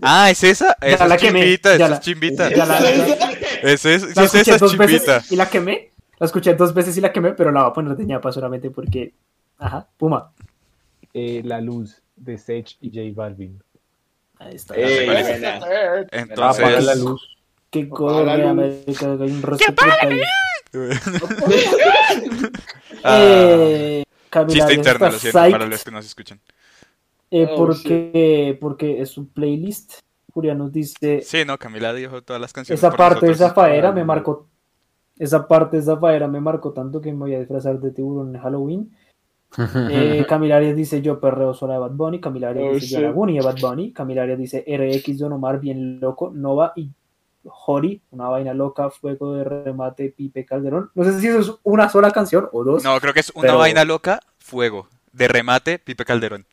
Ah, 0.00 0.30
¿es 0.30 0.42
esa? 0.42 0.74
Esa 0.80 1.14
es 1.14 1.20
chimbita, 1.20 1.74
esa 1.74 1.92
es 1.92 2.00
chimbita. 2.00 2.48
Esa 3.62 3.92
es, 3.92 4.04
esa 4.04 4.56
es 4.56 4.70
chimbita. 4.70 5.22
Y 5.28 5.36
la 5.36 5.50
quemé. 5.50 5.92
La 6.18 6.24
escuché 6.24 6.54
dos 6.54 6.72
veces 6.72 6.96
y 6.96 7.02
la 7.02 7.12
quemé, 7.12 7.32
pero 7.32 7.52
la 7.52 7.64
voy 7.64 7.70
a 7.70 7.74
poner 7.74 7.94
de 7.94 8.06
ñapa 8.06 8.32
solamente 8.32 8.70
porque. 8.70 9.12
Ajá, 9.58 9.86
Puma. 9.98 10.32
Eh, 11.12 11.42
la 11.44 11.60
luz 11.60 12.00
de 12.16 12.38
Sage 12.38 12.78
y 12.80 12.88
J 12.88 13.12
Balvin. 13.14 13.62
Ahí 14.38 14.54
está. 14.54 14.72
Eh, 14.78 16.06
Entonces. 16.10 16.64
Apaga 16.64 16.80
la 16.80 16.94
luz. 16.94 17.36
Qué 17.68 17.86
cobre, 17.86 18.48
América, 18.48 19.12
hay 19.12 19.30
un 19.30 19.42
rostro 19.42 19.74
ahí. 20.00 20.22
eh, 23.04 24.04
Chiste 24.48 24.74
interno, 24.74 25.06
lo 25.06 25.18
siento, 25.18 25.38
para 25.38 25.66
los 25.66 25.84
que 25.84 25.90
nos 25.90 26.04
escuchan. 26.04 26.40
Eh, 27.30 27.48
porque, 27.56 28.56
porque 28.60 29.00
es 29.00 29.16
un 29.16 29.28
playlist. 29.28 30.00
Julia 30.32 30.54
nos 30.54 30.72
dice. 30.72 31.22
Sí, 31.22 31.44
no, 31.46 31.56
Camila 31.58 31.94
dijo 31.94 32.22
todas 32.22 32.40
las 32.40 32.52
canciones. 32.52 32.78
Esa 32.78 32.94
parte 32.94 33.26
de 33.26 33.32
esa 33.32 33.54
faera 33.54 33.92
me 33.92 34.04
marcó. 34.04 34.48
Esa 35.18 35.48
parte 35.48 35.76
de 35.76 35.82
esa 35.82 35.96
faera 35.96 36.28
me 36.28 36.40
marcó 36.40 36.72
tanto 36.72 37.00
que 37.00 37.10
me 37.12 37.20
voy 37.20 37.34
a 37.34 37.38
disfrazar 37.38 37.80
de 37.80 37.90
tiburón 37.90 38.34
en 38.34 38.40
Halloween. 38.40 38.90
Eh, 39.90 40.26
Camilarias 40.28 40.76
dice 40.76 41.00
yo 41.00 41.18
perreo 41.18 41.54
sola 41.54 41.74
de 41.74 41.80
Bad 41.80 41.92
Bunny, 41.92 42.20
Camilarias 42.20 42.66
Oh, 42.68 42.74
dice 42.74 42.96
yo. 42.96 43.00
Laguni 43.00 43.38
de 43.38 43.44
Bad 43.44 43.58
Bunny, 43.60 43.92
Camilarias 43.92 44.38
dice 44.38 44.64
RX 44.66 45.18
Don 45.18 45.32
Omar 45.32 45.60
bien 45.60 45.98
loco, 45.98 46.30
Nova 46.34 46.72
y 46.76 46.90
Jori, 47.48 48.00
una 48.10 48.28
vaina 48.28 48.54
loca, 48.54 48.90
fuego 48.90 49.34
de 49.34 49.44
remate, 49.44 50.10
Pipe 50.16 50.44
Calderón. 50.44 50.90
No 50.94 51.04
sé 51.04 51.20
si 51.20 51.26
eso 51.28 51.40
es 51.40 51.52
una 51.62 51.88
sola 51.88 52.10
canción 52.10 52.48
o 52.52 52.64
dos. 52.64 52.82
No, 52.84 53.00
creo 53.00 53.12
que 53.14 53.20
es 53.20 53.30
una 53.34 53.48
Pero- 53.48 53.58
vaina 53.58 53.84
loca, 53.84 54.20
fuego. 54.38 54.88
De 55.12 55.28
remate, 55.28 55.78
Pipe 55.78 56.04
Calderón. 56.04 56.46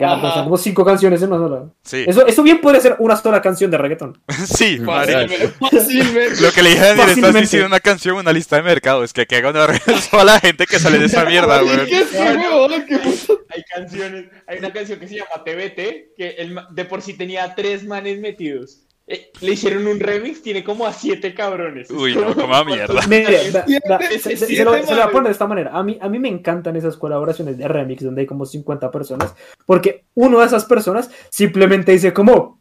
Ya, 0.00 0.12
Ajá. 0.12 0.20
pues, 0.20 0.34
son 0.34 0.44
como 0.44 0.56
cinco 0.56 0.84
canciones 0.84 1.20
en 1.22 1.32
una 1.32 1.38
sola. 1.48 1.64
Sí. 1.82 2.04
Eso, 2.06 2.24
eso 2.24 2.42
bien 2.44 2.60
puede 2.60 2.80
ser 2.80 2.94
una 3.00 3.16
sola 3.16 3.42
canción 3.42 3.68
de 3.68 3.78
reggaetón. 3.78 4.20
sí. 4.46 4.78
Fácilmente. 4.78 5.48
Fácilmente. 5.48 6.40
Lo 6.40 6.52
que 6.52 6.62
le 6.62 6.70
dije 6.70 6.80
a 6.82 6.86
Daniel, 6.86 6.98
estás 7.00 7.06
Fácilmente. 7.08 7.40
diciendo 7.40 7.66
una 7.66 7.80
canción, 7.80 8.16
una 8.16 8.32
lista 8.32 8.54
de 8.56 8.62
mercado. 8.62 9.02
Es 9.02 9.12
que 9.12 9.26
que 9.26 9.34
haga 9.36 9.50
una 9.50 9.66
toda 10.10 10.24
la 10.24 10.38
gente 10.38 10.66
que 10.66 10.78
sale 10.78 10.98
de 11.00 11.06
esa 11.06 11.24
mierda, 11.24 11.64
weón. 11.64 11.84
¿Qué 11.86 11.98
es 12.00 12.06
puto? 12.06 13.40
Hay 13.50 13.62
canciones, 13.64 14.26
hay 14.46 14.58
una 14.58 14.72
canción 14.72 15.00
que 15.00 15.08
se 15.08 15.16
llama 15.16 15.42
TBT, 15.44 16.14
que 16.16 16.28
el 16.38 16.56
de 16.70 16.84
por 16.84 17.02
sí 17.02 17.14
tenía 17.14 17.54
tres 17.56 17.84
manes 17.84 18.20
metidos. 18.20 18.82
Eh, 19.10 19.30
le 19.40 19.52
hicieron 19.52 19.86
un 19.86 19.98
remix, 19.98 20.42
tiene 20.42 20.62
como 20.62 20.86
a 20.86 20.92
siete 20.92 21.32
cabrones. 21.32 21.88
Es 21.88 21.96
Uy, 21.96 22.14
no, 22.14 22.34
como 22.34 22.54
a 22.54 22.62
mierda. 22.62 23.00
Mire, 23.08 23.50
da- 23.50 23.64
da- 23.88 23.98
se, 24.00 24.18
se- 24.18 24.36
se 24.36 24.64
lo, 24.64 24.74
se 24.74 24.80
lo 24.82 24.86
voy 24.86 25.00
a 25.00 25.08
poner 25.10 25.28
de 25.28 25.32
esta 25.32 25.46
manera. 25.46 25.70
A 25.72 25.82
mí, 25.82 25.96
a 25.98 26.10
mí 26.10 26.18
me 26.18 26.28
encantan 26.28 26.76
esas 26.76 26.96
colaboraciones 26.98 27.56
de 27.56 27.66
remix 27.68 28.02
donde 28.04 28.20
hay 28.20 28.26
como 28.26 28.44
50 28.44 28.90
personas, 28.90 29.34
porque 29.64 30.04
uno 30.14 30.40
de 30.40 30.46
esas 30.46 30.66
personas 30.66 31.10
simplemente 31.30 31.90
dice 31.92 32.12
como 32.12 32.60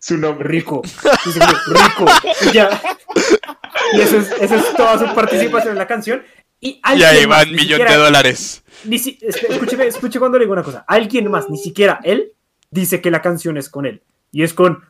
Su 0.00 0.18
nombre. 0.18 0.48
rico, 0.48 0.82
dice 1.24 1.38
rico, 1.68 2.06
y 2.50 2.52
ya. 2.52 2.80
Y 3.92 4.00
eso 4.00 4.18
es, 4.18 4.74
toda 4.76 4.98
su 4.98 5.14
participación 5.14 5.72
en 5.74 5.78
la 5.78 5.86
canción. 5.86 6.22
Y, 6.58 6.70
Y 6.70 6.80
alguien 6.82 7.08
ahí 7.08 7.26
más, 7.28 7.38
van 7.38 7.46
ni 7.50 7.52
millón 7.58 7.78
siquiera- 7.78 7.92
de 7.92 7.96
dólares. 7.98 8.64
ni 8.84 8.98
si- 8.98 9.18
espe- 9.20 9.46
escúcheme, 9.50 9.86
escuche 9.86 10.18
cuando 10.18 10.38
le 10.38 10.44
digo 10.44 10.54
una 10.54 10.62
cosa. 10.64 10.84
Alguien 10.88 11.30
más, 11.30 11.48
ni 11.50 11.58
siquiera 11.58 12.00
él, 12.02 12.32
dice 12.70 13.00
que 13.00 13.10
la 13.12 13.22
canción 13.22 13.56
es 13.58 13.68
con 13.68 13.86
él. 13.86 14.02
Y 14.32 14.42
es 14.42 14.54
con 14.54 14.82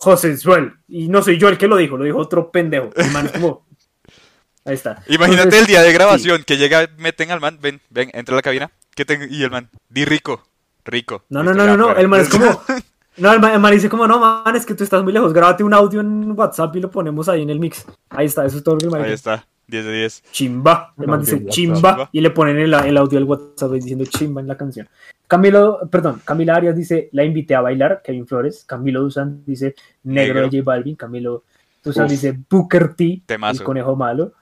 José 0.00 0.36
Suel. 0.36 0.72
Y 0.88 1.08
no 1.08 1.22
soy 1.22 1.38
yo 1.38 1.48
el 1.48 1.58
que 1.58 1.68
lo 1.68 1.76
dijo, 1.76 1.96
lo 1.96 2.04
dijo 2.04 2.18
otro 2.18 2.50
pendejo. 2.50 2.90
El 2.96 3.10
man 3.10 3.26
es 3.26 3.32
como, 3.32 3.66
Ahí 4.64 4.74
está. 4.74 5.02
Imagínate 5.08 5.58
el 5.58 5.66
día 5.66 5.82
de 5.82 5.92
grabación 5.92 6.44
que 6.44 6.56
llega, 6.56 6.88
meten 6.98 7.30
al 7.30 7.40
man, 7.40 7.58
ven, 7.60 7.80
ven, 7.88 8.10
entra 8.12 8.34
a 8.34 8.36
la 8.36 8.42
cabina, 8.42 8.70
que 8.94 9.06
y 9.30 9.42
el 9.42 9.50
man, 9.50 9.70
di 9.88 10.04
rico, 10.04 10.42
rico. 10.84 11.24
No, 11.30 11.42
no, 11.42 11.54
no, 11.54 11.66
no, 11.66 11.76
no, 11.76 11.96
el 11.96 12.08
man 12.08 12.20
es 12.20 12.28
como, 12.28 12.44
no, 13.16 13.32
el 13.32 13.40
man, 13.40 13.72
dice 13.72 13.88
como, 13.88 14.06
no, 14.06 14.18
man, 14.18 14.54
es 14.54 14.66
que 14.66 14.74
tú 14.74 14.84
estás 14.84 15.02
muy 15.02 15.12
lejos, 15.12 15.32
grábate 15.32 15.64
un 15.64 15.72
audio 15.72 16.00
en 16.00 16.38
WhatsApp 16.38 16.76
y 16.76 16.80
lo 16.80 16.90
ponemos 16.90 17.28
ahí 17.28 17.42
en 17.42 17.50
el 17.50 17.58
mix. 17.58 17.86
Ahí 18.10 18.26
está, 18.26 18.44
eso 18.44 18.58
es 18.58 18.64
todo 18.64 18.74
lo 18.74 18.80
que 18.80 18.86
el 18.86 18.92
man 18.92 19.02
Ahí 19.02 19.12
está. 19.12 19.46
10 19.70 19.84
de 19.84 19.92
10. 19.92 20.22
Chimba. 20.32 20.94
El 20.98 21.06
man 21.06 21.20
dice 21.20 21.46
chimba 21.46 22.08
y 22.12 22.20
le 22.20 22.30
ponen 22.30 22.58
el, 22.58 22.74
el 22.74 22.96
audio 22.96 23.18
del 23.18 23.28
WhatsApp 23.28 23.72
diciendo 23.72 24.04
chimba 24.04 24.40
en 24.40 24.48
la 24.48 24.56
canción. 24.56 24.88
Camilo, 25.26 25.78
perdón, 25.88 26.20
Camila 26.24 26.56
Arias 26.56 26.74
dice 26.74 27.08
la 27.12 27.22
invité 27.22 27.54
a 27.54 27.60
bailar, 27.60 28.02
Kevin 28.02 28.26
Flores. 28.26 28.64
Camilo 28.64 29.00
Dusan 29.00 29.44
dice 29.46 29.76
negro, 30.02 30.40
de 30.40 30.58
J 30.58 30.64
Balvin. 30.64 30.96
Camilo 30.96 31.44
Dusan 31.84 32.08
dice 32.08 32.36
Booker 32.50 32.94
T, 32.94 33.22
el 33.28 33.62
conejo 33.62 33.94
malo. 33.94 34.32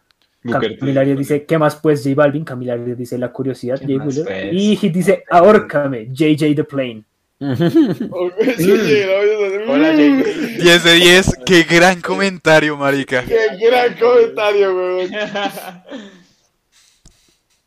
Camila 0.42 1.02
Arias 1.02 1.18
dice, 1.18 1.44
¿qué 1.44 1.58
más 1.58 1.76
pues 1.76 2.02
J 2.02 2.14
Balvin? 2.14 2.42
Camila 2.42 2.72
Arias 2.72 2.96
dice 2.96 3.18
la 3.18 3.30
curiosidad, 3.30 3.78
J 3.78 4.02
pues? 4.02 4.24
Y 4.50 4.76
Hit 4.76 4.94
dice, 4.94 5.24
ahórcame, 5.28 6.08
JJ 6.10 6.54
The 6.54 6.64
Plane. 6.64 7.04
Hola, 7.41 7.57
10 9.93 10.84
de 10.84 10.93
10, 10.95 11.39
qué 11.47 11.62
gran 11.62 12.01
comentario, 12.01 12.76
marica. 12.76 13.24
Qué 13.24 13.39
gran 13.64 13.95
comentario, 13.95 14.74
weón. 14.74 15.09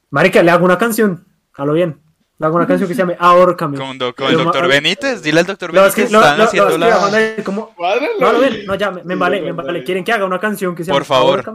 Marica, 0.10 0.44
le 0.44 0.52
hago 0.52 0.66
una 0.66 0.78
canción, 0.78 1.26
a 1.54 1.64
lo 1.64 1.72
bien. 1.72 2.02
Le 2.38 2.46
hago 2.48 2.58
una 2.58 2.68
canción 2.68 2.90
que 2.90 2.96
se 2.96 3.00
llame 3.00 3.16
Ahorcame. 3.18 3.78
Con, 3.78 3.98
con 3.98 4.28
el 4.28 4.38
doctor 4.38 4.68
Benítez, 4.68 5.22
dile 5.22 5.40
al 5.40 5.46
doctor 5.46 5.72
Benítez 5.72 5.96
que 5.96 6.04
están 6.04 6.42
haciendo 6.42 6.78
la... 6.78 7.36
Como... 7.46 7.74
No, 8.20 8.34
lo 8.34 8.40
ven, 8.42 8.66
no, 8.66 8.76
ya, 8.76 8.92
me, 8.92 9.16
vale, 9.16 9.40
me 9.40 9.54
vale. 9.54 9.86
¿Quieren 9.86 10.04
que 10.04 10.12
haga 10.12 10.26
una 10.26 10.40
canción 10.42 10.76
que 10.76 10.84
se 10.84 10.90
llame 10.90 11.00
Por 11.00 11.06
favor, 11.06 11.46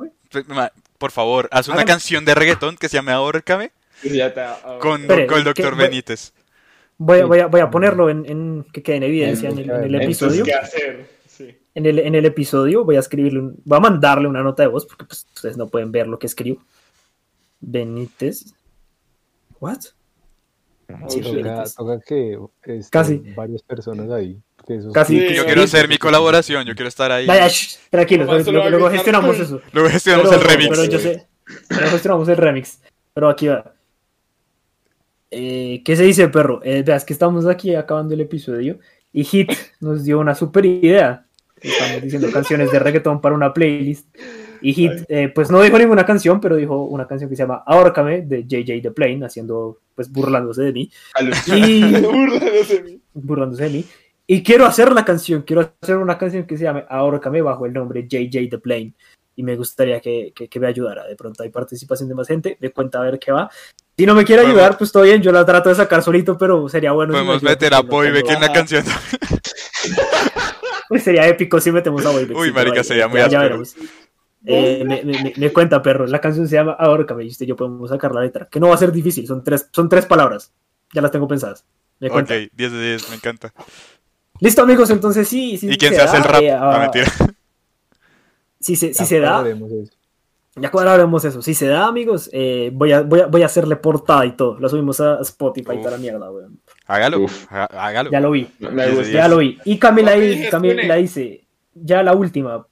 por 0.97 1.11
favor, 1.11 1.51
haz 1.53 1.69
una 1.69 1.85
canción 1.85 2.25
de 2.25 2.35
reggaetón 2.35 2.79
que 2.79 2.89
se 2.89 2.97
llame 2.97 3.13
Ahorcame. 3.13 3.73
Con, 4.81 5.07
con 5.07 5.39
el 5.39 5.45
doctor 5.45 5.77
Benítez. 5.77 6.33
Voy, 6.99 7.23
voy, 7.23 7.41
a, 7.41 7.47
voy 7.47 7.61
a 7.61 7.71
ponerlo 7.71 8.09
en, 8.09 8.25
en, 8.27 8.67
que 8.73 8.83
quede 8.83 8.97
en 8.97 9.03
evidencia 9.03 9.51
en 9.51 9.59
el, 9.59 9.95
episodio. 9.95 10.45
¿qué 10.45 10.55
hacer? 10.55 11.07
En, 11.75 11.85
el, 11.85 11.99
en 11.99 12.15
el 12.15 12.25
episodio 12.25 12.85
voy 12.85 12.97
a 12.97 13.01
escribirle, 13.01 13.53
voy 13.65 13.77
a 13.77 13.81
mandarle 13.81 14.29
una 14.29 14.43
nota 14.43 14.63
de 14.63 14.69
voz 14.69 14.87
porque 14.87 15.05
pues, 15.05 15.27
ustedes 15.35 15.59
no 15.59 15.69
pueden 15.69 15.93
ver 15.93 16.07
lo 16.07 16.19
que 16.19 16.27
escribo. 16.27 16.63
Benítez. 17.61 18.55
¿What? 19.61 19.81
Sí, 21.09 21.21
toca, 21.21 22.01
que 22.01 22.39
este, 22.65 22.91
Casi. 22.91 23.19
varias 23.35 23.63
personas 23.63 24.11
ahí. 24.11 24.41
Casi. 24.93 25.35
yo 25.35 25.45
quiero 25.45 25.63
hacer 25.63 25.89
mi 25.89 25.99
colaboración, 25.99 26.65
yo 26.65 26.75
quiero 26.75 26.89
estar 26.89 27.11
ahí. 27.13 27.27
Vaya, 27.27 27.49
tranquilo, 27.91 28.25
luego, 28.25 28.91
gestionamos 28.91 29.39
eso. 29.39 29.61
Luego 29.73 29.91
gestionamos 29.91 30.33
el 30.33 30.41
remix. 30.41 30.71
Pero 30.71 30.85
yo 30.85 30.99
sé, 30.99 31.27
luego 31.71 31.91
gestionamos 31.91 32.29
el 32.29 32.37
remix. 32.37 32.81
Pero 33.13 33.29
aquí 33.29 33.49
va. 33.49 33.76
Eh, 35.31 35.83
¿Qué 35.85 35.97
se 35.97 36.05
dice, 36.05 36.29
perro? 36.29 36.61
Eh, 36.63 36.83
veas 36.83 37.05
que 37.05 37.13
estamos 37.13 37.47
aquí 37.47 37.75
acabando 37.75 38.15
el 38.15 38.21
episodio 38.21 38.79
y 39.13 39.25
Hit 39.25 39.51
nos 39.81 40.05
dio 40.05 40.21
una 40.21 40.35
super 40.35 40.65
idea. 40.65 41.27
Estamos 41.61 42.03
diciendo 42.03 42.31
canciones 42.31 42.71
de 42.71 42.79
reggaeton 42.79 43.21
para 43.21 43.35
una 43.35 43.53
playlist. 43.53 44.15
Y 44.61 44.73
Hit, 44.73 44.93
eh, 45.09 45.31
pues 45.35 45.51
no 45.51 45.61
dijo 45.63 45.79
ninguna 45.79 46.05
canción, 46.05 46.41
pero 46.41 46.57
dijo 46.57 46.85
una 46.85 47.07
canción 47.07 47.29
que 47.29 47.37
se 47.37 47.43
llama 47.43 47.63
Ahorcame 47.67 48.23
de 48.23 48.47
JJ 48.47 48.83
The 48.83 48.91
Plane, 48.91 49.25
haciendo, 49.25 49.81
pues 49.95 50.11
burlándose 50.11 50.63
de 50.63 50.73
mí. 50.73 50.91
Y... 51.47 51.81
burlándose 52.03 52.75
de 52.77 52.83
mí. 52.83 53.01
Burlándose 53.15 53.65
de 53.65 53.71
mí. 53.71 53.85
Y 54.27 54.43
quiero 54.43 54.67
hacer 54.67 54.93
la 54.93 55.05
canción, 55.05 55.43
quiero 55.43 55.73
hacer 55.81 55.97
una 55.99 56.19
canción 56.19 56.47
que 56.47 56.57
se 56.57 56.65
llame 56.65 56.85
Ahorcame 56.89 57.43
bajo 57.43 57.65
el 57.65 57.73
nombre 57.73 58.07
JJ 58.09 58.49
The 58.51 58.59
Plane. 58.59 58.95
Y 59.37 59.43
me 59.43 59.55
gustaría 59.55 60.01
que, 60.01 60.33
que, 60.35 60.61
me 60.61 60.67
ayudara. 60.67 61.07
De 61.07 61.15
pronto 61.15 61.43
hay 61.43 61.51
participación 61.51 62.09
de 62.09 62.15
más 62.15 62.27
gente, 62.27 62.57
me 62.61 62.71
cuenta 62.71 62.99
a 62.99 63.03
ver 63.03 63.19
qué 63.19 63.33
va. 63.33 63.51
Si 63.97 64.07
no 64.07 64.15
me 64.15 64.25
quiere 64.25 64.47
ayudar, 64.47 64.79
pues 64.79 64.91
todo 64.91 65.03
bien, 65.03 65.23
yo 65.23 65.31
la 65.31 65.45
trato 65.45 65.69
de 65.69 65.75
sacar 65.75 66.03
solito, 66.03 66.37
pero 66.39 66.69
sería 66.69 66.93
bueno. 66.93 67.13
Podemos 67.13 67.43
meter 67.43 67.75
a 67.75 67.81
Boybeck 67.81 68.29
en 68.31 68.41
la 68.41 68.53
canción. 68.53 68.85
Uy, 70.91 71.01
sería 71.01 71.27
épico 71.27 71.61
si 71.61 71.71
metemos 71.71 72.05
a 72.07 72.11
Boybeck. 72.11 72.37
Uy, 72.37 72.53
marica, 72.53 72.83
sería 72.83 73.09
muy 73.09 73.21
áspero. 73.21 73.63
Eh, 74.49 74.85
me, 74.87 75.35
me, 75.37 75.53
cuenta, 75.53 75.83
perro. 75.83 76.07
La 76.07 76.21
canción 76.21 76.47
se 76.47 76.55
llama 76.55 76.77
Ahora 76.79 77.13
me 77.15 77.25
y 77.25 77.31
yo 77.31 77.57
podemos 77.57 77.91
sacar 77.91 78.15
la 78.15 78.21
letra. 78.21 78.49
Que 78.51 78.61
no 78.61 78.69
va 78.69 78.77
a 78.77 78.79
ser 78.79 78.93
difícil, 78.93 79.27
son 79.27 79.43
tres, 79.43 79.69
son 79.73 79.89
tres 79.89 80.07
palabras. 80.07 80.53
Ya 80.95 81.03
las 81.03 81.11
tengo 81.11 81.27
pensadas. 81.27 81.65
Me 81.99 82.09
ok, 82.09 82.29
10 82.53 82.73
de 82.73 82.89
10, 82.91 83.11
me 83.11 83.17
encanta. 83.17 83.53
Listo, 84.41 84.63
amigos, 84.63 84.91
entonces 84.91 85.27
sí. 85.27 85.57
sí 85.59 85.69
¿Y 85.71 85.77
quién 85.77 85.95
se, 85.95 86.01
hace 86.03 86.19
el 86.19 86.25
rap? 86.25 86.43
Eh, 86.43 86.53
ah, 86.53 86.79
mentira. 86.81 87.13
Si 88.67 88.75
se, 88.75 88.93
si 88.93 89.05
se 89.07 89.21
da. 89.21 89.45
Ya 90.57 90.71
cuadraremos 90.73 91.25
eso. 91.25 91.41
Si 91.41 91.55
se 91.55 91.69
da, 91.69 91.87
amigos, 91.87 92.29
eh, 92.33 92.73
voy, 92.75 92.91
a, 92.91 93.03
voy, 93.03 93.21
a, 93.21 93.27
voy 93.27 93.43
a 93.43 93.47
hacerle 93.47 93.77
portada 93.77 94.27
y 94.27 94.33
todo. 94.33 94.59
Lo 94.59 94.69
subimos 94.69 95.01
a 95.01 95.21
Spotify 95.21 95.77
para 95.77 95.93
la 95.93 95.99
mierda, 95.99 96.29
weón. 96.29 96.59
Hágalo, 96.87 97.27
hágalo. 97.49 98.11
Ya 98.11 98.21
lo 98.21 98.33
vi. 98.33 98.49
ya 99.13 99.29
lo 99.29 99.37
vi. 99.37 99.57
Y 99.65 99.79
Camila, 99.79 100.15
Camila 100.51 100.97
dice, 100.97 101.47
ya 101.75 102.03
la 102.03 102.13
última. 102.13 102.67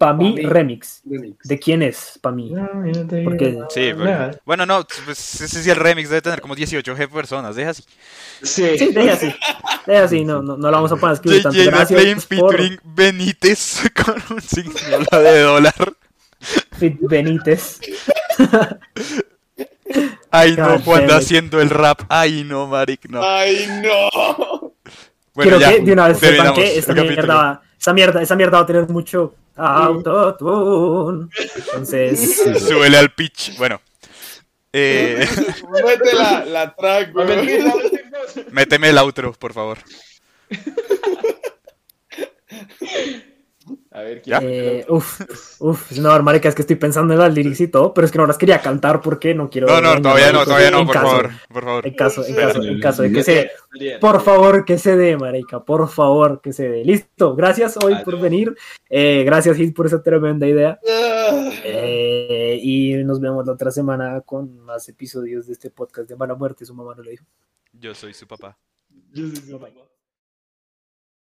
Pa' 0.00 0.14
mí, 0.14 0.34
remix. 0.40 1.02
¿De 1.04 1.58
quién 1.58 1.82
es? 1.82 2.18
Pa' 2.22 2.32
mí. 2.32 2.54
Porque... 3.22 3.58
Sí, 3.68 3.92
bueno, 4.46 4.64
no, 4.64 4.86
pues 5.04 5.42
ese 5.42 5.62
sí 5.62 5.68
el 5.68 5.76
remix 5.76 6.08
debe 6.08 6.22
tener 6.22 6.40
como 6.40 6.54
18 6.54 6.96
G 6.96 7.06
personas, 7.10 7.54
deja 7.54 7.72
así. 7.72 7.82
Sí, 8.42 8.78
sí 8.78 8.92
deja 8.92 9.12
así. 9.12 9.34
Deja 9.86 10.04
así, 10.04 10.24
no, 10.24 10.40
no, 10.40 10.56
no 10.56 10.70
la 10.70 10.78
vamos 10.78 10.90
a 10.92 10.96
poner 10.96 11.16
escribir 11.16 11.42
tanto. 11.42 11.58
Gracias 11.62 12.24
por... 12.24 12.56
Benítez 12.82 13.90
con 14.02 14.14
un 14.30 14.40
signo 14.40 14.72
de 15.20 15.40
dólar. 15.40 15.92
Fit 16.78 16.96
Benítez. 17.02 17.80
Ay, 20.30 20.56
no, 20.56 20.82
cuando 20.82 21.14
haciendo 21.14 21.60
el 21.60 21.68
rap. 21.68 22.04
Ay, 22.08 22.42
no, 22.42 22.66
Maric, 22.66 23.06
no. 23.10 23.22
Ay, 23.22 23.68
no. 23.82 24.72
Bueno, 25.34 25.58
Quiero 25.58 25.60
ya, 25.60 25.72
que 25.72 25.80
de 25.80 25.92
una 25.92 26.08
vez 26.08 26.18
sepan 26.18 26.54
que 26.54 26.78
esta 26.78 26.94
mierda, 26.94 27.60
esa 27.80 27.94
mierda, 27.94 28.20
esa 28.20 28.36
mierda 28.36 28.58
va 28.58 28.64
a 28.64 28.66
tener 28.66 28.88
mucho 28.88 29.34
autotune. 29.56 31.30
Entonces. 31.56 32.42
Súbele 32.68 32.98
al 32.98 33.14
pitch. 33.14 33.56
Bueno. 33.56 33.80
Eh... 34.72 35.26
Mete 35.84 36.14
la, 36.14 36.44
la 36.44 36.74
track, 36.74 37.12
Méteme 38.52 38.90
el 38.90 38.98
outro, 38.98 39.32
por 39.32 39.52
favor. 39.52 39.78
A 43.92 44.02
ver, 44.02 44.22
¿quién 44.22 44.38
eh, 44.42 44.86
uf, 44.88 45.20
uf, 45.58 45.98
no, 45.98 46.22
marica, 46.22 46.48
es 46.48 46.54
que 46.54 46.62
estoy 46.62 46.76
pensando 46.76 47.12
en 47.12 47.18
las 47.18 47.34
lyrics 47.34 47.60
y 47.60 47.66
todo, 47.66 47.92
pero 47.92 48.04
es 48.04 48.12
que 48.12 48.18
no 48.18 48.26
las 48.26 48.38
quería 48.38 48.60
cantar 48.60 49.00
porque 49.00 49.34
no 49.34 49.50
quiero. 49.50 49.66
No, 49.66 49.80
no, 49.80 50.00
todavía 50.00 50.30
no, 50.30 50.44
todavía 50.44 50.70
no, 50.70 50.86
por 50.86 50.94
favor, 50.94 51.30
por 51.52 51.64
favor. 51.64 51.86
En 51.88 51.94
caso, 51.94 52.24
en 52.24 52.36
caso, 52.36 52.62
en 52.62 52.80
caso 52.80 53.02
de 53.02 53.12
que 53.12 53.24
se 53.24 53.50
por 54.00 54.22
favor, 54.22 54.64
que 54.64 54.78
se 54.78 54.96
dé, 54.96 55.16
marica, 55.16 55.64
por 55.64 55.88
favor, 55.88 56.40
que 56.40 56.52
se 56.52 56.68
dé. 56.68 56.84
Listo, 56.84 57.34
gracias 57.34 57.76
hoy 57.82 57.96
por 58.04 58.20
venir, 58.20 58.54
eh, 58.88 59.24
gracias 59.24 59.56
Gil 59.56 59.74
por 59.74 59.86
esa 59.86 60.00
tremenda 60.00 60.46
idea. 60.46 60.78
Ah. 60.88 61.50
Eh, 61.64 62.60
y 62.62 62.94
nos 63.02 63.20
vemos 63.20 63.44
la 63.44 63.54
otra 63.54 63.72
semana 63.72 64.20
con 64.20 64.56
más 64.60 64.88
episodios 64.88 65.48
de 65.48 65.54
este 65.54 65.68
podcast 65.68 66.08
de 66.08 66.14
Mala 66.14 66.36
Muerte, 66.36 66.64
su 66.64 66.74
mamá 66.74 66.94
no 66.96 67.02
lo 67.02 67.10
dijo. 67.10 67.24
Yo 67.72 67.92
soy 67.92 68.14
su 68.14 68.28
papá. 68.28 68.56
Yo 69.12 69.26
soy 69.26 69.36
su 69.36 69.58
papá. 69.58 69.89